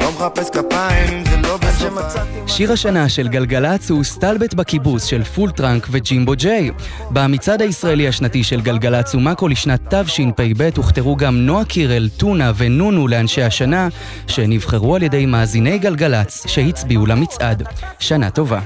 [0.00, 2.20] לא מחפש כפיים אם זה לא בסופה.
[2.46, 6.70] שיר השנה של גלגלצ הוא מסתלבט בקיבוץ של פול טראנק וג'ימבו ג'יי.
[7.10, 13.42] במצעד הישראלי השנתי של גלגלצ ומאקו לשנת תשפ"ב הוכתרו גם נועה קירל, טונה ונונו לאנשי
[13.42, 13.88] השנה,
[14.26, 17.62] שנבחרו על ידי מאזיני גלגלצ שהצביעו למצעד.
[17.98, 18.60] שנה טובה.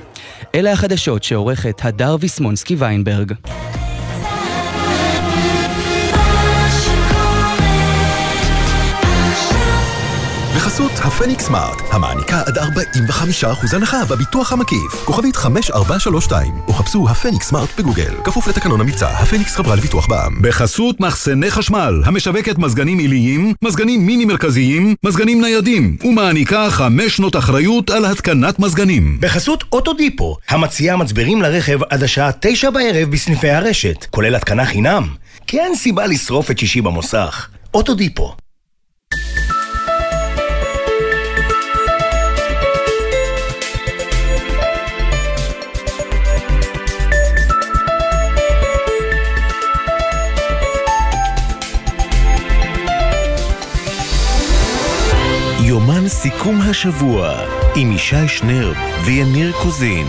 [0.55, 3.32] אלה החדשות שעורכת הדר ויסמונסקי ויינברג.
[10.59, 15.05] בחסות הפניקס סמארט, המעניקה עד 45% הנחה בביטוח המקיף.
[15.05, 18.15] כוכבית 5432, או חפשו הפניקס סמארט בגוגל.
[18.25, 20.43] כפוף לתקנון המבצע, הפניקס חברה לביטוח בע"מ.
[20.43, 27.91] בחסות מחסני חשמל, המשווקת מזגנים עיליים, מזגנים מיני מרכזיים, מזגנים ניידים, ומעניקה חמש שנות אחריות
[27.91, 29.19] על התקנת מזגנים.
[29.21, 35.09] בחסות אוטודיפו, המציעה מצברים לרכב עד השעה תשע בערב בסניפי הרשת, כולל התקנה חינם.
[35.47, 37.49] כי אין סיבה לשרוף את שישי במוסך.
[37.75, 38.47] אוטודיפו.
[56.09, 57.35] סיכום השבוע
[57.77, 60.07] עם ישי שנרב ויניר קוזין.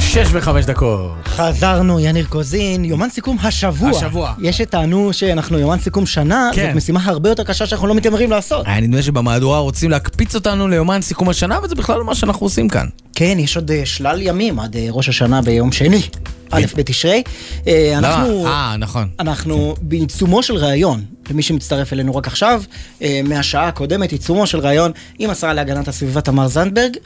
[0.00, 1.12] שש וחמש דקות.
[1.26, 3.90] חזרנו, יניר קוזין, יומן סיכום השבוע.
[3.90, 4.34] השבוע.
[4.38, 6.66] יש שטענו שאנחנו יומן סיכום שנה, כן.
[6.66, 8.66] זאת משימה הרבה יותר קשה שאנחנו לא מתיימרים לעשות.
[8.66, 12.68] היה נדמה שבמהדורה רוצים להקפיץ אותנו ליומן סיכום השנה, וזה בכלל לא מה שאנחנו עושים
[12.68, 12.86] כאן.
[13.14, 16.02] כן, יש עוד אה, שלל ימים עד אה, ראש השנה ביום שני,
[16.52, 17.22] א' בתשרי.
[17.66, 18.46] אה, אנחנו...
[18.46, 19.08] אה, נכון.
[19.20, 22.62] אנחנו בעיצומו של ראיון, למי שמצטרף אלינו רק עכשיו,
[23.02, 26.96] אה, מהשעה הקודמת, עיצומו של ראיון עם השרה להגנת הסביבה תמר זנדברג.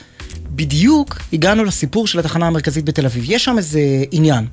[0.51, 3.25] בדיוק הגענו לסיפור של התחנה המרכזית בתל אביב.
[3.27, 3.81] יש שם איזה
[4.11, 4.47] עניין.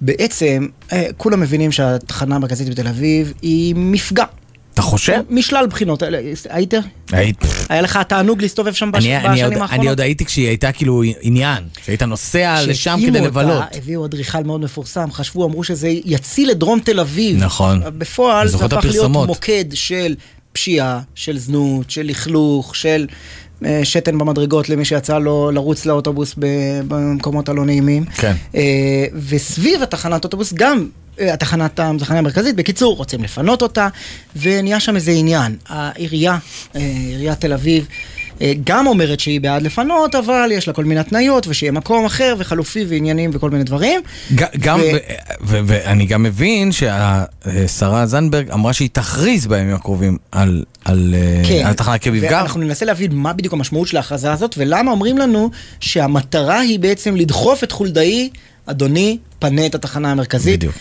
[0.00, 4.24] בעצם, אה, כולם מבינים שהתחנה המרכזית בתל אביב היא מפגע.
[4.78, 5.20] אתה חושב?
[5.30, 6.02] משלל בחינות.
[6.48, 6.74] היית?
[7.12, 7.36] היית.
[7.68, 9.70] היה לך תענוג להסתובב שם בשנים האחרונות?
[9.72, 13.64] אני עוד הייתי כשהיא הייתה כאילו עניין, שהיית נוסע לשם כדי אותה, לבלות.
[13.74, 17.44] הביאו אדריכל מאוד מפורסם, חשבו, אמרו שזה יציל את דרום תל אביב.
[17.44, 17.82] נכון.
[17.98, 19.10] בפועל זה הפך להיות.
[19.10, 20.14] מוקד של
[20.52, 23.06] פשיעה, של זנות, של לכלוך, של
[23.64, 26.34] אה, שתן במדרגות למי שיצא לו לרוץ לאוטובוס
[26.88, 28.04] במקומות הלא נעימים.
[28.04, 28.36] כן.
[28.54, 30.88] אה, וסביב התחנת אוטובוס גם
[31.20, 33.88] התחנת, התחנה המרכזית, בקיצור, רוצים לפנות אותה,
[34.36, 35.56] ונהיה שם איזה עניין.
[35.68, 36.38] העירייה,
[36.76, 37.86] אה, עיריית תל אביב,
[38.42, 42.34] אה, גם אומרת שהיא בעד לפנות, אבל יש לה כל מיני התניות, ושיהיה מקום אחר,
[42.38, 44.00] וחלופי ועניינים וכל מיני דברים.
[44.34, 44.80] ג- גם,
[45.40, 51.14] ואני גם מבין שהשרה זנדברג אמרה שהיא תכריז בימים הקרובים על, על,
[51.48, 52.36] כן, על תחנה כמפגע.
[52.38, 55.50] ואנחנו ננסה להבין מה בדיוק המשמעות של ההכרזה הזאת, ולמה אומרים לנו
[55.80, 58.30] שהמטרה היא בעצם לדחוף את חולדאי,
[58.66, 60.58] אדוני, פנה את התחנה המרכזית.
[60.58, 60.74] בדיוק.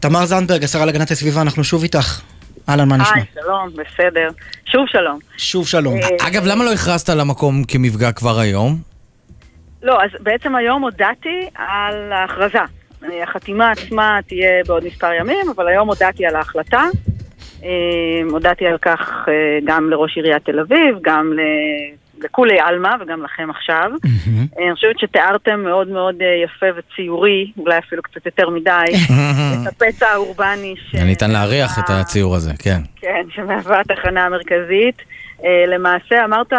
[0.00, 2.20] תמר זנדברג, השרה להגנת הסביבה, אנחנו שוב איתך.
[2.68, 3.14] אהלן, מה נשמע?
[3.16, 4.28] היי, שלום, בסדר.
[4.64, 5.18] שוב שלום.
[5.36, 5.94] שוב שלום.
[5.96, 8.78] אה, אגב, למה לא הכרזת על המקום כמפגע כבר היום?
[9.82, 12.58] לא, אז בעצם היום הודעתי על ההכרזה.
[13.04, 16.82] אה, החתימה עצמה תהיה בעוד מספר ימים, אבל היום הודעתי על ההחלטה.
[17.64, 17.68] אה,
[18.30, 19.26] הודעתי על כך
[19.64, 21.94] גם לראש עיריית תל אביב, גם ל-
[22.24, 23.90] לכולי עלמא וגם לכם עכשיו.
[24.58, 28.70] אה, אני חושבת שתיארתם מאוד מאוד אה, יפה וציורי, אולי אפילו קצת יותר מדי,
[29.62, 30.94] את הפצע האורבני ש...
[30.94, 32.80] ניתן להריח את הציור הזה, כן.
[32.96, 35.02] כן, שמהווה התחנה המרכזית.
[35.44, 36.52] אה, למעשה אמרת,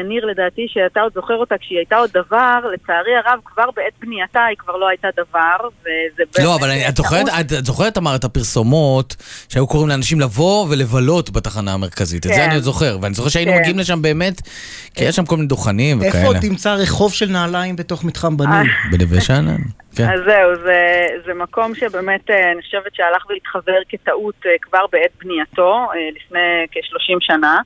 [0.00, 4.44] יניר, לדעתי, שאתה עוד זוכר אותה כשהיא הייתה עוד דבר, לצערי הרב, כבר בעת בנייתה
[4.44, 6.38] היא כבר לא הייתה דבר, וזה באמת...
[6.46, 9.16] לא, אבל אני- את זוכרת, את זוכרת, אמר, את הפרסומות
[9.48, 12.26] שהיו קוראים לאנשים לבוא ולבלות בתחנה המרכזית.
[12.26, 12.44] את זה כן.
[12.44, 13.58] אני עוד זוכר, ואני זוכר שהיינו כן.
[13.58, 14.40] מגיעים לשם באמת,
[14.94, 16.26] כי יש שם כל מיני דוכנים איפה וכאלה.
[16.26, 18.66] עוד תמצא רחוב של נעליים בתוך מתחם בנוי?
[18.92, 19.56] בנווה שאנן,
[19.96, 20.04] כן.
[20.04, 25.10] אז זהו, זה, זה מקום שבאמת אה, אני חושבת שהלך והתחבר כטעות אה, כבר בעת
[25.24, 26.40] בנייתו, אה, לפני
[26.72, 27.60] כ-30 שנה.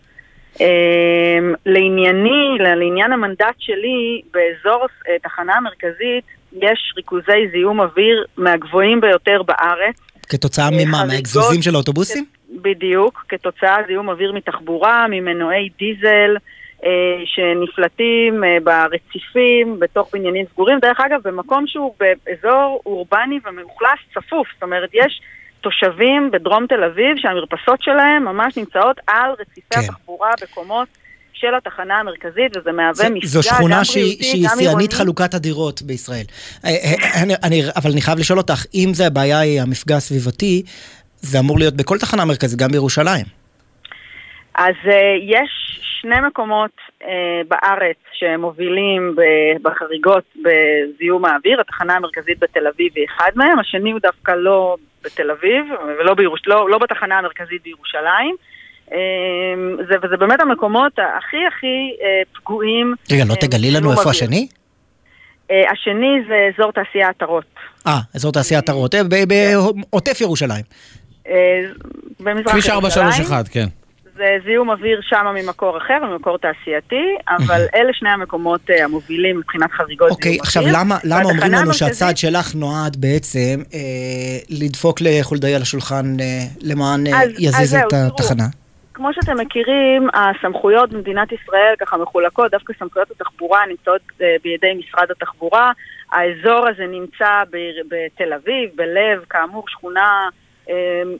[1.67, 4.87] לענייני, לעניין המנדט שלי, באזור
[5.23, 9.97] תחנה המרכזית יש ריכוזי זיהום אוויר מהגבוהים ביותר בארץ.
[10.29, 11.05] כתוצאה ממה?
[11.05, 12.25] מהאגזוזים של האוטובוסים?
[12.63, 16.37] בדיוק, כתוצאה זיהום אוויר מתחבורה, ממנועי דיזל.
[16.85, 20.79] אה, שנפלטים אה, ברציפים, בתוך בניינים סגורים.
[20.79, 25.21] דרך אגב, במקום שהוא באזור אורבני ומאוכלס צפוף, זאת אומרת, יש
[25.61, 29.81] תושבים בדרום תל אביב שהמרפסות שלהם ממש נמצאות על רציפי כן.
[29.81, 30.89] התחבורה בקומות.
[31.41, 34.23] של התחנה המרכזית, וזה מהווה מפגע גם בריאותי, זו שכונה שהיא,
[34.59, 36.25] שיאנית חלוקת הדירות בישראל.
[36.65, 36.71] אה,
[37.23, 40.63] אני, אני, אבל אני חייב לשאול אותך, אם זה הבעיה היא המפגע הסביבתי,
[41.17, 43.25] זה אמור להיות בכל תחנה מרכזית, גם בירושלים.
[44.55, 45.51] אז uh, יש
[46.01, 46.71] שני מקומות
[47.03, 47.05] uh,
[47.49, 49.17] בארץ שמובילים
[49.63, 55.31] בחריגות בזיהום האוויר, התחנה המרכזית בתל אביב היא אחד מהם, השני הוא דווקא לא בתל
[55.31, 55.65] אביב,
[56.01, 56.41] ולא בירוש...
[56.47, 58.37] לא, לא בתחנה המרכזית בירושלים.
[58.87, 58.93] Uh,
[59.89, 62.95] זה, וזה באמת המקומות הכי הכי uh, פגועים.
[63.13, 64.49] רגע, לא תגלי לנו איפה השני?
[65.49, 67.45] Uh, השני זה אזור תעשייה עטרות.
[67.87, 68.95] אה, אזור תעשייה עטרות,
[69.29, 70.65] בעוטף ירושלים.
[72.21, 72.45] במזרח ירושלים.
[72.45, 73.67] כביש 431, כן.
[74.19, 79.71] זה זיהום אוויר שם ממקור אחר, ממקור תעשייתי, אבל אלה שני המקומות uh, המובילים מבחינת
[79.71, 80.65] חריגות אוקיי, זיהום אוויר.
[80.65, 81.75] אוקיי, עכשיו למה, למה אומרים לנו.
[81.75, 83.79] שהצעד שלך נועד בעצם אה,
[84.51, 86.25] לדפוק לחולדאי על השולחן אה,
[86.63, 88.45] למען אה, יזיז את התחנה?
[88.99, 95.11] כמו שאתם מכירים, הסמכויות במדינת ישראל ככה מחולקות, דווקא סמכויות התחבורה נמצאות אה, בידי משרד
[95.11, 95.73] התחבורה.
[96.13, 97.43] האזור הזה נמצא
[97.89, 100.29] בתל אביב, בלב, כאמור, שכונה אה,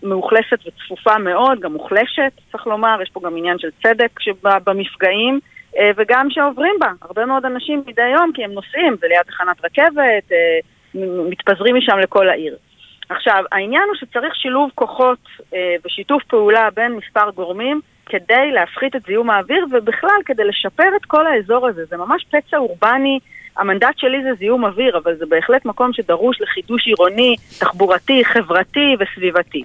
[0.03, 5.41] מאוכלסת וצפופה מאוד, גם מוחלשת, צריך לומר, יש פה גם עניין של צדק במפגעים,
[5.79, 9.65] אה, וגם שעוברים בה הרבה מאוד אנשים מדי יום, כי הם נוסעים, זה ליד תחנת
[9.65, 10.59] רכבת, אה,
[11.29, 12.57] מתפזרים משם לכל העיר.
[13.09, 15.19] עכשיו, העניין הוא שצריך שילוב כוחות
[15.85, 21.27] ושיתוף פעולה בין מספר גורמים כדי להפחית את זיהום האוויר, ובכלל כדי לשפר את כל
[21.27, 21.85] האזור הזה.
[21.85, 23.19] זה ממש פצע אורבני
[23.59, 29.63] המנדט שלי זה זיהום אוויר, אבל זה בהחלט מקום שדרוש לחידוש עירוני, תחבורתי, חברתי וסביבתי.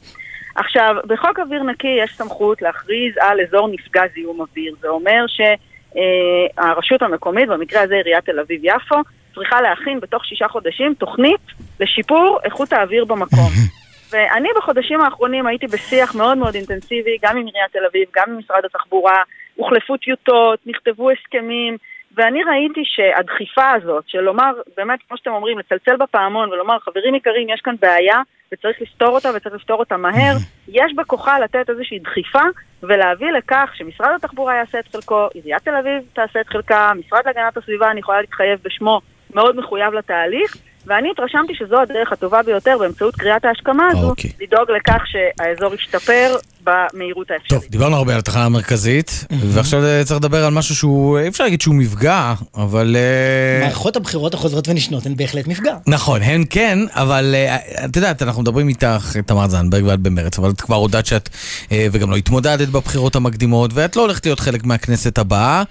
[0.55, 4.75] עכשיו, בחוק אוויר נקי יש סמכות להכריז על אזור נפגע זיהום אוויר.
[4.81, 8.95] זה אומר שהרשות המקומית, במקרה הזה עיריית תל אביב-יפו,
[9.35, 11.41] צריכה להכין בתוך שישה חודשים תוכנית
[11.79, 13.49] לשיפור איכות האוויר במקום.
[14.11, 18.37] ואני בחודשים האחרונים הייתי בשיח מאוד מאוד אינטנסיבי, גם עם עיריית תל אביב, גם עם
[18.37, 19.23] משרד התחבורה,
[19.55, 21.77] הוחלפו טיוטות, נכתבו הסכמים,
[22.15, 27.49] ואני ראיתי שהדחיפה הזאת, של לומר, באמת, כמו שאתם אומרים, לצלצל בפעמון ולומר, חברים יקרים,
[27.49, 28.21] יש כאן בעיה
[28.51, 30.35] וצריך לפתור אותה וצריך לפתור אותה מהר,
[30.67, 32.43] יש בכוחה לתת איזושהי דחיפה
[32.83, 37.57] ולהביא לכך שמשרד התחבורה יעשה את חלקו, עיריית תל אביב תעשה את חלקה, משרד להגנת
[37.57, 39.01] הסביבה, אני יכולה להתחייב בשמו,
[39.33, 44.29] מאוד מחויב לתהליך, ואני התרשמתי שזו הדרך הטובה ביותר באמצעות קריאת ההשכמה הזו, אוקיי.
[44.41, 47.61] לדאוג לכך שהאזור ישתפר במהירות האפשרית.
[47.61, 49.25] טוב, דיברנו הרבה על התחנה המרכזית.
[49.51, 52.95] ועכשיו צריך לדבר על משהו שהוא, אי אפשר להגיד שהוא מפגע, אבל...
[52.95, 55.75] אה, מערכות הבחירות החוזרות ונשנות הן בהחלט מפגע.
[55.87, 60.49] נכון, הן כן, אבל אה, את יודעת, אנחנו מדברים איתך, תמר זנדברג ואת במרץ, אבל
[60.49, 61.29] את כבר הודעת שאת,
[61.71, 65.63] אה, וגם לא התמודדת בבחירות המקדימות, ואת לא הולכת להיות חלק מהכנסת הבאה.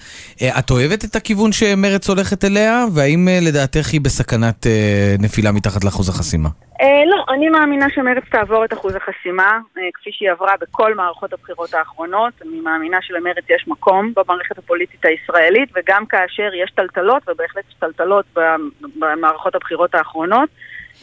[0.59, 4.67] את אוהבת את הכיוון שמרץ הולכת אליה, והאם לדעתך היא בסכנת
[5.19, 6.49] נפילה מתחת לאחוז החסימה?
[6.83, 11.33] אה, לא, אני מאמינה שמרצ תעבור את אחוז החסימה, אה, כפי שהיא עברה בכל מערכות
[11.33, 12.33] הבחירות האחרונות.
[12.43, 18.25] אני מאמינה שלמרצ יש מקום במערכת הפוליטית הישראלית, וגם כאשר יש טלטלות, ובהחלט יש טלטלות
[18.99, 20.49] במערכות הבחירות האחרונות,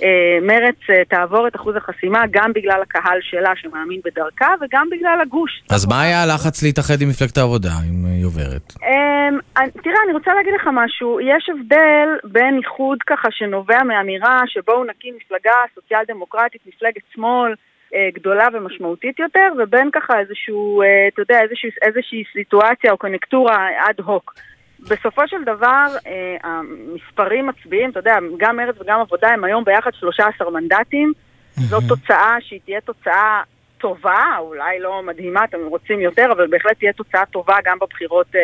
[0.04, 5.20] אה, מרץ אה, תעבור את אחוז החסימה גם בגלל הקהל שלה שמאמין בדרכה וגם בגלל
[5.22, 5.64] הגוש.
[5.72, 8.74] אז מה היה הלחץ להתאחד עם מפלגת העבודה, אם היא עוברת?
[8.84, 9.40] אמ,
[9.84, 11.20] תראה, אני רוצה להגיד לך משהו.
[11.20, 17.54] יש הבדל בין איחוד ככה שנובע מאמירה שבואו נקים מפלגה סוציאל דמוקרטית, מפלגת שמאל.
[17.96, 20.82] אה, גדולה ומשמעותית יותר, ובין ככה איזשהו,
[21.14, 24.34] אתה יודע, איזושהי, איזושהי סיטואציה או קונקטורה אד הוק.
[24.80, 29.94] בסופו של דבר, אה, המספרים מצביעים, אתה יודע, גם מרצ וגם עבודה הם היום ביחד
[29.94, 31.14] 13 מנדטים.
[31.54, 33.42] זו תוצאה שהיא תהיה תוצאה
[33.78, 38.42] טובה, אולי לא מדהימה, אתם רוצים יותר, אבל בהחלט תהיה תוצאה טובה גם בבחירות אה,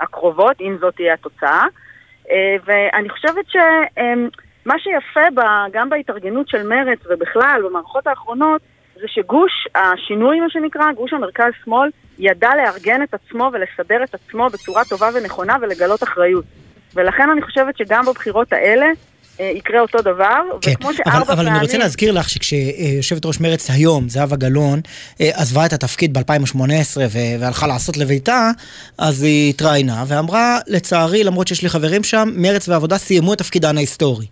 [0.00, 1.64] הקרובות, אם זאת תהיה התוצאה.
[2.30, 5.20] אה, ואני חושבת שמה אה, שיפה
[5.72, 8.62] גם בהתארגנות של מרצ ובכלל במערכות האחרונות,
[9.00, 14.84] זה שגוש השינוי, מה שנקרא, גוש המרכז-שמאל, ידע לארגן את עצמו ולסדר את עצמו בצורה
[14.84, 16.44] טובה ונכונה ולגלות אחריות.
[16.94, 18.86] ולכן אני חושבת שגם בבחירות האלה
[19.40, 21.30] אה, יקרה אותו דבר, כן, וכמו שארבע פעמים...
[21.30, 24.80] אבל אני רוצה להזכיר לך שכשיושבת ראש מרצ היום, זהבה גלאון,
[25.20, 26.96] אה, עזבה את התפקיד ב-2018
[27.40, 28.50] והלכה לעשות לביתה,
[28.98, 33.76] אז היא התראיינה ואמרה, לצערי, למרות שיש לי חברים שם, מרצ ועבודה סיימו את תפקידן
[33.76, 34.26] ההיסטורי.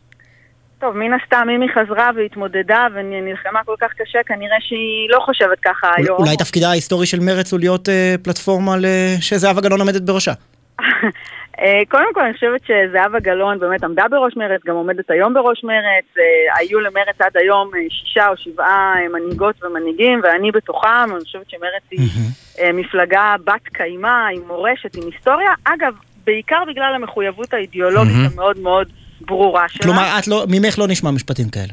[0.81, 5.59] טוב, מן הסתם, אם היא חזרה והתמודדה ונלחמה כל כך קשה, כנראה שהיא לא חושבת
[5.63, 6.19] ככה היום.
[6.19, 10.33] אולי תפקידה ההיסטורי של מרץ הוא להיות אה, פלטפורמה ל- שזהבה גלאון עומדת בראשה.
[11.61, 15.65] אה, קודם כל, אני חושבת שזהבה גלאון באמת עמדה בראש מרץ, גם עומדת היום בראש
[15.65, 16.05] מרץ.
[16.19, 20.89] אה, היו למרץ עד היום אה, שישה או שבעה מנהיגות ומנהיגים, ואני בתוכם.
[21.15, 22.09] אני חושבת שמרץ היא
[22.61, 25.51] אה, מפלגה בת קיימא, עם מורשת, עם היסטוריה.
[25.65, 25.95] אגב,
[26.27, 28.15] בעיקר בגלל המחויבות האידיאולוגית.
[28.33, 28.89] המאוד מאוד
[29.21, 29.83] ברורה שלה.
[29.83, 31.73] כלומר, את לא, ממך לא נשמע משפטים כאלה.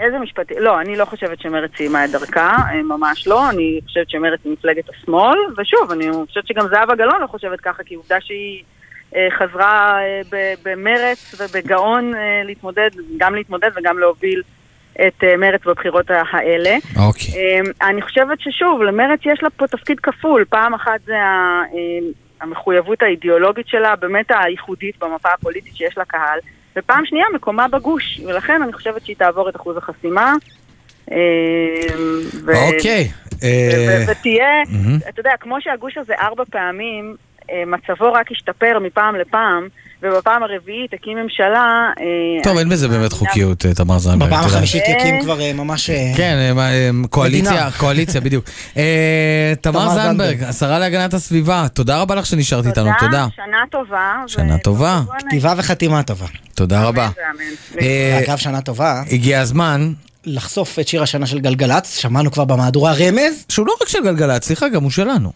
[0.00, 0.56] איזה משפטים?
[0.60, 3.50] לא, אני לא חושבת שמרצ סיימה את דרכה, אה, ממש לא.
[3.50, 7.82] אני חושבת שמרצ היא מפלגת השמאל, ושוב, אני חושבת שגם זהבה גלאון לא חושבת ככה,
[7.82, 8.62] כי עובדה שהיא
[9.16, 10.20] אה, חזרה אה,
[10.64, 14.42] במרץ ובגאון אה, להתמודד, גם להתמודד וגם להוביל
[15.06, 16.76] את אה, מרצ בבחירות האלה.
[16.96, 17.34] אוקיי.
[17.80, 20.44] אה, אני חושבת ששוב, למרצ יש לה פה תפקיד כפול.
[20.48, 22.06] פעם אחת זה ה- אה,
[22.42, 26.38] המחויבות האידיאולוגית שלה, באמת הייחודית במפה הפוליטית שיש לקהל,
[26.76, 30.34] ופעם שנייה מקומה בגוש, ולכן אני חושבת שהיא תעבור את אחוז החסימה.
[32.44, 33.08] ו- אוקיי.
[33.42, 34.62] אה, ותהיה.
[35.08, 37.16] אתה יודע, כמו שהגוש הזה ארבע פעמים,
[37.50, 39.68] אה, מצבו רק השתפר מפעם לפעם,
[40.02, 41.90] ובפעם הרביעית הקים ממשלה...
[42.00, 44.30] אה, טוב, אין בזה באמת חוקיות, אה, תמר זנדברג.
[44.30, 44.44] בפעם.
[44.44, 45.90] החמישית יקים כבר אה, ממש...
[45.90, 47.70] אה, כן, אה, אה, קואליציה.
[47.70, 48.44] קואליציה, בדיוק.
[48.76, 50.42] אה, תמר זנדברג.
[50.42, 53.26] השרה להגנת הסביבה, תודה רבה לך שנשארת איתנו, תודה.
[53.36, 54.12] שנה טובה.
[54.26, 55.02] שנה טובה.
[55.18, 56.26] כתיבה וחתימה טובה.
[56.54, 57.08] תודה רבה.
[57.80, 59.02] אה, אגב, שנה טובה.
[59.10, 59.92] הגיע הזמן.
[60.24, 63.44] לחשוף את שיר השנה של גלגלצ, שמענו כבר במהדורה רמז.
[63.48, 65.32] שהוא לא רק של גלגלצ, סליחה, גם הוא שלנו.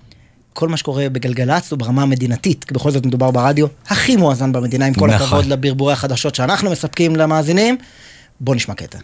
[0.57, 4.87] כל מה שקורה בגלגלצ הוא ברמה המדינתית, כי בכל זאת מדובר ברדיו הכי מואזן במדינה,
[4.87, 5.27] עם כל נכון.
[5.27, 7.77] הכבוד לברבורי החדשות שאנחנו מספקים למאזינים.
[8.41, 8.99] בוא נשמע קטע.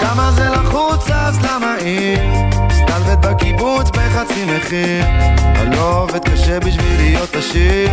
[0.00, 2.55] כמה זה לחוץ אז למה עיר?
[3.16, 5.04] סטלבט בקיבוץ בחצי מחיר.
[5.56, 7.90] אני לא עובד קשה בשביל להיות עשיר.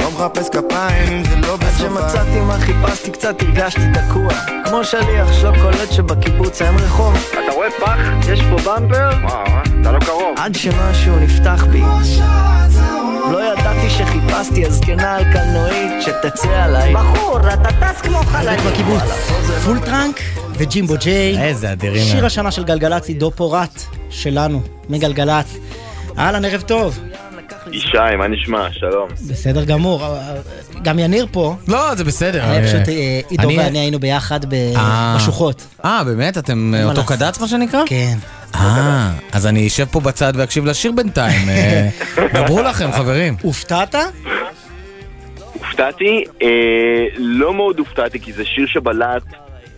[0.00, 4.28] לא מחפש כפיים אם זה לא בסופה עד שמצאתי מה חיפשתי קצת הרגשתי תקוע.
[4.64, 7.14] כמו שליח שלא קולט שבקיבוץ אין רחוב.
[7.30, 7.98] אתה רואה פח?
[8.32, 9.10] יש פה במפר?
[9.22, 9.44] וואו,
[9.80, 10.34] אתה לא קרוב.
[10.36, 11.82] עד שמשהו נפתח בי
[13.32, 19.02] לא ידעתי שחיפשתי הזקנה על קלנועית שתצא עליי בחור, אתה טס כמו חלק בקיבוץ.
[19.64, 20.20] פול טראנק
[20.54, 21.38] וג'ימבו ג'יי.
[21.42, 22.04] איזה אדירים.
[22.04, 25.46] שיר השנה של גלגלצ, עידו פורט, שלנו, מגלגלצ.
[26.18, 26.98] אהלן, ערב טוב.
[27.72, 27.88] ישי,
[28.18, 28.68] מה נשמע?
[28.72, 29.08] שלום.
[29.28, 30.02] בסדר גמור.
[30.82, 31.56] גם יניר פה.
[31.68, 32.42] לא, זה בסדר.
[32.44, 35.14] היה אה, פשוט אה, עידו אני- ואני היינו ביחד אה.
[35.16, 35.66] בשוחות.
[35.84, 36.38] אה, באמת?
[36.38, 37.04] אתם אה, מאותו?
[37.04, 37.80] קד"צ, מה שנקרא?
[37.86, 38.18] כן.
[38.54, 41.48] אה, אז אני אשב פה בצד ואקשיב לשיר בינתיים.
[41.48, 41.88] אה,
[42.34, 43.36] דברו לכם, חברים.
[43.42, 43.94] הופתעת?
[45.52, 46.24] הופתעתי?
[46.42, 49.22] אה, לא מאוד הופתעתי, כי זה שיר שבלט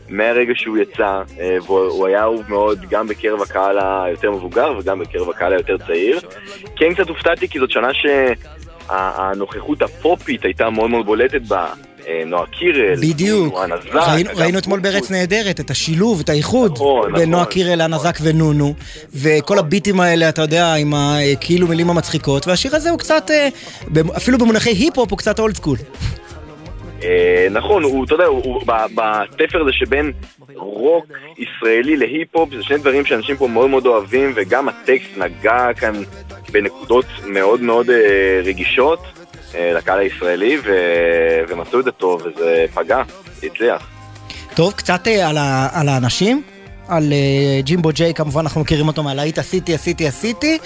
[0.09, 4.99] מהרגע שהוא יצא, אה, והוא הוא היה אהוב מאוד גם בקרב הקהל היותר מבוגר וגם
[4.99, 6.21] בקרב הקהל היותר צעיר.
[6.77, 7.89] כן קצת הופתעתי, כי זאת שנה
[8.89, 11.67] שהנוכחות הפופית הייתה מאוד מאוד בולטת בה.
[12.11, 13.55] אה, נועה קירל, בדיוק.
[13.55, 13.95] נועה נזק,
[14.37, 18.19] ראינו- אתמול בארץ נהדרת, את השילוב, את האיחוד נכון, בין נועה נכון, קירל, אנה זק
[18.23, 18.75] ונונו,
[19.15, 23.49] וכל הביטים האלה, אתה יודע, עם הכאילו מילים המצחיקות, והשיר הזה הוא קצת, אה,
[24.17, 25.77] אפילו במונחי היפ-הופ הוא קצת old school.
[27.05, 28.25] אה, נכון, הוא, אתה יודע,
[28.95, 30.13] בתפר הזה שבין
[30.57, 31.07] רוק
[31.39, 35.95] ישראלי להיפ-הופ, זה שני דברים שאנשים פה מאוד מאוד אוהבים, וגם הטקסט נגע כאן
[36.53, 37.97] בנקודות מאוד מאוד אה,
[38.45, 39.20] רגישות אה,
[39.55, 40.73] לקהל הישראלי, ו...
[41.49, 43.03] ומצאו את זה טוב, וזה פגע,
[43.43, 43.89] הצליח.
[44.55, 46.43] טוב, קצת אה, על ה- על האנשים.
[46.89, 50.59] על אה, ג'ימבו ג'יי, כמובן אנחנו מכירים אותו מהלהיט עשיתי, עשיתי, עשיתי,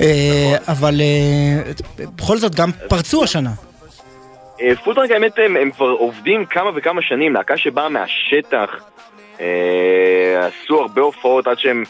[0.00, 0.06] אה,
[0.68, 1.72] אבל אה,
[2.16, 3.50] בכל זאת גם פרצו השנה.
[4.60, 8.70] אה, פולטרנק האמת הם, הם כבר עובדים כמה וכמה שנים, להקה שבאה מהשטח,
[9.40, 9.46] אה,
[10.46, 11.84] עשו הרבה הופעות עד שהם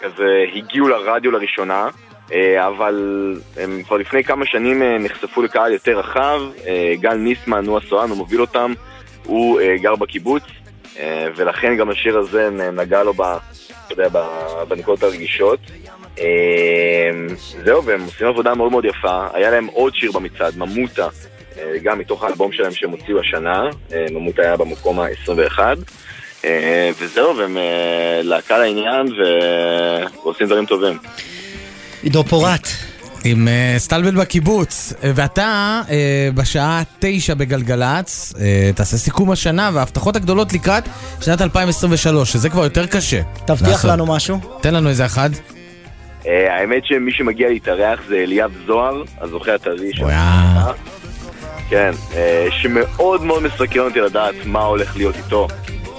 [0.00, 1.88] כזה הגיעו לרדיו לראשונה, אה,
[2.66, 7.78] אבל הם כבר לפני כמה שנים אה, נחשפו לקהל יותר רחב, אה, גל ניסמן הוא
[7.78, 8.72] הסולן, הוא מוביל אותם,
[9.26, 10.42] הוא אה, גר בקיבוץ,
[10.98, 13.12] אה, ולכן גם השיר הזה נגע לו
[13.86, 14.20] אתה יודע,
[14.68, 15.58] בנקודות הרגישות.
[16.18, 17.10] אה,
[17.64, 19.26] זהו, והם עושים עבודה מאוד מאוד יפה.
[19.32, 21.08] היה להם עוד שיר במצעד, ממוטה,
[21.58, 25.58] אה, גם מתוך האלבום שלהם שהם הוציאו השנה, אה, ממוטה היה במקום ה-21.
[26.44, 29.06] אה, וזהו, והם אה, להקה לעניין
[30.22, 30.98] ועושים דברים טובים.
[32.04, 32.68] עידו פורט.
[33.24, 38.34] עם אה, סטלבט בקיבוץ, אה, ואתה אה, בשעה תשע בגלגלצ,
[38.74, 40.84] תעשה סיכום השנה וההבטחות הגדולות לקראת
[41.20, 43.20] שנת 2023, שזה כבר יותר קשה.
[43.46, 43.90] תבטיח לעשות.
[43.90, 44.40] לנו משהו.
[44.60, 45.30] תן לנו איזה אחד.
[46.26, 50.04] אה, האמת שמי שמגיע להתארח זה אליאב זוהר, הזוכה הטרי של...
[51.70, 55.48] כן, אה, שמאוד מאוד מסקרן אותי לדעת מה הולך להיות איתו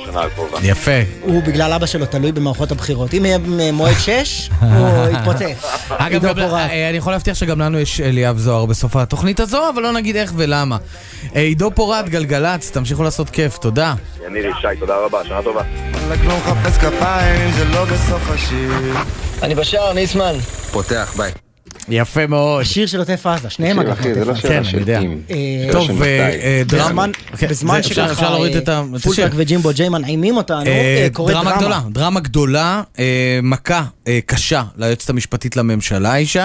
[0.07, 0.57] בשנה הקרובה.
[0.63, 0.91] יפה.
[1.21, 3.13] הוא בגלל אבא שלו תלוי במערכות הבחירות.
[3.13, 3.37] אם יהיה
[3.71, 5.65] מועד 6, הוא יתפוצץ.
[5.89, 6.25] אגב.
[6.25, 10.15] אה, אני יכול להבטיח שגם לנו יש אליאב זוהר בסוף התוכנית הזו, אבל לא נגיד
[10.15, 10.77] איך ולמה.
[11.35, 13.93] אה, עידו פורט, גלגלצ, תמשיכו לעשות כיף, תודה.
[14.27, 15.61] יניר ישי, תודה רבה, שנה טובה.
[16.07, 16.35] וואלכ לא.
[19.43, 20.35] אני בשער, ניסמן.
[20.71, 21.44] פותח, ביי.
[21.89, 22.63] יפה מאוד.
[22.63, 23.89] שיר של עוטף עזה, שניהם אגב.
[23.91, 24.53] אחי, זה לא שאלה.
[24.53, 24.89] כן, של.
[25.01, 25.17] אם.
[25.29, 25.35] אה,
[25.71, 26.01] טוב.
[26.03, 26.85] אה, דרמה.
[26.89, 29.13] בזמן- כן, בזמן זה- אפשר- אפשר שככה להוריד את ה- את השיר.
[29.13, 30.71] פולטק וג'ימבו ג'יי מנעימים אותנו, אה,
[31.03, 31.59] אה, קורית דרמה דרמה.
[31.61, 33.05] גדולה, דרמה גדולה, אה,
[33.43, 36.39] מכה אה, קשה ליועצת המשפטית לממשלה, ישי.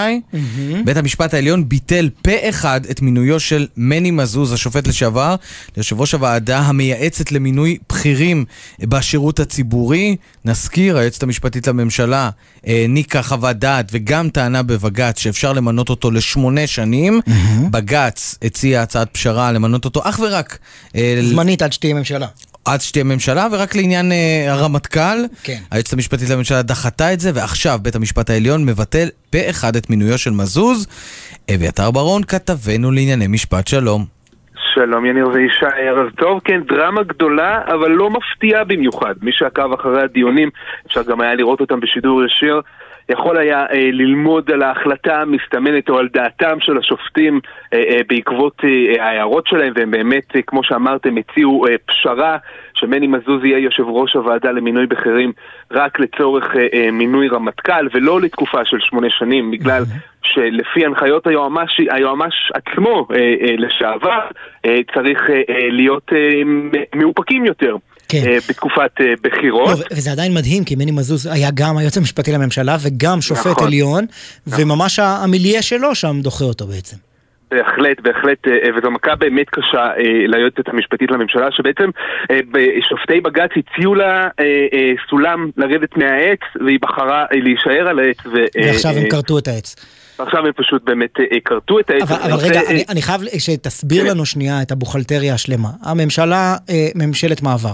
[0.85, 5.35] בית המשפט העליון ביטל פה אחד את מינויו של מני מזוז, השופט לשעבר,
[5.77, 8.45] ליושב ראש הוועדה המייעצת למינוי בכירים
[8.81, 10.17] בשירות הציבורי.
[10.45, 12.31] נזכיר, היועצת המשפטית לממשלה
[12.67, 17.21] העניקה חוות דעת וגם טענה בבג"ץ שאפשר למנות אותו לשמונה שנים.
[17.71, 20.59] בג"ץ הציע הצעת פשרה למנות אותו אך ורק...
[20.97, 22.27] אה, זמנית עד שתהיה ממשלה.
[22.65, 25.59] עד שתהיה ממשלה, ורק לעניין אה, הרמטכ"ל, כן.
[25.71, 30.19] היועצת המשפטית לממשלה דחתה את זה, ועכשיו בית המשפט העליון מבטל פה אחד את מינויו
[30.19, 30.87] של מזוז.
[31.55, 34.20] אביתר ברון, כתבנו לענייני משפט שלום.
[34.75, 36.41] שלום יניר וישי, ערב טוב.
[36.45, 39.15] כן, דרמה גדולה, אבל לא מפתיעה במיוחד.
[39.23, 40.51] מי שעקב אחרי הדיונים,
[40.87, 42.61] אפשר גם היה לראות אותם בשידור ישיר,
[43.09, 47.41] יכול היה אה, ללמוד על ההחלטה המסתמנת או על דעתם של השופטים
[47.73, 52.37] אה, אה, בעקבות אה, ההערות שלהם, והם באמת, אה, כמו שאמרתם, הציעו אה, פשרה
[52.81, 55.33] שמני מזוז יהיה יושב ראש הוועדה למינוי בכירים
[55.71, 59.85] רק לצורך אה, אה, מינוי רמטכ"ל, ולא לתקופה של שמונה שנים, בגלל
[60.23, 64.21] שלפי הנחיות היועמ"ש, היועמ"ש עצמו אה, אה, לשעבר,
[64.65, 66.43] אה, צריך אה, אה, להיות אה,
[66.95, 67.77] מאופקים יותר.
[68.09, 68.23] כן.
[68.27, 69.79] אה, בתקופת אה, בחירות.
[69.79, 73.67] לא, וזה עדיין מדהים, כי מני מזוז היה גם היועץ המשפטי לממשלה וגם שופט נכון.
[73.67, 74.07] עליון,
[74.47, 77.10] וממש המיליה שלו שם דוחה אותו בעצם.
[77.51, 81.91] בהחלט, בהחלט, אה, וזו מכה באמת קשה אה, ליועצת המשפטית לממשלה, שבעצם
[82.31, 82.41] אה,
[82.89, 88.27] שופטי בג"ץ הציעו לה אה, אה, סולם לרדת מהעץ, והיא בחרה אה, להישאר על העץ.
[88.27, 89.77] ו- אה, ועכשיו הם אה, כרתו את העץ.
[90.19, 92.03] ועכשיו הם פשוט באמת אה, כרתו את העץ.
[92.03, 95.69] אבל, אבל רגע, אה, אני, אני חייב שתסביר לנו שנייה את הבוכלטריה השלמה.
[95.83, 97.73] הממשלה, אה, ממשלת מעבר.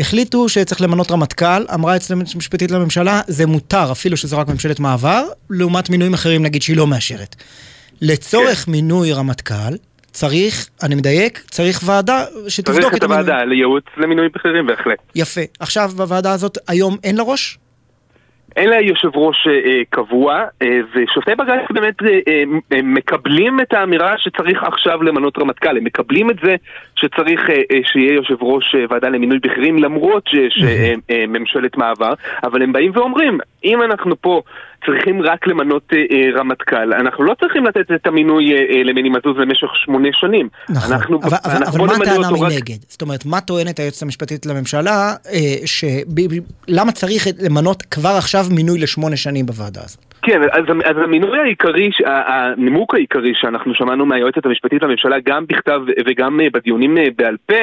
[0.00, 5.24] החליטו שצריך למנות רמטכ"ל, אמרה היועצת המשפטית לממשלה, זה מותר, אפילו שזו רק ממשלת מעבר,
[5.50, 7.36] לעומת מינויים אחרים, נגיד שהיא לא מאשרת.
[8.02, 9.74] לצורך מינוי רמטכ"ל,
[10.06, 13.24] צריך, אני מדייק, צריך ועדה שתבדוק צריך את את המינוי.
[13.24, 14.98] הוועדה לייעוץ למינוי בכירים, בהחלט.
[15.14, 15.40] יפה.
[15.60, 17.58] עכשיו, בוועדה הזאת, היום אין לה ראש?
[18.56, 22.42] אין לה יושב ראש אה, אה, קבוע, אה, ושופטי בג"ץ באמת אה, אה,
[22.72, 26.54] אה, מקבלים את האמירה שצריך עכשיו למנות רמטכ"ל, הם מקבלים את זה
[26.96, 31.76] שצריך אה, אה, שיהיה יושב ראש אה, ועדה למינוי בכירים למרות שיש אה, אה, ממשלת
[31.76, 32.12] מעבר,
[32.42, 34.42] אבל הם באים ואומרים, אם אנחנו פה
[34.86, 39.08] צריכים רק למנות אה, אה, רמטכ"ל, אנחנו לא צריכים לתת את המינוי אה, אה, למני
[39.08, 40.48] מזוז למשך שמונה שנים.
[40.70, 42.80] נכון, אנחנו, אבל, אבל, אנחנו אבל בוא מה נמנה הטענה אותו רק- מנגד?
[42.88, 48.78] זאת אומרת, מה טוענת היועצת המשפטית לממשלה, אה, שב- למה צריך למנות כבר עכשיו מינוי
[48.80, 50.00] לשמונה שנים בוועדה הזאת?
[50.22, 56.40] כן, אז, אז המינוי העיקרי, הנימוק העיקרי שאנחנו שמענו מהיועצת המשפטית לממשלה, גם בכתב וגם
[56.40, 57.54] אה, בדיונים אה, בעל פה,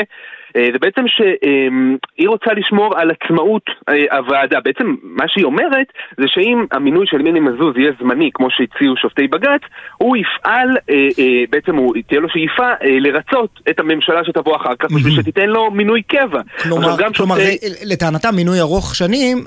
[0.56, 4.60] זה בעצם שהיא רוצה לשמור על עצמאות אה, הוועדה.
[4.60, 9.28] בעצם מה שהיא אומרת זה שאם המינוי של מיני מזוז יהיה זמני, כמו שהציעו שופטי
[9.28, 9.62] בג"ץ,
[9.98, 14.76] הוא יפעל, אה, אה, בעצם הוא, תהיה לו שאיפה אה, לרצות את הממשלה שתבוא אחר
[14.80, 16.42] כך, בשביל שתיתן לו מינוי קבע.
[16.64, 17.36] כלומר, כלומר
[17.86, 19.44] לטענתם מינוי ארוך שנים,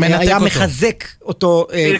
[0.00, 0.46] היה אותו.
[0.46, 1.92] מחזק אותו, אה,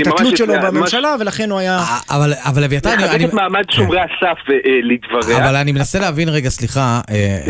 [0.00, 1.78] את התלות שלו ממש- בממשלה, ולכן הוא היה...
[2.10, 3.02] אבל, אבל אביתר, אני...
[3.02, 5.44] לחזק אני- את מעמד שומרי הסף אה, אה, לדבריה.
[5.48, 7.41] אבל אני מנסה להבין רגע, סליחה, אה, אה,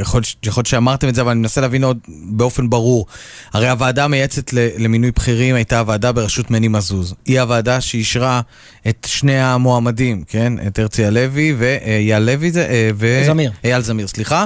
[0.00, 1.98] יכול יכול להיות שאמרתם את זה, אבל אני מנסה להבין עוד
[2.30, 3.06] באופן ברור.
[3.52, 7.14] הרי הוועדה המייעצת ל- למינוי בכירים הייתה הוועדה בראשות מני מזוז.
[7.24, 8.40] היא הוועדה שאישרה
[8.88, 10.52] את שני המועמדים, כן?
[10.66, 12.66] את הרצי הלוי ואייל לוי, זה...
[12.66, 13.22] אה, ו...
[13.26, 13.52] זמיר.
[13.64, 14.44] אייל זמיר, סליחה.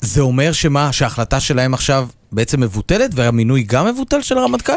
[0.00, 4.72] זה אומר שמה, שההחלטה שלהם עכשיו בעצם מבוטלת, והמינוי גם מבוטל של הרמטכ"ל?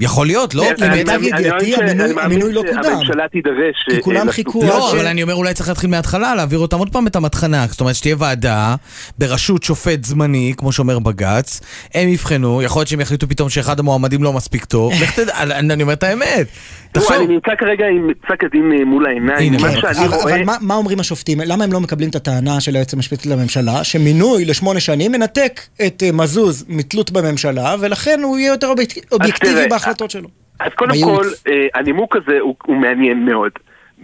[0.00, 0.62] יכול להיות, לא?
[0.68, 2.40] אני- כי אני- בעצם- אני- אני מאמין ש- אני מאמין
[2.84, 3.76] שהממשלה תידרש...
[3.90, 4.66] אה, לתקופה.
[4.66, 7.66] לא, אבל אני אומר אולי צריך להתחיל מההתחלה, להעביר אותם עוד פעם את המטחנה.
[7.68, 8.74] זאת אומרת שתהיה ועדה
[9.18, 11.60] בראשות שופט זמני, כמו שאומר בג"ץ,
[11.94, 15.82] הם יבחנו, יכול להיות שהם יחליטו פתאום שאחד המועמדים לא מספיק טוב, לך תדע, אני
[15.82, 16.46] אומר את האמת.
[16.92, 20.34] תחשוב, אני נמצא כרגע עם פסק הדין אה, מול העיניים, מה שאני אבל, רואה...
[20.34, 21.40] אבל מה, אומרים השופטים?
[21.44, 26.02] למה הם לא מקבלים את הטענה של היועץ המשפטי לממשלה, שמינוי לשמונה שנים מנתק את
[26.06, 28.72] אה, מזוז מתלות בממשלה, ולכן הוא יהיה יותר
[29.12, 30.28] אובייקטיבי תראה, בהחלטות שלו?
[30.60, 31.42] אז קודם בייעוץ.
[31.44, 33.52] כל, אה, הנימוק הזה הוא, הוא מעניין מאוד.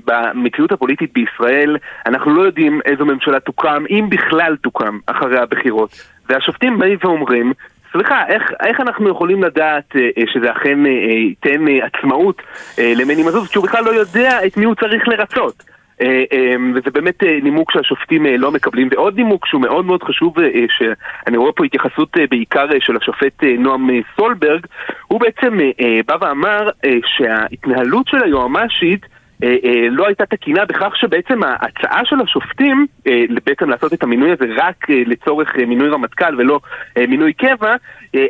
[0.04, 1.76] במציאות הפוליטית בישראל,
[2.06, 5.90] אנחנו לא יודעים איזו ממשלה תוקם, אם בכלל תוקם, אחרי הבחירות.
[6.28, 7.52] והשופטים באים ואומרים,
[7.92, 12.42] סליחה, איך, איך אנחנו יכולים לדעת אה, אה, שזה אכן אה, אה, ייתן אה, עצמאות
[12.78, 15.62] אה, למני מזוז, כשהוא בכלל לא יודע את מי הוא צריך לרצות?
[16.02, 18.88] אה, אה, וזה באמת אה, נימוק שהשופטים אה, לא מקבלים.
[18.90, 20.34] ועוד נימוק שהוא מאוד מאוד חשוב,
[20.68, 24.66] שאני רואה פה התייחסות בעיקר של השופט נועם סולברג,
[25.06, 25.58] הוא בעצם
[26.06, 26.70] בא ואמר
[27.04, 29.06] שההתנהלות של היועמ"שית
[29.44, 34.32] אה, אה, לא הייתה תקינה בכך שבעצם ההצעה של השופטים אה, בעצם לעשות את המינוי
[34.32, 36.60] הזה רק אה, לצורך אה, מינוי רמטכ"ל ולא
[36.98, 37.74] אה, מינוי קבע,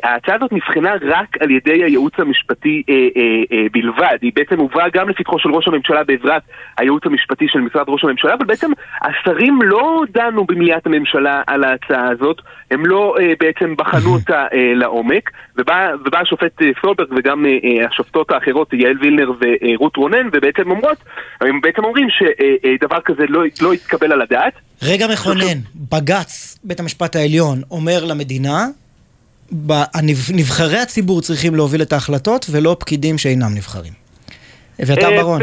[0.02, 2.82] ההצעה הזאת נבחנה רק על ידי הייעוץ המשפטי
[3.72, 4.16] בלבד.
[4.22, 6.42] היא בעצם הובאה גם לפתחו של ראש הממשלה בעזרת
[6.78, 8.70] הייעוץ המשפטי של משרד ראש הממשלה, אבל בעצם
[9.02, 12.40] השרים לא דנו במליאת הממשלה על ההצעה הזאת,
[12.70, 17.44] הם לא בעצם בחנו אותה לעומק, ובא, ובא השופט סולברג וגם
[17.90, 20.97] השופטות האחרות, יעל וילנר ורות רונן, ובעצם אומרות,
[21.40, 24.52] הם בעצם אומרים שדבר כזה לא, לא יתקבל על הדעת.
[24.82, 28.66] רגע מכונן, בג"ץ, בית המשפט העליון, אומר למדינה,
[30.34, 33.92] נבחרי הציבור צריכים להוביל את ההחלטות ולא פקידים שאינם נבחרים.
[34.82, 35.40] אביתר אה, ברון.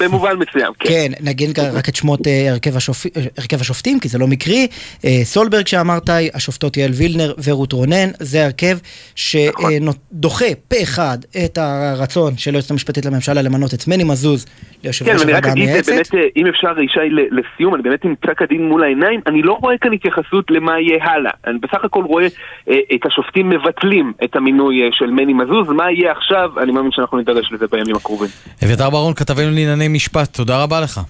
[0.00, 0.88] במ- במובן מסוים, כן.
[0.88, 3.06] כן, נגיד רק את שמות אה, הרכב, השופ...
[3.38, 4.66] הרכב השופטים, כי זה לא מקרי.
[5.04, 8.78] אה, סולברג שאמרת, השופטות יעל וילנר ורות רונן, זה הרכב
[9.14, 14.46] שדוחה פה אחד את הרצון של היועצת המשפטית לממשלה למנות את מני מזוז
[14.84, 15.92] ליושב כן, ראש ואני רק הוועדה אגיד, המייעצת.
[15.92, 17.00] באמת, אה, אם אפשר, ישי,
[17.30, 21.04] לסיום, אני באמת עם פסק הדין מול העיניים, אני לא רואה כאן התייחסות למה יהיה
[21.04, 21.30] הלאה.
[21.46, 22.26] אני בסך הכל רואה
[22.70, 26.90] אה, את השופטים מבטלים את המינוי אה, של מני מזוז, מה יהיה עכשיו, אני מאמין
[26.92, 28.28] שאנחנו נידרש לזה בימים הקרובים.
[28.64, 31.00] אביתר ברון, כתבנו לענייני משפט, תודה רבה לך.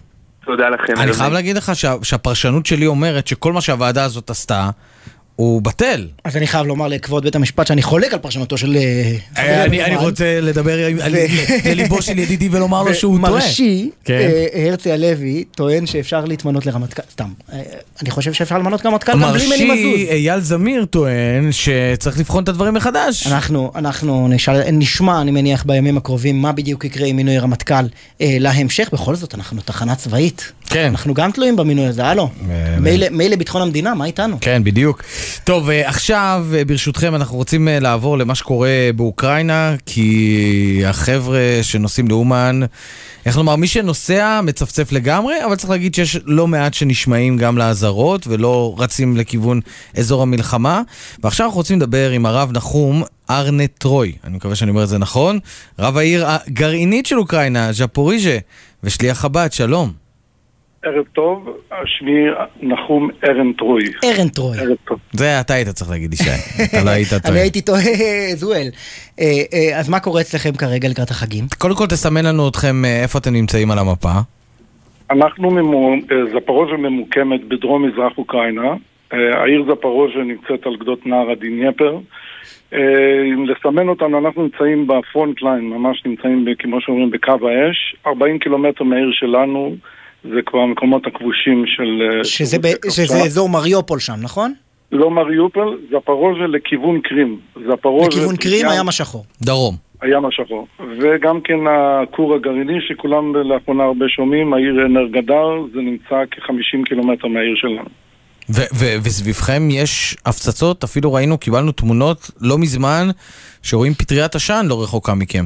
[0.44, 0.92] תודה לכם.
[1.00, 4.70] אני חייב להגיד לך שה- שהפרשנות שלי אומרת שכל מה שהוועדה הזאת עשתה,
[5.36, 6.06] הוא בטל.
[6.24, 8.76] אז אני חייב לומר לכבוד בית המשפט שאני חולק על פרשנותו של...
[8.76, 9.96] אה, חבר אני.
[9.96, 10.76] רוצה לדבר
[11.64, 13.32] לליבו של ידידי ולומר לו שהוא טועה.
[13.32, 14.14] מרשי, כן.
[14.14, 17.60] אה, הרצי הלוי, טוען שאפשר להתמנות לרמטכ"ל, סתם, אה,
[18.02, 19.68] אני חושב שאפשר למנות רמטכ"ל גם בלי מני מזוז.
[19.68, 23.26] מרשי אייל זמיר טוען שצריך לבחון את הדברים מחדש.
[23.26, 24.28] אנחנו,
[24.72, 27.74] נשמע, אני מניח, בימים הקרובים, מה בדיוק יקרה עם מינוי רמטכ"ל
[28.20, 28.88] אה, להמשך.
[28.92, 30.52] בכל זאת, אנחנו תחנה צבאית.
[30.66, 30.86] כן.
[30.86, 32.30] אנחנו גם תלויים במינוי הזה, הלו.
[33.10, 34.36] מילא ביטחון המדינה, מה איתנו?
[34.40, 35.02] כן, בדיוק.
[35.44, 42.08] טוב, אה, עכשיו, אה, ברשותכם, אנחנו רוצים אה, לעבור למה שקורה באוקראינה, כי החבר'ה שנוסעים
[42.08, 42.60] לאומן,
[43.26, 48.26] איך לומר, מי שנוסע מצפצף לגמרי, אבל צריך להגיד שיש לא מעט שנשמעים גם לאזהרות
[48.26, 49.60] ולא רצים לכיוון
[49.96, 50.82] אזור המלחמה.
[51.22, 54.98] ועכשיו אנחנו רוצים לדבר עם הרב נחום ארנה טרוי, אני מקווה שאני אומר את זה
[54.98, 55.38] נכון,
[55.78, 58.38] רב העיר הגרעינית של אוקראינה, ז'פוריז'ה,
[58.84, 60.03] ושליח חב"ד, שלום.
[60.84, 61.56] ערב טוב,
[61.86, 62.24] שמי
[62.62, 63.82] נחום ארן טרוי.
[64.04, 64.58] ארן טרוי.
[64.58, 64.98] ערב טוב.
[65.12, 66.30] זה אתה היית צריך להגיד, ישי.
[66.64, 67.40] אתה לא היית אני טועה.
[67.40, 67.80] הייתי תוהה,
[68.42, 68.68] זואל.
[69.20, 71.44] אה, אה, אז מה קורה אצלכם כרגע לקראת החגים?
[71.58, 74.12] קודם כל תסמן לנו אתכם אה, איפה אתם נמצאים על המפה.
[75.10, 75.50] אנחנו,
[76.32, 78.74] זפורוז'ה ממוקמת בדרום מזרח אוקראינה.
[79.10, 81.98] העיר זפורוז'ה נמצאת על גדות נהר הדינייפר.
[82.72, 87.96] אם לסמן אותנו, אנחנו נמצאים ב front line, ממש נמצאים, כמו שאומרים, בקו האש.
[88.06, 89.76] 40 קילומטר מהעיר שלנו,
[90.24, 92.02] זה כבר המקומות הכבושים של...
[92.18, 93.22] אה, שזה ב- שזה.
[93.22, 94.52] אזור מריופול שם, נכון?
[94.92, 97.38] לא מריופל, זפורוז'ה לכיוון קרים.
[97.70, 98.08] זפורוז'ה...
[98.08, 99.24] לכיוון קרים, ים- הים השחור.
[99.42, 99.76] דרום.
[100.02, 100.66] הים השחור.
[101.00, 105.44] וגם כן הכור הגרעיני שכולם לאחרונה הרבה שומעים, העיר נרגדר,
[105.74, 107.88] זה נמצא כ-50 קילומטר מהעיר שלנו.
[108.50, 113.08] ו- ו- וסביבכם יש הפצצות, אפילו ראינו, קיבלנו תמונות לא מזמן,
[113.62, 115.44] שרואים פטריית עשן לא רחוקה מכם.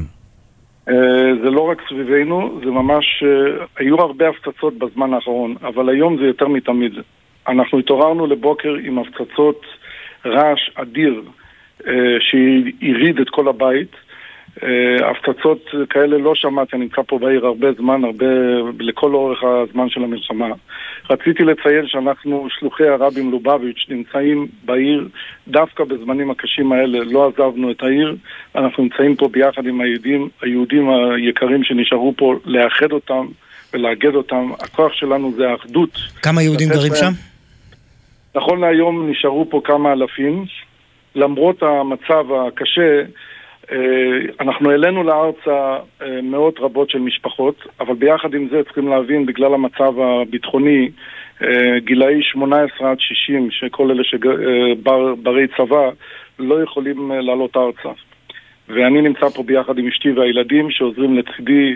[0.89, 6.17] אה, זה לא רק סביבנו, זה ממש, אה, היו הרבה הפצצות בזמן האחרון, אבל היום
[6.17, 6.93] זה יותר מתמיד.
[7.47, 9.65] אנחנו התעוררנו לבוקר עם הפצצות
[10.25, 11.21] רעש אדיר
[11.87, 13.95] אה, שהרעיד את כל הבית.
[14.63, 18.25] אה, הפצצות כאלה לא שמעתי, אני נמצא פה בעיר הרבה זמן, הרבה,
[18.79, 20.47] לכל אורך הזמן של המלחמה.
[21.09, 25.07] רציתי לציין שאנחנו שלוחי הרבי מלובביץ' נמצאים בעיר
[25.47, 28.15] דווקא בזמנים הקשים האלה, לא עזבנו את העיר,
[28.55, 33.25] אנחנו נמצאים פה ביחד עם היהודים, היהודים היקרים שנשארו פה, לאחד אותם
[33.73, 34.51] ולאגד אותם.
[34.59, 35.89] הכוח שלנו זה האחדות.
[36.21, 37.11] כמה יהודים גרים שם?
[38.35, 40.45] נכון להיום נשארו פה כמה אלפים.
[41.15, 43.01] למרות המצב הקשה,
[44.39, 49.53] אנחנו העלינו לארצה אה, מאות רבות של משפחות, אבל ביחד עם זה צריכים להבין, בגלל
[49.53, 50.89] המצב הביטחוני,
[51.43, 55.89] אה, גילאי 18 עד 60, שכל אלה שברי צבא,
[56.39, 57.89] לא יכולים אה, לעלות ארצה.
[58.67, 61.75] ואני נמצא פה ביחד עם אשתי והילדים שעוזרים לצידי.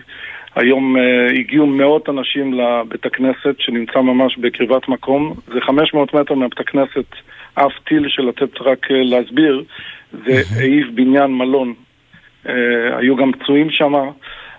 [0.55, 0.95] היום
[1.39, 5.33] הגיעו מאות אנשים לבית הכנסת שנמצא ממש בקרבת מקום.
[5.53, 7.05] זה 500 מטר מבית הכנסת,
[7.55, 9.63] עף טיל של לתת רק אה, להסביר,
[10.25, 11.73] זה העיף בניין מלון.
[12.45, 12.49] אה,
[12.97, 13.93] היו גם פצועים שם,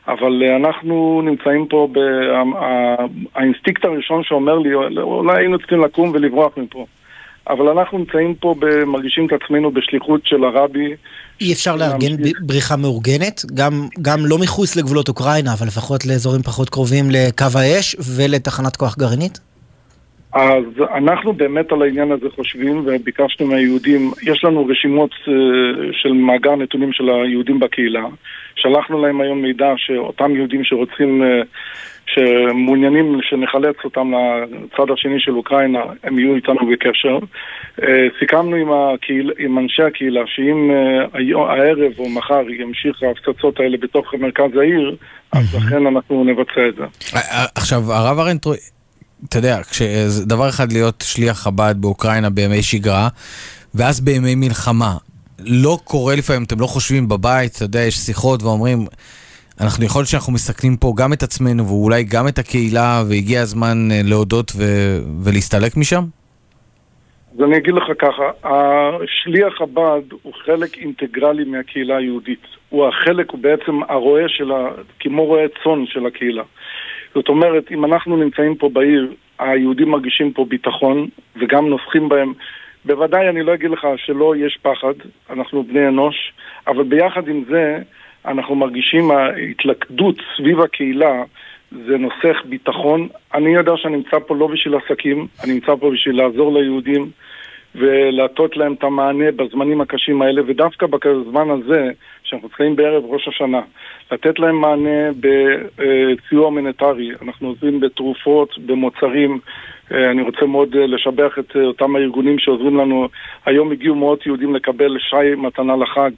[0.08, 1.98] אבל אה, אנחנו נמצאים פה, ב...
[1.98, 6.86] ה- ה- האינסטינקט הראשון שאומר לי, אולי היינו צריכים לקום ולברוח מפה.
[7.50, 8.54] אבל אנחנו נמצאים פה,
[8.86, 10.94] מרגישים את עצמנו בשליחות של הרבי.
[11.40, 13.72] אי אפשר לארגן בריחה מאורגנת, גם,
[14.02, 19.40] גם לא מחוץ לגבולות אוקראינה, אבל לפחות לאזורים פחות קרובים לקו האש ולתחנת כוח גרעינית?
[20.34, 25.32] אז אנחנו באמת על העניין הזה חושבים וביקשנו מהיהודים, יש לנו רשימות אה,
[25.92, 28.04] של מאגר נתונים של היהודים בקהילה.
[28.56, 31.40] שלחנו להם היום מידע שאותם יהודים שרוצים, אה,
[32.06, 37.18] שמעוניינים שנחלץ אותם לצד השני של אוקראינה, הם יהיו איתנו בקשר.
[37.82, 40.70] אה, סיכמנו עם, הקהיל, עם אנשי הקהילה שאם
[41.34, 44.96] הערב או מחר ימשיך ההפצצות האלה בתוך מרכז העיר,
[45.32, 46.84] אז אכן אנחנו נבצע את זה.
[47.56, 48.56] עכשיו, הרב ארנטרוי,
[49.28, 49.60] אתה יודע,
[50.26, 53.08] דבר אחד להיות שליח חב"ד באוקראינה בימי שגרה,
[53.74, 54.96] ואז בימי מלחמה.
[55.46, 58.86] לא קורה לפעמים, אתם לא חושבים בבית, אתה יודע, יש שיחות ואומרים,
[59.60, 63.88] אנחנו יכול להיות שאנחנו מסכנים פה גם את עצמנו ואולי גם את הקהילה, והגיע הזמן
[63.90, 66.04] אה, להודות ו- ולהסתלק משם?
[67.34, 72.46] אז אני אגיד לך ככה, השליח חב"ד הוא חלק אינטגרלי מהקהילה היהודית.
[72.68, 74.68] הוא החלק, הוא בעצם הרועה של ה...
[75.00, 76.42] כמו רועה צאן של הקהילה.
[77.14, 82.32] זאת אומרת, אם אנחנו נמצאים פה בעיר, היהודים מרגישים פה ביטחון וגם נוסחים בהם.
[82.84, 84.94] בוודאי אני לא אגיד לך שלא יש פחד,
[85.30, 86.32] אנחנו בני אנוש,
[86.66, 87.78] אבל ביחד עם זה
[88.26, 91.22] אנחנו מרגישים ההתלכדות סביב הקהילה
[91.86, 93.08] זה נוסח ביטחון.
[93.34, 97.10] אני יודע שאני נמצא פה לא בשביל עסקים, אני נמצא פה בשביל לעזור ליהודים
[97.74, 101.90] ולהטות להם את המענה בזמנים הקשים האלה, ודווקא בזמן הזה,
[102.24, 103.60] שאנחנו נמצאים בערב ראש השנה,
[104.12, 107.10] לתת להם מענה בסיוע הומניטרי.
[107.22, 109.38] אנחנו עוזרים בתרופות, במוצרים.
[109.92, 113.08] אה, אני רוצה מאוד אה, לשבח את אה, אותם הארגונים שעוזרים לנו.
[113.46, 116.10] היום הגיעו מאות יהודים לקבל שי מתנה לחג.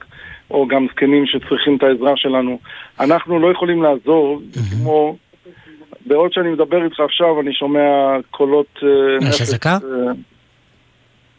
[0.51, 2.59] או גם זקנים שצריכים את העזרה שלנו.
[2.99, 5.15] אנחנו לא יכולים לעזור, כמו...
[6.05, 8.79] בעוד שאני מדבר איתך עכשיו, אני שומע קולות
[9.29, 9.77] יש אזעקה?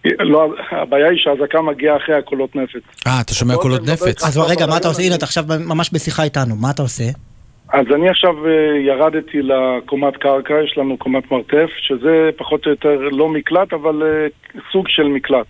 [0.05, 2.83] לא, הבעיה היא שהאזעקה מגיעה אחרי הקולות נפץ.
[3.07, 4.25] אה, אתה שומע קולות נפץ.
[4.25, 5.03] אז רגע, מה אתה עושה?
[5.03, 7.05] הנה, אתה עכשיו ממש בשיחה איתנו, מה אתה עושה?
[7.73, 12.99] אז אני עכשיו אה, ירדתי לקומת קרקע, יש לנו קומת מרתף, שזה פחות או יותר
[13.13, 14.27] לא מקלט, אבל אה,
[14.73, 15.47] סוג של מקלט.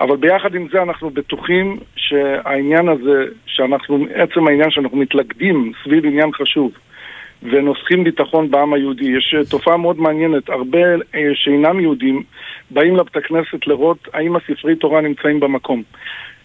[0.00, 6.32] אבל ביחד עם זה אנחנו בטוחים שהעניין הזה, שאנחנו, עצם העניין שאנחנו מתלכדים סביב עניין
[6.32, 6.72] חשוב
[7.44, 10.78] ונוסחים ביטחון בעם היהודי, יש אה, תופעה מאוד מעניינת, הרבה
[11.14, 12.22] אה, שאינם יהודים
[12.70, 15.82] באים לבית הכנסת לראות האם הספרי תורה נמצאים במקום.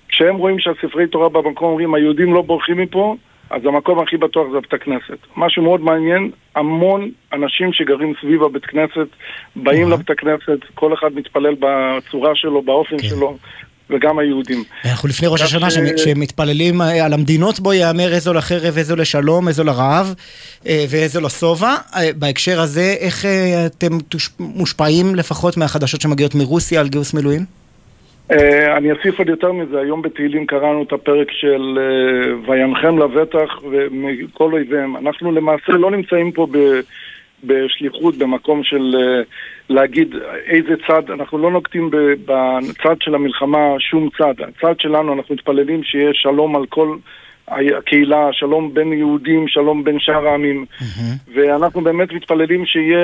[0.08, 3.16] כשהם רואים שהספרי תורה במקום אומרים היהודים לא בורחים מפה,
[3.50, 5.18] אז המקום הכי בטוח זה בית הכנסת.
[5.38, 9.08] משהו מאוד מעניין, המון אנשים שגרים סביב הבית כנסת
[9.56, 13.38] באים לבית הכנסת, כל אחד מתפלל בצורה שלו, באופן שלו,
[13.90, 14.64] וגם היהודים.
[14.86, 15.68] אנחנו לפני ראש השנה
[15.98, 20.14] שמתפללים אה, על המדינות בו יאמר איזו לחרב, איזו לשלום, איזו לרעב
[20.68, 21.76] אה, ואיזו לשובע.
[21.96, 23.26] אה, בהקשר הזה, איך
[23.66, 23.98] אתם
[24.40, 27.42] מושפעים לפחות מהחדשות שמגיעות מרוסיה על גיוס מילואים?
[28.78, 31.80] אני אוסיף עוד יותר מזה, היום בתהילים קראנו את הפרק של
[32.48, 34.98] וינחם לבטח ומכל אויביהם.
[34.98, 36.58] אנחנו למעשה לא נמצאים פה ב...
[37.44, 39.22] בשליחות, במקום של אה,
[39.70, 41.90] להגיד איזה צד, אנחנו לא נוקטים
[42.26, 44.34] בצד של המלחמה שום צד.
[44.42, 46.98] הצד שלנו, אנחנו מתפללים שיהיה שלום על כל
[47.78, 50.66] הקהילה, שלום בין יהודים, שלום בין שאר העמים.
[51.36, 53.00] ואנחנו באמת מתפללים שיהיה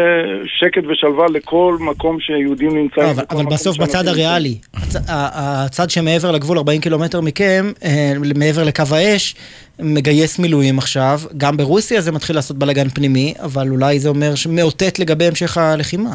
[0.46, 3.10] שקט ושלווה לכל מקום שיהודים נמצאים.
[3.10, 4.08] אבל, אבל בסוף בצד.
[4.08, 9.36] הריאלי, הצ- הצד שמעבר לגבול 40 קילומטר מכם, אה, מעבר לקו האש,
[9.80, 11.20] מגייס מילואים עכשיו.
[11.38, 16.10] גם ברוסיה זה מתחיל לעשות בלאגן פנימי, אבל אולי זה אומר שמאותת לגבי המשך הלחימה.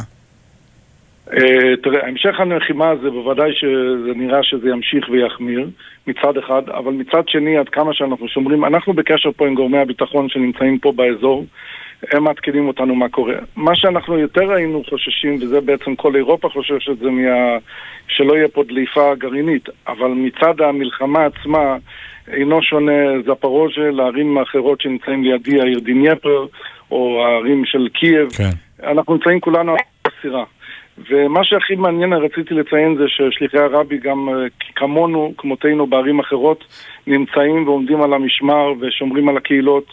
[1.32, 1.38] אה,
[1.82, 5.70] תראה, המשך הלחימה זה בוודאי שזה נראה שזה ימשיך ויחמיר
[6.10, 10.28] מצד אחד, אבל מצד שני, עד כמה שאנחנו שומרים, אנחנו בקשר פה עם גורמי הביטחון
[10.28, 11.44] שנמצאים פה באזור,
[12.12, 13.34] הם מעדכנים אותנו מה קורה.
[13.56, 17.58] מה שאנחנו יותר היינו חוששים, וזה בעצם כל אירופה חוששת, זה מה...
[18.08, 21.76] שלא יהיה פה דליפה גרעינית, אבל מצד המלחמה עצמה
[22.28, 26.46] אינו שונה זפרוז'ה לערים האחרות שנמצאים לידי, העיר דינייפר,
[26.90, 28.28] או הערים של קייב.
[28.28, 28.50] כן.
[28.90, 30.44] אנחנו נמצאים כולנו על הסירה.
[31.10, 34.34] ומה שהכי מעניין רציתי לציין זה ששליחי הרבי גם אה,
[34.76, 36.64] כמונו, כמותנו בערים אחרות,
[37.06, 39.84] נמצאים ועומדים על המשמר ושומרים על הקהילות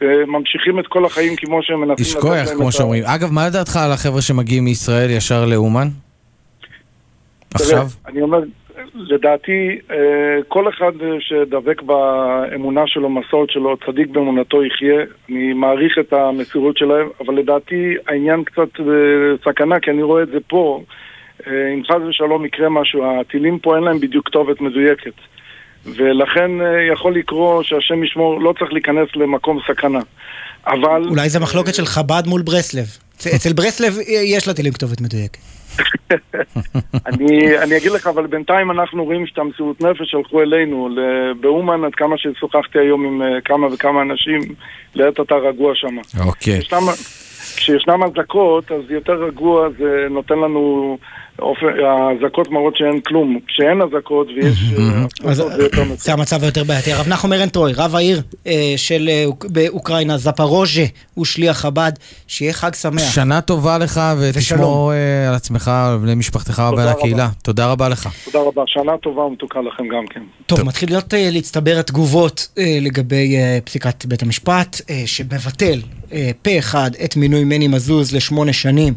[0.00, 3.04] וממשיכים את כל החיים כמו שהם מנסים יש כוח, כמו שאומרים.
[3.04, 5.88] אגב, מה דעתך על החבר'ה שמגיעים מישראל ישר לאומן?
[7.54, 7.86] עכשיו?
[8.06, 8.38] אני אומר,
[8.94, 15.00] לדעתי, אה, כל אחד אה, שדבק באמונה שלו, מסורת שלו, צדיק באמונתו יחיה.
[15.28, 20.38] אני מעריך את המסירות שלהם, אבל לדעתי העניין קצת בסכנה, כי אני רואה את זה
[20.46, 20.82] פה.
[21.46, 25.14] אה, אם חס ושלום יקרה משהו, הטילים פה אין להם בדיוק כתובת מדויקת.
[25.86, 30.00] ולכן אה, יכול לקרות שהשם ישמור, לא צריך להיכנס למקום סכנה.
[30.66, 31.02] אבל...
[31.08, 33.03] אולי זה מחלוקת של חב"ד מול ברסלב.
[33.36, 35.38] אצל ברסלב יש לטילים כתובת מדויקת.
[37.06, 40.88] אני, אני אגיד לך, אבל בינתיים אנחנו רואים שאת המסירות נפש שלחו אלינו.
[41.40, 44.40] באומן, עד כמה ששוחחתי היום עם אה, כמה וכמה אנשים,
[44.94, 45.96] לעת אתה רגוע שם.
[46.26, 46.60] אוקיי.
[47.56, 50.98] כשישנם אזעקות, אז יותר רגוע זה נותן לנו
[51.38, 53.38] האזעקות מראות שאין כלום.
[53.48, 54.58] כשאין אזעקות ויש...
[55.26, 55.34] אה,
[55.96, 56.92] זה המצב היותר בעייתי.
[56.92, 60.84] הרב נחום ארנטרוי, רב העיר אה, של אה, באוקראינה, זפרוז'ה,
[61.14, 61.92] הוא שליח חב"ד,
[62.26, 63.14] שיהיה חג שמח.
[63.14, 64.92] שנה טובה לך, ותשמור
[65.28, 67.28] על עצמך, לבני משפחתך ועל הקהילה.
[67.42, 68.08] תודה רבה לך.
[68.24, 70.20] תודה רבה, שנה טובה ומתוקה לכם גם כן.
[70.46, 72.48] טוב, מתחיל להיות להצטבר התגובות
[72.80, 75.80] לגבי פסיקת בית המשפט, שמבטל
[76.42, 78.94] פה אחד את מינוי מני מזוז לשמונה שנים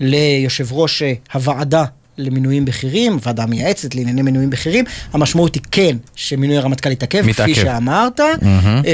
[0.00, 1.02] ליושב ראש
[1.32, 1.84] הוועדה
[2.18, 4.84] למינויים בכירים, ועדה מייעצת לענייני מינויים בכירים.
[5.12, 8.20] המשמעות היא כן שמינוי הרמטכ"ל יתעכב, כפי שאמרת.
[8.20, 8.86] Mm-hmm.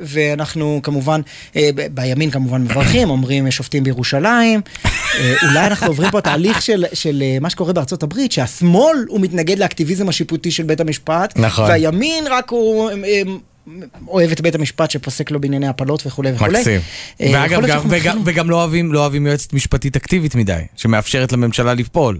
[0.00, 1.20] ואנחנו כמובן,
[1.56, 4.60] אה, בימין כמובן מברכים, אומרים שופטים בירושלים.
[4.84, 9.58] אה, אולי אנחנו עוברים פה תהליך של, של מה שקורה בארצות הברית, שהשמאל הוא מתנגד
[9.58, 11.70] לאקטיביזם השיפוטי של בית המשפט, נכון.
[11.70, 12.90] והימין רק הוא...
[14.08, 16.58] אוהב את בית המשפט שפוסק לו בענייני הפלות וכולי וכולי.
[16.58, 16.80] מקסים.
[17.20, 22.18] ואגב, גם, וגם, וגם לא אוהבים, לא אוהבים יועצת משפטית אקטיבית מדי, שמאפשרת לממשלה לפעול.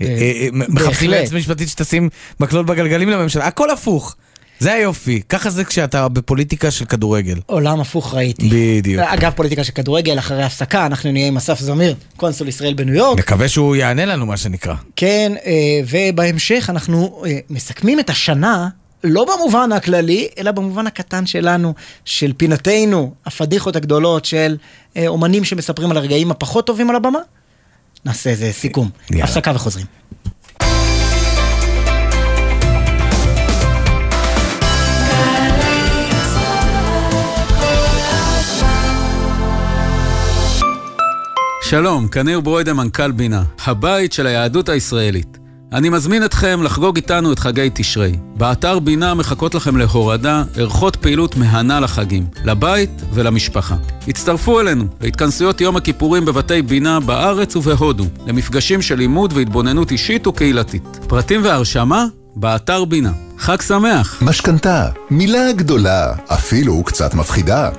[0.00, 2.08] אה, אה, מחפשים יועצת משפטית שתשים
[2.40, 4.16] מקלות בגלגלים לממשלה, הכל הפוך.
[4.58, 7.38] זה היופי, ככה זה כשאתה בפוליטיקה של כדורגל.
[7.46, 8.48] עולם הפוך ראיתי.
[8.52, 9.02] בדיוק.
[9.02, 13.18] אגב, פוליטיקה של כדורגל, אחרי הפסקה, אנחנו נהיה עם אסף זמיר, קונסול ישראל בניו יורק.
[13.18, 14.74] מקווה שהוא יענה לנו, מה שנקרא.
[14.96, 15.52] כן, אה,
[15.90, 18.68] ובהמשך אנחנו מסכמים את השנה
[19.04, 21.74] לא במובן הכללי, אלא במובן הקטן שלנו,
[22.04, 24.56] של פינתנו, הפדיחות הגדולות של
[25.06, 27.18] אומנים שמספרים על הרגעים הפחות טובים על הבמה.
[28.04, 28.90] נעשה איזה סיכום.
[29.22, 29.86] הפסקה וחוזרים.
[41.62, 45.45] שלום, כניר ברוידה, מנכ"ל בינה, הבית של היהדות הישראלית.
[45.72, 48.16] אני מזמין אתכם לחגוג איתנו את חגי תשרי.
[48.36, 53.76] באתר בינה מחכות לכם להורדה ערכות פעילות מהנה לחגים, לבית ולמשפחה.
[54.08, 60.98] הצטרפו אלינו להתכנסויות יום הכיפורים בבתי בינה בארץ ובהודו, למפגשים של לימוד והתבוננות אישית וקהילתית.
[61.06, 62.06] פרטים והרשמה
[62.36, 63.12] באתר בינה.
[63.38, 64.22] חג שמח.
[64.22, 67.70] משכנתה, מילה גדולה, אפילו קצת מפחידה.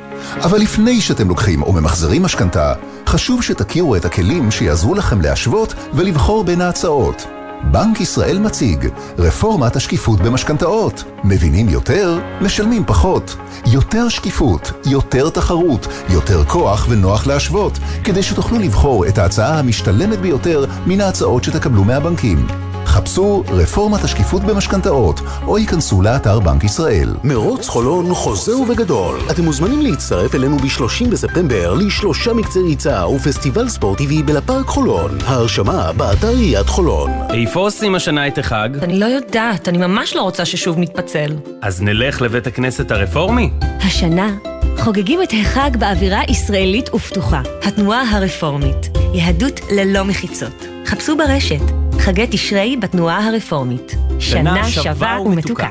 [0.43, 2.73] אבל לפני שאתם לוקחים או ממחזרים משכנתה,
[3.07, 7.36] חשוב שתכירו את הכלים שיעזרו לכם להשוות ולבחור בין ההצעות.
[7.63, 11.03] בנק ישראל מציג רפורמת השקיפות במשכנתאות.
[11.23, 12.19] מבינים יותר?
[12.41, 13.35] משלמים פחות.
[13.65, 20.65] יותר שקיפות, יותר תחרות, יותר כוח ונוח להשוות, כדי שתוכלו לבחור את ההצעה המשתלמת ביותר
[20.85, 22.47] מן ההצעות שתקבלו מהבנקים.
[22.87, 27.15] חפשו רפורמת השקיפות במשכנתאות, או ייכנסו לאתר בנק ישראל.
[27.23, 29.19] מרוץ חולון חוזר ובגדול.
[29.31, 35.17] אתם מוזמנים להצטרף אלינו ב-30 בספטמבר לשלושה מקצי ריצה ופסטיבל ספורטיבי בלפארק חולון.
[35.25, 37.11] ההרשמה באתר עיריית חולון.
[37.33, 38.69] איפה עושים השנה את החג?
[38.81, 41.35] אני לא יודעת, אני ממש לא רוצה ששוב נתפצל.
[41.61, 43.49] אז נלך לבית הכנסת הרפורמי?
[43.61, 44.35] השנה
[44.79, 47.41] חוגגים את החג באווירה ישראלית ופתוחה.
[47.63, 48.89] התנועה הרפורמית.
[49.13, 50.65] יהדות ללא מחיצות.
[50.85, 51.61] חפשו ברשת
[51.99, 53.95] חגי תשרי בתנועה הרפורמית.
[54.19, 55.67] שנה שווה ומתוקה.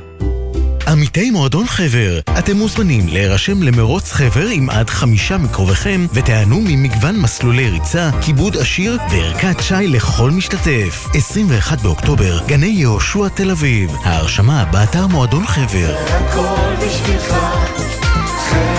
[0.88, 7.68] עמיתי מועדון חבר, אתם מוזמנים להירשם למרוץ חבר עם עד חמישה מקרוביכם ותיהנו ממגוון מסלולי
[7.68, 11.06] ריצה, כיבוד עשיר וערכת שי לכל משתתף.
[11.14, 13.90] 21 באוקטובר, גני יהושע תל אביב.
[14.04, 15.96] ההרשמה באתר מועדון חבר.
[16.08, 17.34] הכל בשבילך,
[18.50, 18.75] חבר.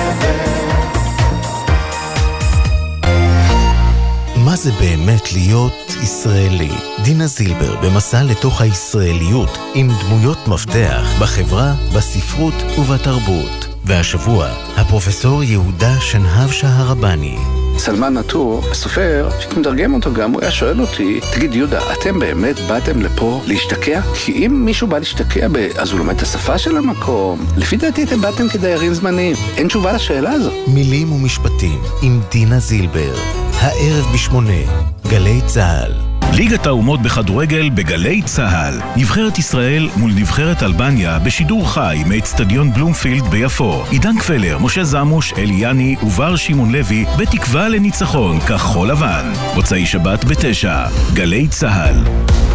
[4.57, 6.71] זה באמת להיות ישראלי?
[7.03, 13.67] דינה זילבר במסע לתוך הישראליות עם דמויות מפתח בחברה, בספרות ובתרבות.
[13.85, 17.37] והשבוע, הפרופסור יהודה שנהב שהרבני.
[17.77, 22.59] סלמן נטור, הסופר, כשאתה מתרגם אותו גם, הוא היה שואל אותי, תגיד יהודה, אתם באמת
[22.59, 24.01] באתם לפה להשתקע?
[24.01, 25.57] כי אם מישהו בא להשתקע, ב...
[25.77, 27.45] אז הוא לומד את השפה של המקום.
[27.57, 29.35] לפי דעתי אתם באתם כדיירים זמניים.
[29.57, 30.51] אין תשובה לשאלה הזו.
[30.67, 33.13] מילים ומשפטים עם דינה זילבר.
[33.53, 34.61] הערב בשמונה,
[35.09, 36.06] גלי צה"ל.
[36.37, 38.81] ליגת האומות בכדורגל בגלי צה"ל.
[38.95, 43.83] נבחרת ישראל מול נבחרת אלבניה בשידור חי מאצטדיון בלומפילד ביפו.
[43.91, 49.33] עידן קפלר, משה זמוש, אליאני ובר שמעון לוי בתקווה לניצחון כחול לבן.
[49.55, 51.95] מוצאי שבת בתשע, גלי צה"ל.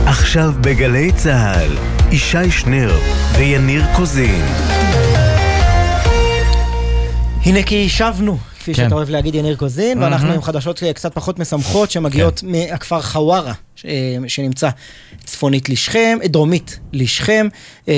[0.07, 1.71] עכשיו בגלי צה"ל,
[2.11, 2.93] ישי שנר
[3.39, 4.45] ויניר קוזין.
[7.45, 8.83] הנה כי שבנו, כפי כן.
[8.83, 10.03] שאתה אוהב להגיד, יניר קוזין, mm-hmm.
[10.03, 12.47] ואנחנו עם חדשות קצת פחות משמחות שמגיעות כן.
[12.47, 13.87] מהכפר חווארה, ש...
[14.29, 14.69] שנמצא
[15.19, 17.47] צפונית לשכם, דרומית לשכם.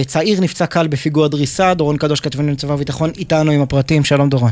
[0.07, 4.51] צעיר נפצע קל בפיגוע דריסה, דורון קדוש כתבנו לצבא וביטחון, איתנו עם הפרטים, שלום דורון.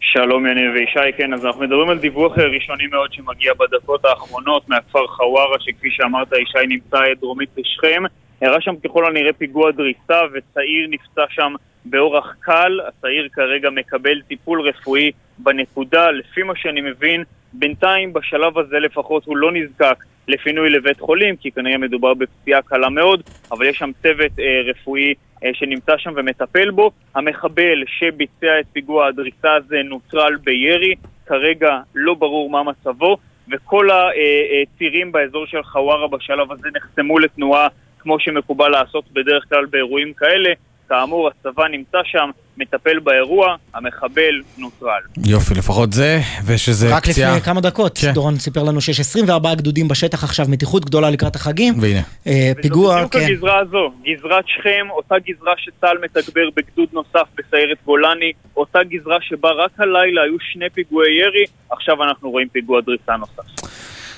[0.00, 4.68] שלום יניב וישי, כן, אז אנחנו מדברים על דיווח אה, ראשוני מאוד שמגיע בדקות האחרונות
[4.68, 8.02] מהכפר חווארה, שכפי שאמרת, ישי נמצא אה, דרומית לשכם.
[8.42, 12.80] אירע שם ככל הנראה פיגוע דריסה וצעיר נפצע שם באורח קל.
[12.88, 16.10] הצעיר כרגע מקבל טיפול רפואי בנקודה.
[16.10, 21.50] לפי מה שאני מבין, בינתיים, בשלב הזה לפחות, הוא לא נזקק לפינוי לבית חולים, כי
[21.50, 25.14] כנראה מדובר בפציעה קלה מאוד, אבל יש שם צוות אה, רפואי
[25.44, 26.90] אה, שנמצא שם ומטפל בו.
[27.14, 30.94] המחבל שביצע את פיגוע הדריסה הזה נוטרל בירי,
[31.26, 33.16] כרגע לא ברור מה מצבו,
[33.52, 37.68] וכל הצירים באזור של חווארה בשלב הזה נחסמו לתנועה
[37.98, 40.52] כמו שמקובל לעשות בדרך כלל באירועים כאלה.
[40.92, 45.00] כאמור, הצבא נמצא שם, מטפל באירוע, המחבל נוטרל.
[45.26, 47.30] יופי, לפחות זה, ושזה רק פציעה...
[47.30, 48.12] לפני כמה דקות, כן.
[48.12, 51.74] דורון סיפר לנו שיש 24 גדודים בשטח עכשיו, מתיחות גדולה לקראת החגים.
[51.80, 52.00] והנה.
[52.26, 53.18] אה, פיגוע, בדיוק כן.
[53.18, 59.50] הגזרה הזו, גזרת שכם, אותה גזרה שצה"ל מתגבר בגדוד נוסף בסיירת גולני, אותה גזרה שבה
[59.50, 63.62] רק הלילה היו שני פיגועי ירי, עכשיו אנחנו רואים פיגוע דריסה נוסף.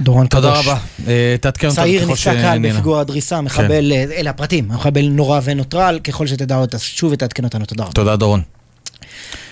[0.00, 0.66] דורון תודה קדוש.
[0.66, 0.78] רבה.
[1.06, 2.58] אה, תעדכן אותנו צעיר נפצע קל.
[2.62, 7.44] בפיגוע הדריסה, מחבל, אה, אלה הפרטים, מחבל נורא ונוטרל, ככל שתדע עוד, אז שוב ותעדכן
[7.44, 7.92] אותנו, תודה רבה.
[7.92, 8.42] תודה דורון.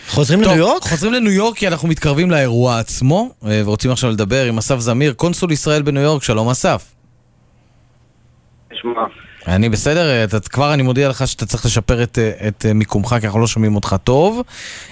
[0.09, 0.83] חוזרים טוב, לניו יורק?
[0.83, 5.13] חוזרים לניו יורק כי אנחנו מתקרבים לאירוע עצמו, אה, ורוצים עכשיו לדבר עם אסף זמיר,
[5.13, 6.95] קונסול ישראל בניו יורק, שלום אסף.
[8.73, 8.93] שמע,
[9.47, 12.73] אני בסדר, אה, אתה, כבר אני מודיע לך שאתה צריך לשפר את, אה, את אה,
[12.73, 14.43] מיקומך, כי אנחנו לא שומעים אותך טוב.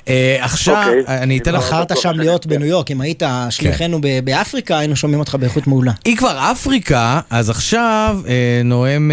[0.08, 1.18] אה, עכשיו, אוקיי.
[1.22, 1.66] אני אתן לך...
[1.66, 5.92] בחרת שם להיות בניו יורק, אם היית שליחנו ב- באפריקה, היינו שומעים אותך באיכות מעולה.
[6.04, 9.10] היא כבר אפריקה, אז עכשיו אה, נואם,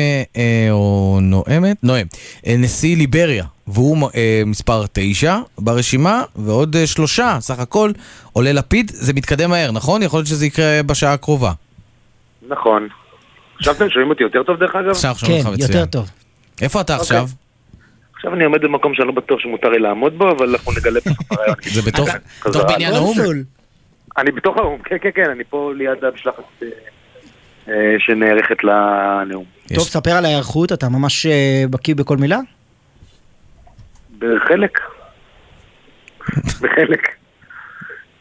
[0.71, 2.05] או נואמת, נואם,
[2.47, 7.91] אה, נשיא ליבריה, והוא אה, מספר תשע ברשימה, ועוד אה, שלושה, סך הכל,
[8.33, 10.03] עולה לפיד, זה מתקדם מהר, נכון?
[10.03, 11.51] יכול להיות שזה יקרה בשעה הקרובה.
[12.47, 12.87] נכון.
[13.57, 14.89] עכשיו אתם שומעים אותי יותר טוב דרך אגב?
[14.89, 15.85] עכשיו שומעים אותך מצוין.
[15.85, 16.11] טוב.
[16.61, 17.25] איפה אתה עכשיו?
[18.15, 21.31] עכשיו אני עומד במקום שאני לא בטוח שמותר לי לעמוד בו, אבל אנחנו נגלה בסוף
[21.31, 21.55] הרעיון.
[21.75, 22.09] זה בתוך
[22.73, 23.15] בניין האו"ם?
[24.17, 26.67] אני בתוך האו"ם, כן, כן, כן, אני פה ליד המשלחת אה,
[27.69, 29.43] אה, שנערכת לנאום.
[29.75, 32.37] טוב, ספר על ההיערכות, אתה ממש אה, בקיא בכל מילה?
[34.19, 34.79] בחלק.
[36.61, 37.07] בחלק.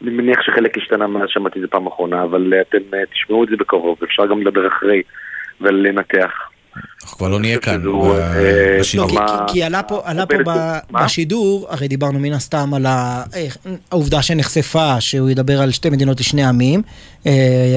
[0.01, 2.77] אני מניח שחלק השתנה מאז שמעתי את זה פעם אחרונה, אבל אתם
[3.13, 5.01] תשמעו את זה בקרוב, אפשר גם לדבר אחרי
[5.61, 6.31] ולנתח.
[7.03, 9.11] אנחנו כבר לא נהיה כאן אה, בשידור.
[9.11, 10.01] לא, כי- כי- עלה פה?
[10.91, 13.23] בשידור, הרי דיברנו מן הסתם על אה,
[13.91, 16.81] העובדה שנחשפה שהוא ידבר על שתי מדינות לשני עמים,
[17.27, 17.31] אה,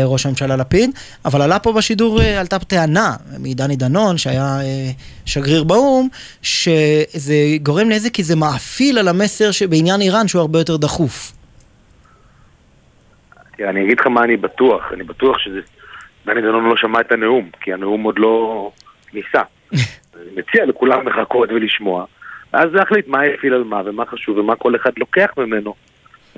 [0.04, 0.90] ראש הממשלה לפיד,
[1.24, 4.90] אבל עלה פה בשידור, אה, עלתה טענה מדני דנון, שהיה אה,
[5.24, 6.08] שגריר באו"ם,
[6.42, 11.32] שזה גורם נזק כי זה מאפיל על המסר שבעניין איראן שהוא הרבה יותר דחוף.
[13.68, 15.60] אני אגיד לך מה אני בטוח, אני בטוח שזה...
[16.26, 18.70] דני דנון לא שמע את הנאום, כי הנאום עוד לא
[19.14, 19.42] ניסה.
[19.72, 22.04] אני מציע לכולם לחכות ולשמוע,
[22.52, 25.74] ואז להחליט מה הפעיל על מה ומה חשוב ומה כל אחד לוקח ממנו.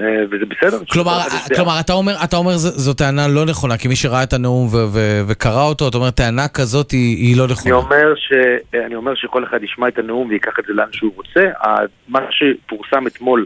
[0.01, 0.79] אה, וזה בסדר.
[0.93, 1.19] כלומר.
[1.57, 4.67] כלומר, אתה אומר, אתה אומר ז- זו טענה לא נכונה, כי מי שראה את הנאום
[4.67, 7.75] ו- ו- וקרא אותו, אתה אומר, טענה כזאת היא, היא לא אני נכונה.
[7.75, 8.33] אומר, ש...
[8.87, 11.41] אני אומר שכל אחד ישמע את הנאום וייקח את זה לאן שהוא רוצה.
[12.09, 13.45] מה שפורסם אתמול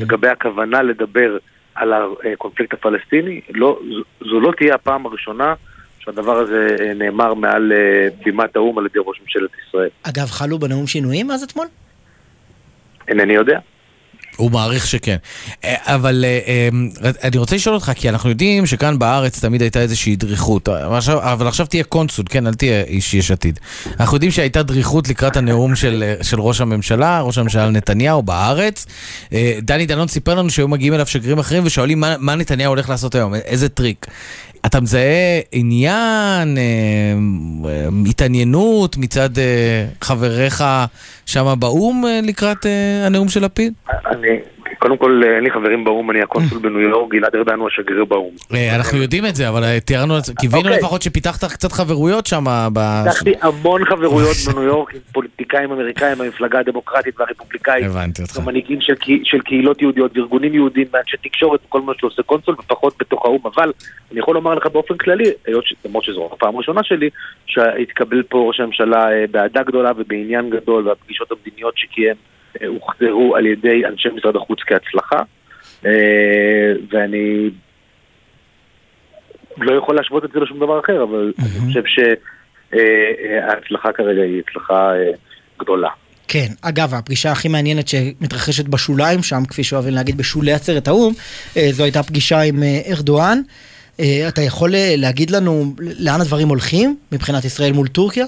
[0.00, 1.36] לגבי הכוונה לדבר
[1.74, 1.92] על
[2.32, 3.78] הקונפליקט הפלסטיני, לא,
[4.20, 5.54] זו- זו לא תהיה הפעם הראשונה
[6.04, 9.88] שהדבר הזה אה, נאמר מעל אה, בימת האו"ם על ידי ראש ממשלת ישראל.
[10.02, 11.66] אגב, חלו בנאום שינויים מאז אתמול?
[13.08, 13.58] אינני יודע.
[14.36, 15.16] הוא מעריך שכן.
[15.64, 16.24] אה, אבל
[17.24, 21.66] אני רוצה לשאול אותך, כי אנחנו יודעים שכאן בארץ תמיד הייתה איזושהי דריכות, אבל עכשיו,
[21.66, 23.58] תהיה קונסול, כן, אל תהיה איש יש עתיד.
[24.00, 28.86] אנחנו יודעים שהייתה דריכות לקראת הנאום של, של ראש הממשלה, ראש הממשלה נתניהו בארץ.
[29.62, 33.14] דני דנון סיפר לנו שהיו מגיעים אליו שגרירים אחרים ושואלים מה, מה נתניהו הולך לעשות
[33.14, 34.06] היום, איזה טריק.
[34.66, 36.62] אתה מזהה עניין, אה,
[37.68, 40.64] אה, התעניינות מצד אה, חבריך
[41.26, 42.66] שם באו"ם לקראת
[43.06, 43.72] הנאום של לפיד?
[44.06, 44.28] אני,
[44.82, 48.04] קודם כל, אה, אין לי חברים באו"ם, אני הקונסול בניו יורק, גלעד ארדן הוא השגריר
[48.04, 48.34] באו"ם.
[48.54, 50.78] אה, אנחנו יודעים את זה, אבל אה, תיארנו, קיווינו אוקיי.
[50.78, 52.44] לפחות שפיתחת קצת חברויות שם.
[53.06, 57.86] לקחתי המון חברויות בניו יורק עם פוליטיקאים אמריקאים מהמפלגה הדמוקרטית והרפובליקאית.
[57.86, 58.38] הבנתי אותך.
[58.38, 62.94] מנהיגים של, קה- של קהילות יהודיות וארגונים יהודיים ואנשי תקשורת וכל מה שעושה קונסול ופחות
[63.00, 63.40] בתוך האו"ם.
[63.54, 63.72] אבל
[64.12, 65.30] אני יכול לומר לך באופן כללי,
[65.84, 67.10] למרות שזו הפעם הראשונה שלי,
[67.46, 72.16] שהתקבל פה ראש הממשלה אה, באהדה גדולה ובעניין גדול והפגישות המדיניות שקיים
[72.66, 75.22] הוחזרו על ידי אנשי משרד החוץ כהצלחה.
[75.86, 77.50] אה, ואני
[79.58, 81.82] לא יכול להשוות את זה לשום דבר אחר, אבל אני חושב
[82.72, 85.10] שההצלחה כרגע היא הצלחה אה,
[85.60, 85.88] גדולה.
[86.28, 91.12] כן, אגב, הפגישה הכי מעניינת שמתרחשת בשוליים שם, כפי שאוהבים להגיד בשולי עצרת האו"ם,
[91.56, 93.38] אה, זו הייתה פגישה עם אה, ארדואן.
[94.00, 98.24] אה, אתה יכול אה, להגיד לנו לאן הדברים הולכים מבחינת ישראל מול טורקיה?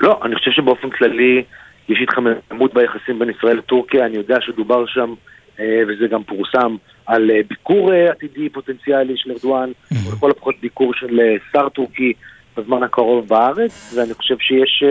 [0.00, 1.42] לא, אני חושב שבאופן כללי
[1.88, 5.14] יש התחממות ביחסים בין ישראל לטורקיה, אני יודע שדובר שם
[5.60, 6.76] אה, וזה גם פורסם
[7.06, 9.70] על אה, ביקור אה, עתידי פוטנציאלי של ארדואן,
[10.06, 11.20] או לכל הפחות ביקור של
[11.52, 12.12] שר טורקי
[12.56, 14.84] בזמן הקרוב בארץ, ואני חושב שיש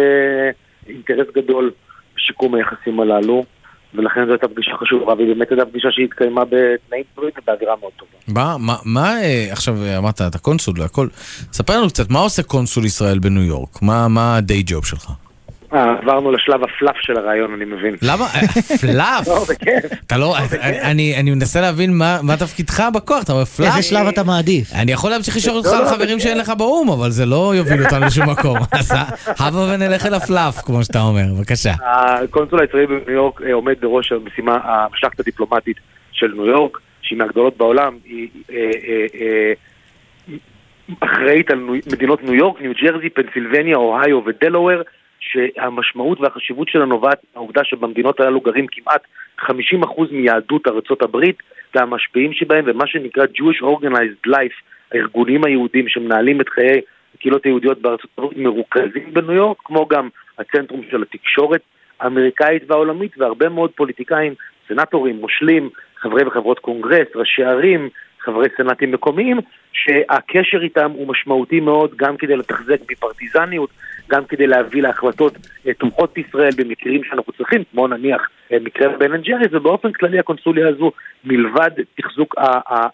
[0.87, 1.71] אינטרס גדול
[2.15, 3.45] בשיקום היחסים הללו,
[3.93, 8.11] ולכן זו הייתה פגישה חשובה, והיא באמת הייתה פגישה שהתקיימה בתנאים טובים ובאווירה מאוד טובה.
[8.27, 9.13] מה, מה, מה
[9.51, 11.07] עכשיו אמרת, אתה קונסול והכל,
[11.51, 13.81] ספר לנו קצת, מה עושה קונסול ישראל בניו יורק?
[13.81, 15.11] מה, מה ה day job שלך?
[15.73, 17.95] אה, עברנו לשלב ה fluff של הרעיון, אני מבין.
[18.01, 18.25] למה?
[18.81, 19.27] fluff?
[19.27, 19.91] לא, בכיף.
[20.07, 23.67] אתה לא, אני, אני מנסה להבין מה, מה תפקידך בכוח, אתה אומר fluff.
[23.77, 24.67] איזה שלב אתה מעדיף?
[24.75, 26.19] אני יכול להמשיך לשאול אותך לא, על לא, חברים.
[26.19, 28.57] שאין לך באו"ם, אבל זה לא יוביל אותנו לשום מקום.
[28.79, 28.91] אז
[29.39, 31.71] הבה ונלך אל ה fluff, כמו שאתה אומר, בבקשה.
[31.83, 35.77] הקונסול הישראלי בניו יורק אה, עומד בראש המשימה, המשלחת הדיפלומטית
[36.11, 39.53] של ניו יורק, שהיא מהגדולות בעולם, היא אה, אה, אה,
[40.99, 44.81] אחראית על ניו- מדינות ניו יורק, ניו ג'רזי, פנסילבניה, אוהיו ודלוור,
[45.21, 49.01] שהמשמעות והחשיבות שלה נובעת מהעובדה שבמדינות הללו גרים כמעט
[49.41, 49.45] 50%
[50.11, 51.37] מיהדות ארצות הברית
[51.75, 54.55] והמשפיעים שבהם, ומה שנקרא Jewish Organized Life,
[54.91, 56.81] הארגונים היהודים שמנהלים את חיי
[57.15, 61.61] הקהילות היהודיות בארצות הברית מרוכזים בניו יורק, כמו גם הצנטרום של התקשורת
[61.99, 64.33] האמריקאית והעולמית, והרבה מאוד פוליטיקאים,
[64.67, 67.89] סנטורים, מושלים, חברי וחברות קונגרס, ראשי ערים,
[68.21, 69.39] חברי סנאטים מקומיים,
[69.73, 73.69] שהקשר איתם הוא משמעותי מאוד גם כדי לתחזק ביפרטיזניות,
[74.09, 75.37] גם כדי להביא להחלטות
[75.67, 80.19] אה, תומכות ישראל במקרים שאנחנו צריכים, כמו נניח אה, מקרה בן אנד ג'ריס, ובאופן כללי
[80.19, 80.91] הקונסוליה הזו,
[81.23, 82.35] מלבד תחזוק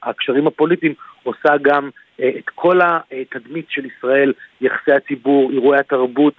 [0.04, 0.94] הקשרים הפוליטיים,
[1.24, 1.90] עושה גם
[2.20, 6.34] אה, את כל התדמית של ישראל, יחסי הציבור, אירועי התרבות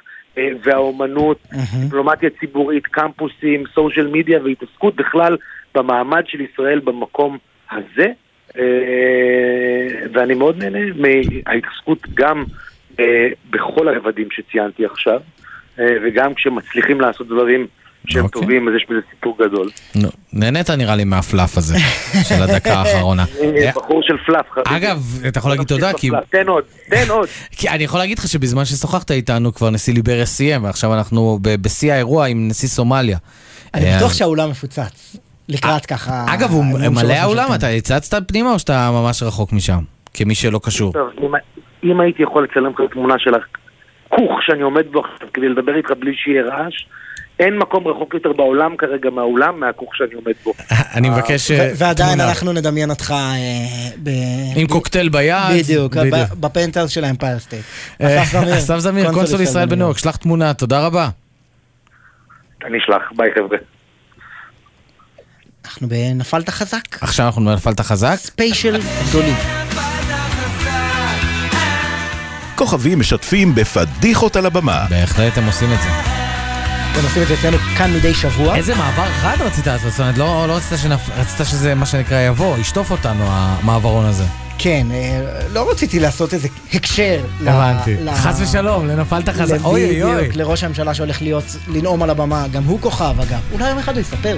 [0.62, 1.38] והאומנות,
[1.82, 5.36] דיפלומטיה ציבורית, קמפוסים, סושיאל מדיה והתעסקות בכלל
[5.74, 7.38] במעמד של ישראל במקום
[7.70, 8.06] הזה.
[8.56, 8.62] אה,
[10.12, 12.44] ואני מאוד נהנה מההתעסקות גם
[13.00, 13.04] אה,
[13.50, 15.20] בכל הרבדים שציינתי עכשיו,
[15.78, 17.66] אה, וגם כשמצליחים לעשות דברים
[18.06, 18.42] שהם אוקיי.
[18.42, 19.70] טובים, אז יש בזה סיפור גדול.
[19.94, 21.78] נו, נהנית נראה לי מהפלאף הזה,
[22.28, 23.24] של הדקה האחרונה.
[23.74, 24.46] בחור של פלאף.
[24.64, 24.98] אגב,
[25.28, 26.10] אתה יכול להגיד תודה, כי...
[26.30, 27.28] תן עוד, תן עוד.
[27.50, 31.92] כי אני יכול להגיד לך שבזמן ששוחחת איתנו כבר נשיא ליבריה סיים, ועכשיו אנחנו בשיא
[31.92, 33.18] האירוע עם נשיא סומליה.
[33.74, 35.16] אני בטוח שהאולם מפוצץ.
[35.48, 36.24] לקראת ככה...
[36.34, 37.48] אגב, הוא מלא האולם.
[37.54, 39.80] אתה הצצת פנימה או שאתה ממש רחוק משם?
[40.14, 40.92] כמי שלא קשור.
[40.92, 41.32] טוב, אם,
[41.84, 45.90] אם הייתי יכול לצלם לך תמונה של הכוך שאני עומד בו עכשיו כדי לדבר איתך
[45.98, 46.74] בלי שיהיה רעש,
[47.38, 50.52] אין מקום רחוק יותר בעולם כרגע מהאולם מהכוך שאני עומד בו.
[50.96, 51.50] אני מבקש...
[51.50, 52.28] אה, ועדיין תמונה.
[52.28, 53.26] אנחנו נדמיין אותך אה,
[54.02, 54.10] ב...
[54.56, 55.64] עם קוקטייל ביד.
[55.64, 56.14] בדיוק, בדיוק.
[56.14, 57.64] ב- בפנטהאוז של האמפייר סטייט.
[58.00, 61.08] אה, אסף זמיר, אסף זמיר, קונסול ישראל בניו יורק, שלח תמונה, תודה רבה.
[62.64, 63.58] אני אשלח, ביי חבר'ה.
[65.68, 66.80] אנחנו בנפלת חזק.
[67.00, 68.16] עכשיו אנחנו נפלת חזק.
[68.22, 69.34] ספיישל גדולים.
[72.54, 74.86] כוכבים משתפים בפדיחות על הבמה.
[74.90, 75.88] בהחלט הם עושים את זה.
[75.88, 78.56] הם עושים את זה אצלנו כאן מדי שבוע.
[78.56, 79.90] איזה מעבר חד רצית לעשות?
[79.90, 84.24] זאת אומרת, לא לא רצית שנפ- רצית שזה מה שנקרא יבוא, ישטוף אותנו המעברון הזה.
[84.58, 85.20] כן, אה,
[85.52, 87.20] לא רציתי לעשות איזה הקשר.
[87.40, 87.94] הבנתי.
[88.04, 89.58] ל- חס ושלום, לנפלת חזק.
[89.64, 90.28] אוי אוי אוי.
[90.32, 93.40] לראש הממשלה שהולך להיות, לנאום על הבמה, גם הוא כוכב אגב.
[93.52, 94.36] אולי יום אחד הוא יספר.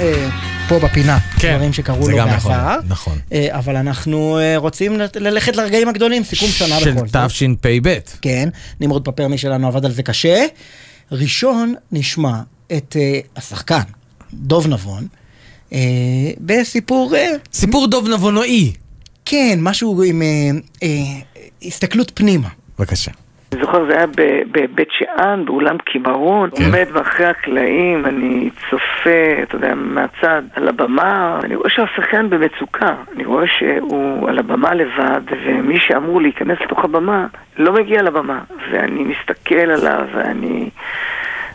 [0.00, 0.28] אה,
[0.68, 2.48] פה בפינה, כן, דברים שקרו לו בעבר.
[2.48, 3.18] להיות, נכון.
[3.32, 7.16] אה, אבל אנחנו אה, רוצים ללכת לרגעים הגדולים, סיכום שנה של בכל זאת.
[7.26, 7.98] תשפ"ב.
[8.22, 8.48] כן,
[8.80, 10.44] נמרוד פפרני שלנו עבד על זה קשה.
[11.12, 12.40] ראשון נשמע
[12.72, 12.96] את
[13.36, 13.80] השחקן,
[14.34, 15.06] דוב נבון,
[16.40, 17.14] בסיפור...
[17.52, 18.72] סיפור דוב נבונאי.
[19.24, 20.22] כן, משהו עם
[21.62, 22.48] הסתכלות פנימה.
[22.78, 23.10] בבקשה.
[23.52, 24.06] אני זוכר, זה היה
[24.52, 26.64] בבית שאן, באולם קימרון, כן.
[26.64, 33.24] עומד מאחורי הקלעים, אני צופה, אתה יודע, מהצד, על הבמה, אני רואה שהשחקן במצוקה, אני
[33.24, 37.26] רואה שהוא על הבמה לבד, ומי שאמור להיכנס לתוך הבמה,
[37.58, 38.40] לא מגיע לבמה,
[38.70, 40.70] ואני מסתכל עליו, ואני...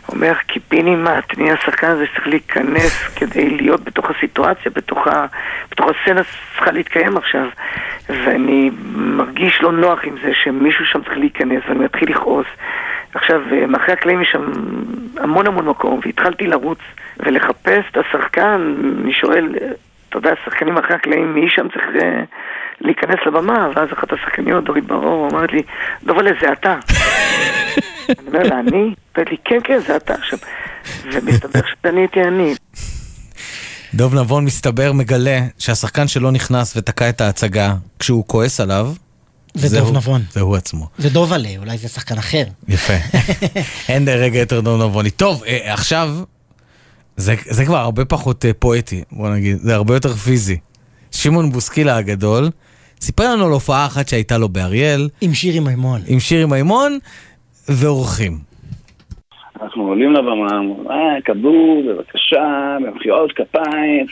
[0.08, 5.26] אומר, קיבינימט, מי השחקן הזה שצריך להיכנס כדי להיות בתוך הסיטואציה, בתוך, ה...
[5.70, 7.46] בתוך הסצנה שצריכה להתקיים עכשיו.
[8.08, 12.46] ואני מרגיש לא נוח עם זה שמישהו שם צריך להיכנס, ואני מתחיל לכעוס.
[13.14, 14.52] עכשיו, אה, מאחורי הקלעים יש שם
[15.16, 16.78] המון המון מקום, והתחלתי לרוץ
[17.20, 18.74] ולחפש את השחקן,
[19.04, 19.48] אני שואל,
[20.08, 22.22] אתה יודע, השחקנים מאחורי הקלעים, מי שם צריך אה,
[22.80, 23.68] להיכנס לבמה?
[23.74, 25.62] ואז אחת השחקניות, דורית ברור, אומרת לי,
[26.04, 26.76] דובלה, זה אתה.
[28.08, 28.94] אני אומר לה, אני?
[29.16, 30.38] אומרת לי, כן, כן, זה אתה עכשיו.
[31.12, 32.54] ומסתבר שאני הייתי אני.
[33.94, 38.88] דוב נבון מסתבר מגלה שהשחקן שלא נכנס ותקע את ההצגה כשהוא כועס עליו,
[39.54, 40.22] זה דוב נבון.
[40.30, 40.88] זהו עצמו.
[40.98, 42.44] זה דובלה, אולי זה שחקן אחר.
[42.68, 42.92] יפה.
[43.92, 45.10] אין רגע יותר דוב נבוני.
[45.10, 46.10] טוב, אה, עכשיו,
[47.16, 50.58] זה, זה כבר הרבה פחות אה, פואטי, בוא נגיד, זה הרבה יותר פיזי.
[51.10, 52.44] שמעון בוסקילה הגדול,
[53.00, 56.00] סיפר לנו על הופעה אחת שהייתה לו באריאל, עם שירי מימון.
[56.08, 56.98] עם שירי מימון
[57.68, 58.32] ואורחים.
[59.62, 64.06] אנחנו עולים לבמה, אומרים, אה, קבלו, בבקשה, במחיאות כפיים,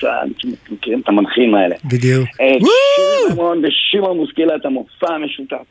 [0.71, 1.77] מכירים את המנחים האלה.
[1.85, 2.29] בדיוק.
[2.41, 5.65] אה, שירי מימון ושמעון בוסקילה את המופע המשותף.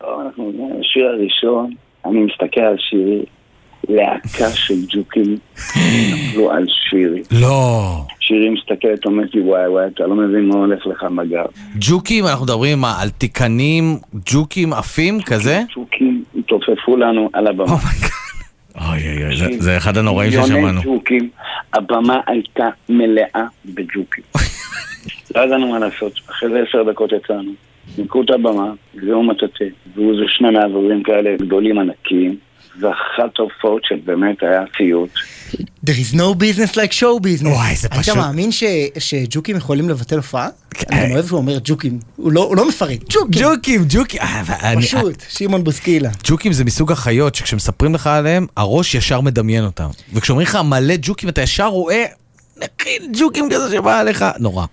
[0.00, 1.70] אנחנו מגיעים לשיר הראשון,
[2.04, 3.24] אני מסתכל על שירי,
[3.88, 5.36] להקה של ג'וקים
[6.14, 7.22] נפלו על שירי.
[7.30, 7.80] לא.
[8.20, 11.44] שירי מסתכלת, אומרת לי, וואי וואי, אתה לא מבין מה הולך לך בגב.
[11.80, 13.84] ג'וקים, אנחנו מדברים מה, על תיקנים,
[14.32, 15.60] ג'וקים עפים כזה?
[15.76, 17.76] ג'וקים התעופפו לנו על הבמה.
[18.90, 20.80] אוי אוי אוי, זה- זה אחד הנוראים מיליוני ששמענו.
[20.82, 21.30] ג'וקים,
[21.74, 24.24] הבמה הייתה מלאה בג'וקים.
[25.36, 27.52] לא ידענו מה לעשות, אחרי זה עשר דקות יצאנו,
[27.98, 29.64] ניקו את הבמה, הביאו מטאטא,
[29.96, 31.78] והיו איזה שני מעברים כאלה גדולים
[32.80, 35.10] ואחת ההופעות שבאמת היה סיוט.
[35.86, 37.46] There is no business like show business.
[37.48, 38.64] וואי, זה פשוט- היית מאמין ש-
[38.98, 40.48] שג'וקים יכולים לבטל הופעה?
[40.92, 41.98] אני גם אוהב שהוא אומר ג'וקים.
[42.16, 42.98] הוא לא- הוא לא מפרט.
[43.10, 43.42] ג'וקים.
[43.42, 44.20] ג'וקים, ג'וקים.
[44.20, 46.10] אה, פשוט, שמעון בוסקילה.
[46.24, 49.88] ג'וקים זה מסוג החיות שכשמספרים לך עליהם, הראש ישר מדמיין אותם.
[50.12, 52.04] וכשאומרים לך מלא ג'וקים, אתה ישר רואה
[52.56, 54.66] נכין ג'וקים כזה שבא עליך, נורא.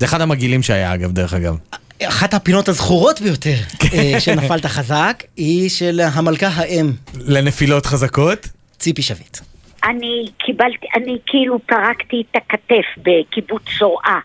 [0.00, 1.56] זה אחד המגעילים שהיה אגב, דרך אגב.
[2.02, 3.88] אחת הפינות הזכורות ביותר כן.
[3.98, 6.92] אה, שנפלת חזק, היא של המלכה האם.
[7.14, 8.48] לנפילות חזקות?
[8.78, 9.38] ציפי שביט.
[9.84, 14.18] אני קיבלתי, אני כאילו פרקתי את הכתף בקיבוץ זורעה.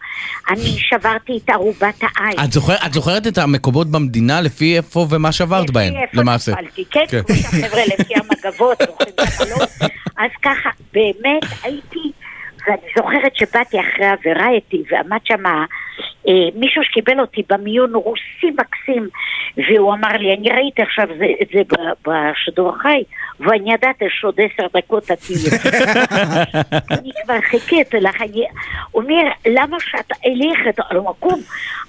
[0.50, 2.40] אני שברתי את ערובת העין.
[2.44, 6.52] את זוכר- את זוכרת את המקומות במדינה לפי איפה ומה שברת בהם, לפי איפה למעשה?
[6.52, 7.22] נפלתי, כן, כן.
[7.28, 9.60] כמו שהחבר'ה לפי המגבות, זוכרים את החלום.
[10.24, 12.12] אז ככה, באמת הייתי,
[12.70, 15.46] ואני זוכרת שבאתי אחרי הוורייטי ועמד שם
[16.28, 19.10] אה, מישהו שקיבל אותי במיון רוסי מקסים,
[19.58, 21.62] והוא אמר לי, אני ראיתי עכשיו זה, את זה
[22.08, 23.04] בשידור החי,
[23.40, 25.38] ואני ידעתי שעוד עשר דקות את תהיי.
[27.00, 28.46] אני כבר חיכיתי לך, אני...
[28.94, 31.42] אומר, למה שאת הלכת על המקום?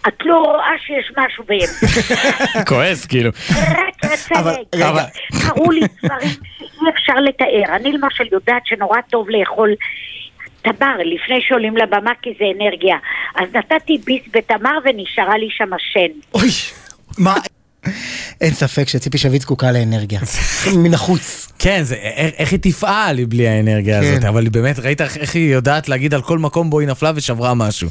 [0.08, 1.86] את לא רואה שיש משהו באמצע.
[2.68, 3.30] כועס, כאילו.
[3.50, 5.02] רק רצה להגיד, אבל-
[5.42, 6.28] קראו לי דברים
[6.58, 7.76] שאי אפשר לתאר.
[7.76, 9.74] אני למשל יודעת שנורא טוב לאכול
[10.62, 12.96] תמר לפני שעולים לבמה כי זה אנרגיה.
[13.34, 16.20] אז נתתי ביס בתמר ונשארה לי שם שן.
[16.34, 16.48] אוי,
[17.18, 17.34] מה?
[18.40, 20.20] אין ספק שציפי שביט זקוקה לאנרגיה.
[20.76, 21.52] מן החוץ.
[21.58, 24.06] כן, זה, איך, איך היא תפעל בלי האנרגיה כן.
[24.12, 27.54] הזאת, אבל באמת, ראית איך, היא יודעת להגיד על כל מקום בו היא נפלה ושברה
[27.54, 27.88] משהו.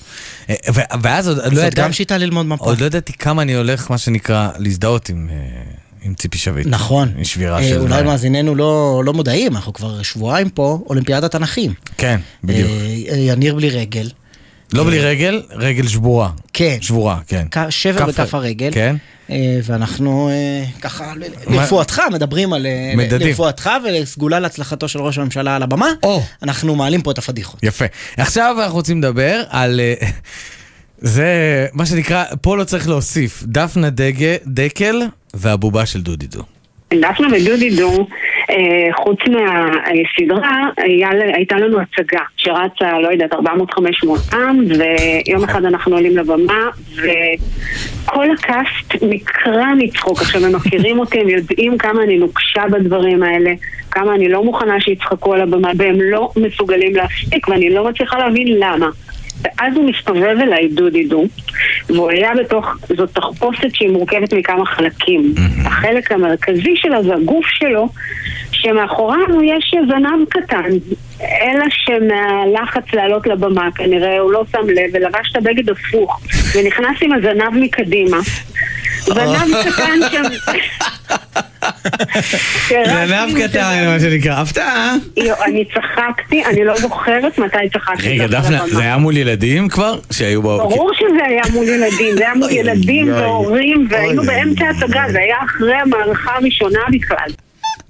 [0.49, 2.65] אה, ו- ואז עוד לא זאת ידעתי, גם שיטה ללמוד מפה.
[2.65, 5.35] עוד לא ידעתי כמה אני הולך, מה שנקרא, להזדהות עם, אה,
[6.01, 6.67] עם ציפי שביט.
[6.67, 7.11] נכון.
[7.17, 7.79] עם שבירה אה, של...
[7.79, 11.73] אולי מאזיננו לא לא מודעים, אנחנו כבר שבועיים פה, אולימפיאדת הנכים.
[11.97, 12.69] כן, בדיוק.
[12.69, 12.75] אה,
[13.11, 14.09] אה, יניר בלי רגל.
[14.73, 16.29] לא בלי רגל, רגל שבורה.
[16.53, 16.77] כן.
[16.81, 17.47] שבורה, כן.
[17.69, 18.69] שבר כף- בכף הרגל.
[18.73, 18.95] כן.
[19.31, 21.13] אה, ואנחנו אה, ככה
[21.47, 23.27] לרפואתך מדברים על אה, מדדים.
[23.27, 25.87] לרפואתך ולסגולה להצלחתו של ראש הממשלה על הבמה.
[26.43, 27.59] אנחנו מעלים פה את הפדיחות.
[27.63, 27.85] יפה.
[28.17, 29.79] עכשיו אנחנו רוצים לדבר על...
[31.01, 35.01] זה מה שנקרא, פה לא צריך להוסיף, דפנה דגה, דקל
[35.33, 36.41] והבובה של דודידו.
[36.93, 38.07] דפנה ודודידו,
[38.49, 40.69] אה, חוץ מהסדרה,
[41.33, 43.37] הייתה לנו הצגה שרצה, לא יודעת, 400-500
[44.33, 50.21] עם, ויום אחד אנחנו עולים לבמה, וכל הקאסט נקרע מצחוק.
[50.21, 53.51] עכשיו, הם מכירים אותי, הם יודעים כמה אני נוקשה בדברים האלה,
[53.91, 58.47] כמה אני לא מוכנה שיצחקו על הבמה, והם לא מסוגלים להפסיק, ואני לא מצליחה להבין
[58.47, 58.89] למה.
[59.41, 61.23] ואז הוא מסתובב אליי, דודידו,
[61.89, 65.33] והוא היה בתוך, זאת תחפושת שהיא מורכבת מכמה חלקים.
[65.65, 67.89] החלק המרכזי שלה זה הגוף שלו,
[68.61, 70.69] שמאחוריו יש זנב קטן.
[71.21, 76.21] אלא שמהלחץ לעלות לבמה, כנראה הוא לא שם לב, ולבש את הבגד הפוך,
[76.55, 78.17] ונכנס עם הזנב מקדימה.
[79.05, 80.23] זנב קטן שם...
[82.85, 84.95] זנב קטן, מה שנקרא, הפתעה.
[85.45, 88.09] אני צחקתי, אני לא זוכרת מתי צחקתי.
[88.09, 88.67] רגע, דפנה.
[88.67, 89.99] זה היה מול ילדים כבר?
[90.11, 90.57] שהיו בו...
[90.57, 93.13] ברור שזה היה מול ילדים, זה היה מול ילדים.
[93.13, 94.23] והורים, והיינו.
[94.23, 97.29] באמצע הצגה, זה היה אחרי המערכה הראשונה בכלל.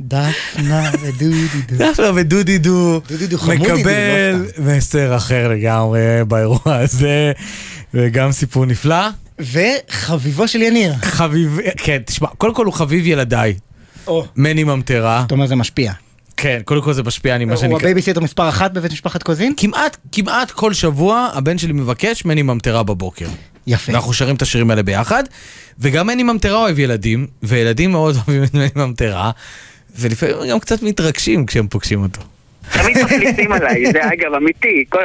[0.02, 1.78] דפנה ודודידו.
[1.78, 3.02] דפנה ודודידו
[3.38, 7.32] חמודי, מקבל מסר אחר לגמרי באירוע הזה,
[7.94, 9.08] וגם סיפור נפלא.
[9.40, 10.94] וחביבו של יניר.
[11.02, 13.56] חביב, כן, תשמע, קודם כל הוא חביב ילדיי.
[14.36, 15.20] מני ממטרה.
[15.22, 15.94] זאת אומרת זה משפיע.
[16.38, 17.78] כן, קודם כל זה משפיע, אני מה הוא שנקרא...
[17.78, 19.54] הבייביסיטר מספר אחת בבית משפחת קוזין?
[19.58, 23.28] כמעט, כמעט כל שבוע הבן שלי מבקש מני ממטרה בבוקר.
[23.68, 23.92] יפה.
[23.92, 25.24] ואנחנו שרים את השירים האלה ביחד,
[25.80, 29.32] וגם מני ממטרה אוהב ילדים, וילדים מאוד אוהבים את מני ממטרה,
[29.96, 32.22] ולפעמים גם קצת מתרגשים כשהם פוגשים אותו.
[32.74, 35.00] תמיד מפליצים עליי, זה אגב אמיתי, כל,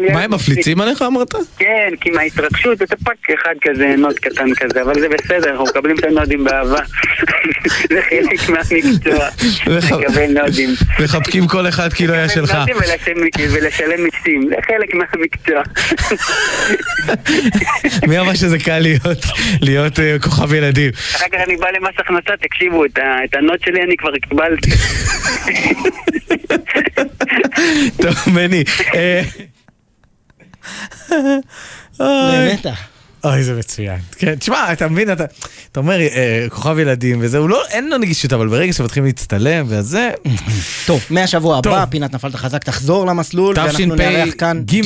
[0.00, 0.12] ילד...
[0.12, 1.34] מה הם מפליצים עליך אמרת?
[1.58, 5.96] כן, כי מההתרגשות אתה פאק אחד כזה, נוד קטן כזה, אבל זה בסדר, אנחנו מקבלים
[5.98, 6.80] את הנודים באהבה.
[7.90, 9.28] זה חלק מהמקצוע,
[9.66, 10.70] לקבל נודים.
[11.04, 12.56] מחבקים כל אחד כאילו היה שלך.
[12.76, 15.62] ולשלם- מיסים, זה חלק מהמקצוע.
[18.08, 18.82] מי אמר שזה קל
[19.62, 20.90] להיות, אה, כוכב ילדים?
[21.16, 22.98] אחר כך אני בא למס הכנסה, תקשיבו, את
[23.34, 24.70] הנוד שלי אני כבר קיבלתי.
[28.02, 28.64] טוב, מני.
[28.94, 29.22] אה,
[33.24, 33.42] אוי.
[33.42, 33.98] זה מצוין.
[34.16, 35.24] כן, תשמע, אתה מבין, אתה,
[35.72, 39.66] אתה אומר, אה, כוכב ילדים וזה, הוא לא, אין לו נגישות, אבל ברגע שמתחילים להצטלם
[39.68, 40.10] וזה...
[40.86, 41.58] טוב, מהשבוע.
[41.58, 44.00] הבא, פינת נפלת חזק תחזור למסלול, ואנחנו תשפ"ג.
[44.02, 44.80] נארח כאן ג'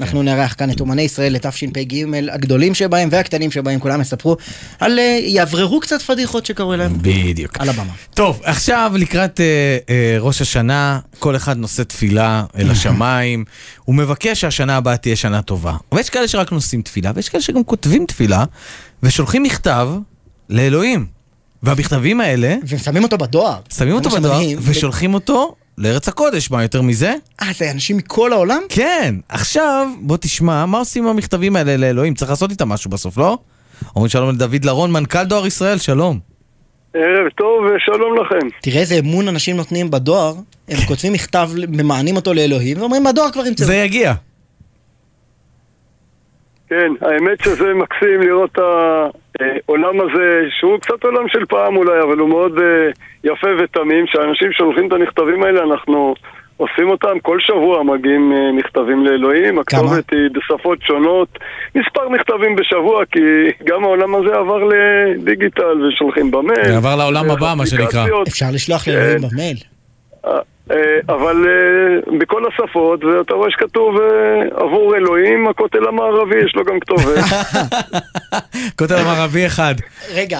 [0.00, 4.36] אנחנו נארח כאן את אומני ישראל לתשפ"ג, הגדולים שבהם והקטנים שבהם, כולם יספרו
[4.80, 6.92] על, אה, יאווררו קצת פדיחות שקרו להם.
[7.00, 7.60] בדיוק.
[7.60, 7.92] על הבמה.
[8.14, 13.44] טוב, עכשיו לקראת אה, אה, ראש השנה, כל אחד נושא תפילה אל השמיים.
[13.84, 15.76] הוא מבקש שהשנה הבאה תהיה שנה טובה.
[15.92, 18.44] אבל יש כאלה שרק נושאים תפילה, ויש כאלה שגם כותבים תפילה,
[19.02, 19.88] ושולחים מכתב
[20.50, 21.06] לאלוהים.
[21.62, 22.56] והמכתבים האלה...
[22.64, 23.58] ושמים אותו בדואר.
[23.76, 24.40] שמים אותו בדואר.
[24.62, 27.14] ושולחים אותו לארץ הקודש, מה יותר מזה?
[27.42, 28.62] אה, זה אנשים מכל העולם?
[28.68, 29.14] כן.
[29.28, 32.14] עכשיו, בוא תשמע, מה עושים עם המכתבים האלה לאלוהים?
[32.14, 33.38] צריך לעשות איתם משהו בסוף, לא?
[33.96, 36.18] אומרים שלום לדוד לרון, מנכ"ל דואר ישראל, שלום.
[36.94, 38.48] ערב טוב ושלום לכם.
[38.62, 40.34] תראה איזה אמון אנשים נותנים בדואר,
[40.68, 43.66] הם כותבים מכתב, ממענים אותו לאלוהים, ואומרים, הדואר כבר ימצאו.
[43.66, 44.14] זה יגיע.
[46.68, 48.58] כן, האמת שזה מקסים לראות את
[49.40, 52.90] העולם הזה, שהוא קצת עולם של פעם אולי, אבל הוא מאוד אה,
[53.24, 56.14] יפה ותמים, שהאנשים שולחים את המכתבים האלה, אנחנו
[56.56, 61.38] עושים אותם, כל שבוע מגיעים אה, מכתבים לאלוהים, הכתובת היא בשפות שונות,
[61.74, 63.20] מספר מכתבים בשבוע, כי
[63.64, 66.76] גם העולם הזה עבר לדיגיטל ושולחים במייל.
[66.76, 68.06] עבר לעולם הבא, מה שנקרא.
[68.28, 68.92] אפשר לשלוח כן.
[68.92, 69.56] לאלוהים במייל.
[70.70, 76.64] אה, אבל אה, בכל השפות, ואתה רואה שכתוב אה, עבור אלוהים, הכותל המערבי, יש לו
[76.64, 77.24] גם כתובת.
[78.78, 79.74] כותל המערבי אחד.
[80.14, 80.38] רגע,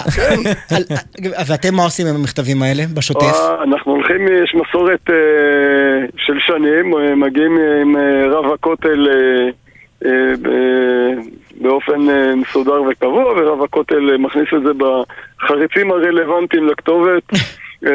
[1.47, 3.37] ואתם מה עושים עם המכתבים האלה בשוטף?
[3.63, 5.09] אנחנו הולכים, יש מסורת
[6.17, 7.95] של שנים, מגיעים עם
[8.31, 9.07] רב הכותל
[11.61, 11.99] באופן
[12.35, 17.23] מסודר וקבוע, ורב הכותל מכניס את זה בחריצים הרלוונטיים לכתובת.
[17.85, 17.91] אה,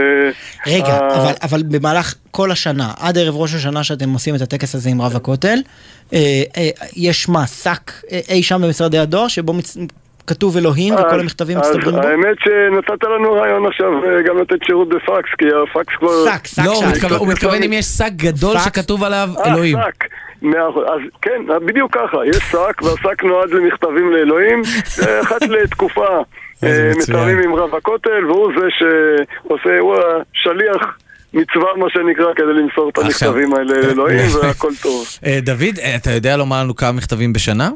[0.66, 4.74] רגע, אה, אבל, אבל במהלך כל השנה, עד ערב ראש השנה שאתם עושים את הטקס
[4.74, 5.58] הזה עם רב הכותל,
[6.12, 6.18] אה,
[6.96, 7.92] יש מה, שק
[8.30, 9.76] אי שם במשרדי הדואר, שבו מצ...
[10.26, 12.08] כתוב אלוהים וכל המכתבים אז מצטברים בו?
[12.08, 13.86] האמת שנתת לנו רעיון עכשיו
[14.26, 16.24] גם לתת שירות בפקס, כי הפקס כבר...
[16.24, 19.76] שק, שק לא, הוא מתכוון- הוא מתכוון אם יש שק גדול שכתוב עליו אלוהים.
[19.76, 20.04] אה, שק.
[20.92, 24.62] אז כן, בדיוק ככה, יש שק, והשק נועד למכתבים לאלוהים,
[25.22, 26.06] אחת לתקופה
[26.64, 26.92] אה.
[26.98, 30.98] מתארים עם רב הכותל, והוא זה שעושה, הוא השליח
[31.34, 35.06] מצווה, מה שנקרא, כדי למסור את המכתבים האלה לאלוהים, והכל טוב.
[35.26, 37.70] אה, דוד, אה, אתה יודע לומר לנו כמה מכתבים בשנה?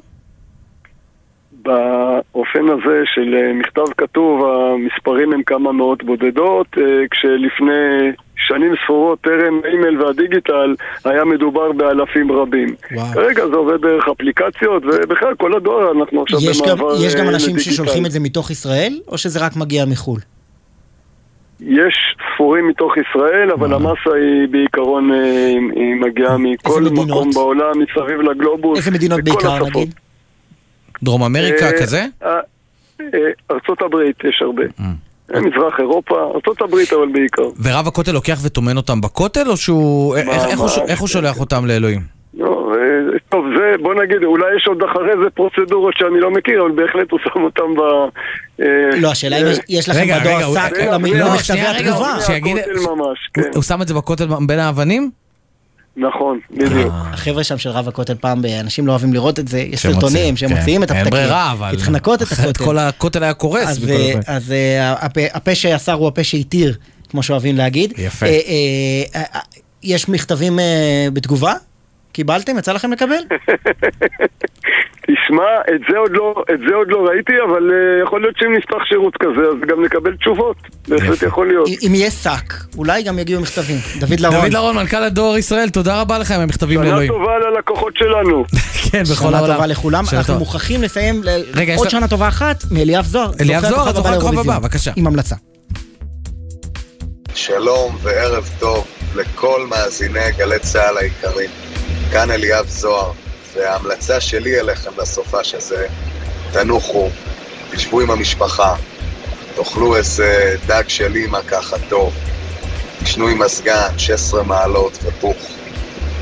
[1.66, 9.20] באופן הזה של אה, מכתב כתוב, המספרים הם כמה מאות בודדות, אה, כשלפני שנים ספורות,
[9.20, 10.74] טרם האימייל והדיגיטל,
[11.04, 12.68] היה מדובר באלפים רבים.
[12.92, 13.06] וואו.
[13.14, 17.30] כרגע זה עובד דרך אפליקציות, ובכלל כל הדואר אנחנו עכשיו יש במעבר יש גם אה,
[17.30, 17.70] אנשים לדיגיטל.
[17.70, 20.20] ששולחים את זה מתוך ישראל, או שזה רק מגיע מחו"ל?
[21.60, 21.94] יש
[22.34, 25.10] ספורים מתוך ישראל, אבל המסה היא בעיקרון,
[25.74, 26.82] היא מגיעה מכל?
[26.92, 28.78] מקום בעולם, מסביב לגלובוס.
[28.78, 29.64] איזה מדינות בעיקר.
[29.64, 29.94] נגיד?
[31.02, 32.04] דרום אמריקה אה, כזה?
[32.22, 32.28] אה,
[33.00, 33.06] אה,
[33.50, 34.62] ארצות הברית יש הרבה.
[35.40, 37.42] מזרח אירופה, ארצות הברית אבל בעיקר.
[37.62, 40.16] ורב הכותל לוקח וטומן אותם בכותל, או שהוא...
[40.16, 42.00] איך- הוא שולח אותם לאלוהים?
[42.38, 42.72] לא,
[43.28, 47.10] טוב, זה, בוא נגיד, אולי יש עוד אחרי זה פרוצדורות שאני לא מכיר, אבל בהחלט
[47.10, 47.80] הוא שם אותם ב...
[49.00, 50.72] לא, השאלה אם יש- לכם בדואר שק
[51.18, 51.92] לא, שנייה, רגע,
[53.34, 53.42] כן.
[53.54, 55.10] הוא שם את זה בכותל בין האבנים?
[55.96, 56.92] נכון, בדיוק.
[56.94, 60.48] החבר'ה שם של רב הכותל פעם, אנשים לא אוהבים לראות את זה, יש סרטונים כן.
[60.48, 61.18] שמוציאים את אין הפתקים.
[61.18, 62.64] ברירה, אבל- לנקות את הכותל.
[62.64, 63.68] כל הכותל היה קורס
[64.26, 66.74] אז, אה, אה, הפה- שאסר הוא הפה שהתיר,
[67.08, 67.92] כמו שאוהבים להגיד.
[67.98, 68.26] יפה.
[68.26, 68.32] אה,
[69.14, 69.40] אה, אה,
[69.82, 70.64] יש מכתבים אה,
[71.12, 71.54] בתגובה?
[72.12, 72.58] קיבלתם?
[72.58, 73.14] יצא לכם לקבל?
[75.10, 78.52] תשמע, את זה עוד לא, את זה עוד לא ראיתי, אבל אה, יכול להיות שאם
[78.56, 80.56] נפתח שירות כזה, אז גם נקבל תשובות.
[80.88, 81.68] בהחלט יכול להיות.
[81.86, 83.76] אם יהיה שק, אולי גם יגיעו מכתבים.
[84.00, 84.40] דוד לרון.
[84.40, 87.12] דוד לרון, מנכ"ל הדואר ישראל, תודה רבה לך עם המכתבים שנה לאלוהים.
[87.12, 88.44] טובה ללקוחות שלנו.
[88.92, 89.54] כן, בכל שנה העולם.
[89.54, 90.04] טובה לכולם.
[90.06, 90.38] שנה אנחנו טובה.
[90.38, 93.30] מוכרחים לסיים ל- רגע, עוד שנה טובה אחת מאליאב זוהר.
[93.40, 94.38] אליאב זוהר, הבא הכוכב.
[94.38, 94.90] הבא, בבקשה.
[94.96, 95.34] עם המלצה.
[97.34, 98.84] שלום וערב טוב
[99.16, 101.50] לכל מאזיני גלי צה"ל היקרים.
[102.12, 103.12] כאן אליאב זוהר,
[103.56, 105.86] וההמלצה שלי אליכם לסופש הזה,
[106.52, 107.08] תנוחו,
[107.70, 108.74] תשבו עם המשפחה,
[109.54, 112.14] תאכלו איזה דג של אימא ככה טוב,
[113.02, 115.36] תשנו עם מזגן, 16 מעלות ופוך.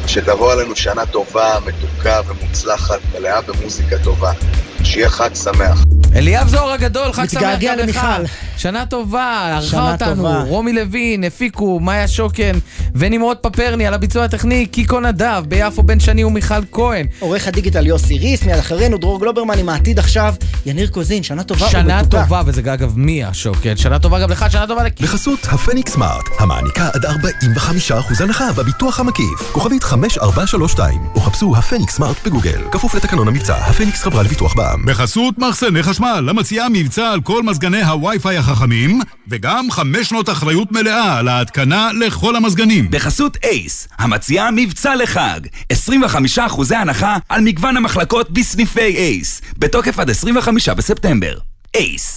[0.06, 4.32] שתבוא עלינו שנה טובה, מתוקה ומוצלחת, מלאה במוזיקה טובה.
[4.85, 5.85] שיהיה חג שמח.
[6.16, 7.97] אליאב זוהר הגדול, חג שמח מתגעגע גם לך.
[7.97, 8.32] למיכל.
[8.56, 10.43] שנה טובה, ערכה שנה אותנו, טובה.
[10.43, 12.59] רומי לוין, הפיקו, מאיה שוקן
[12.94, 17.06] ונמרוד פפרני על הביצוע הטכני, קיקו נדב, ביפו בן שני ומיכל כהן.
[17.20, 20.35] עורך הדיגיטל יוסי ריס, מיד אחרינו דרור גלוברמן עם העתיד עכשיו,
[20.66, 22.22] יניר קוזין, שנה טובה שנה ומתוקה.
[22.22, 25.05] טובה, וזה אגב מיה שוקן, שנה טובה גם לך, שנה טובה לקיקו.
[25.05, 29.52] בחסות הפניקס סמארט, המעניקה עד 45% הנחה בביטוח המקיף.
[29.52, 32.60] כוכבית 5432, או חפשו הפניקס סמארט בגוגל.
[32.72, 34.86] כפוף לתקנון המבצע, הפניקס חברה לביטוח בע"מ.
[34.86, 41.18] בחסות מחסני חשמל, המציעה מבצע על כל מזגני הווי-פיי החכמים, וגם חמש שנות אחריות מלאה
[41.18, 42.90] על ההתקנה לכל המזגנים.
[42.90, 45.40] בחסות אייס, המציעה מבצע לחג,
[45.72, 51.34] 25% הנחה על מגוון המחלקות בסניפי אייס, בתוקף עד 25 בספטמבר.
[51.74, 52.16] אייס.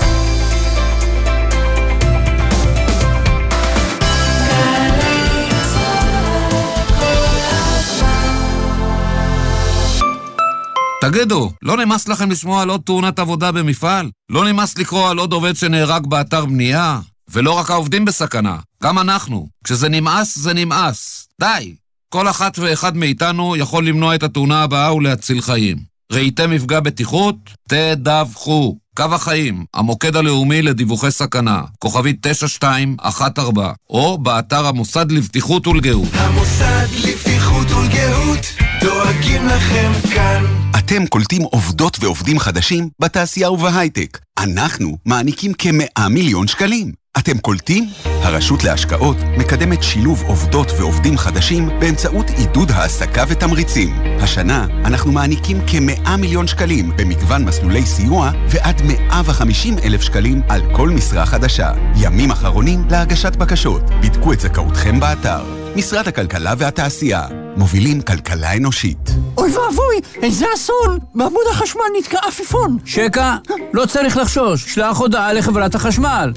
[11.01, 14.09] תגידו, לא נמאס לכם לשמוע על עוד תאונת עבודה במפעל?
[14.29, 16.99] לא נמאס לקרוא על עוד עובד שנהרג באתר בנייה?
[17.29, 19.47] ולא רק העובדים בסכנה, גם אנחנו.
[19.63, 21.27] כשזה נמאס, זה נמאס.
[21.41, 21.75] די.
[22.09, 25.77] כל אחת ואחד מאיתנו יכול למנוע את התאונה הבאה ולהציל חיים.
[26.11, 27.35] ראיתם מפגע בטיחות?
[27.69, 28.77] תדווחו.
[28.95, 36.07] קו החיים, המוקד הלאומי לדיווחי סכנה, כוכבית 9214, או באתר המוסד לבטיחות ולגאות.
[36.13, 38.45] המוסד לבטיחות ולגאות
[38.81, 40.45] דואגים לכם כאן.
[40.79, 44.19] אתם קולטים עובדות ועובדים חדשים בתעשייה ובהייטק.
[44.39, 46.91] אנחנו מעניקים כמאה מיליון שקלים.
[47.18, 47.89] אתם קולטים?
[48.06, 53.95] הרשות להשקעות מקדמת שילוב עובדות ועובדים חדשים באמצעות עידוד העסקה ותמריצים.
[54.22, 60.89] השנה אנחנו מעניקים כמאה מיליון שקלים במגוון מסלולי סיוע ועד 150 אלף שקלים על כל
[60.89, 61.72] משרה חדשה.
[61.95, 63.81] ימים אחרונים להגשת בקשות.
[64.02, 65.66] בדקו את זכאותכם באתר.
[65.77, 67.27] משרד הכלכלה והתעשייה.
[67.57, 69.09] מובילים כלכלה אנושית.
[69.37, 70.99] אוי ואבוי, איזה אסון!
[71.15, 72.77] בעמוד החשמל נתקע עפיפון.
[72.85, 73.35] שקע,
[73.73, 76.33] לא צריך לחשוש, שלח הודעה לחברת החשמל.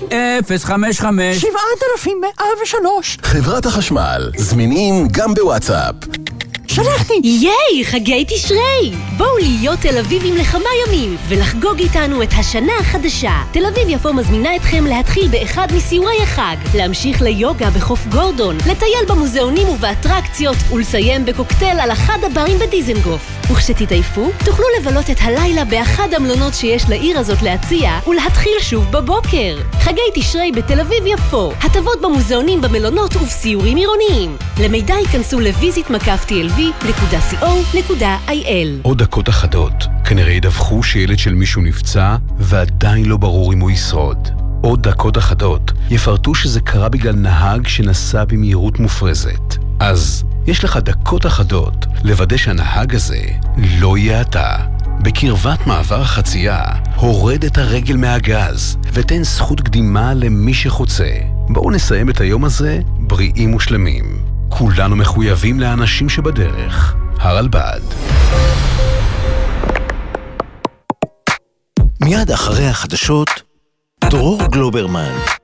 [0.64, 5.94] 055 7103 חברת החשמל, זמינים גם בוואטסאפ.
[6.74, 7.20] שלחתי!
[7.24, 8.92] ייי, חגי תשרי!
[9.16, 13.32] בואו להיות תל אביבים לכמה ימים ולחגוג איתנו את השנה החדשה.
[13.52, 20.56] תל אביב-יפו מזמינה אתכם להתחיל באחד מסיורי החג, להמשיך ליוגה בחוף גורדון, לטייל במוזיאונים ובאטרקציות
[20.72, 23.40] ולסיים בקוקטייל על אחד הברים בדיזנגוף.
[23.52, 29.58] וכשתתעייפו, תוכלו לבלות את הלילה באחד המלונות שיש לעיר הזאת להציע ולהתחיל שוב בבוקר.
[29.80, 34.36] חגי תשרי בתל אביב-יפו, הטבות במוזיאונים, במלונות ובסיורים עירוניים.
[34.60, 36.24] למידע ייכנסו לויזית מקף
[36.60, 38.04] tlv.co.il
[38.82, 44.28] עוד דקות אחדות, כנראה ידווחו שילד של מישהו נפצע ועדיין לא ברור אם הוא ישרוד.
[44.60, 49.56] עוד דקות אחדות יפרטו שזה קרה בגלל נהג שנסע במהירות מופרזת.
[49.80, 53.22] אז יש לך דקות אחדות לוודא שהנהג הזה
[53.80, 54.56] לא יהיה אתה.
[55.02, 56.62] בקרבת מעבר החצייה,
[56.96, 61.10] הורד את הרגל מהגז ותן זכות קדימה למי שחוצה.
[61.48, 64.19] בואו נסיים את היום הזה בריאים ושלמים.
[64.50, 66.94] כולנו מחויבים לאנשים שבדרך.
[67.18, 67.80] הרלב"ד.
[72.00, 73.42] מיד אחרי החדשות,
[74.04, 75.39] דרור גלוברמן.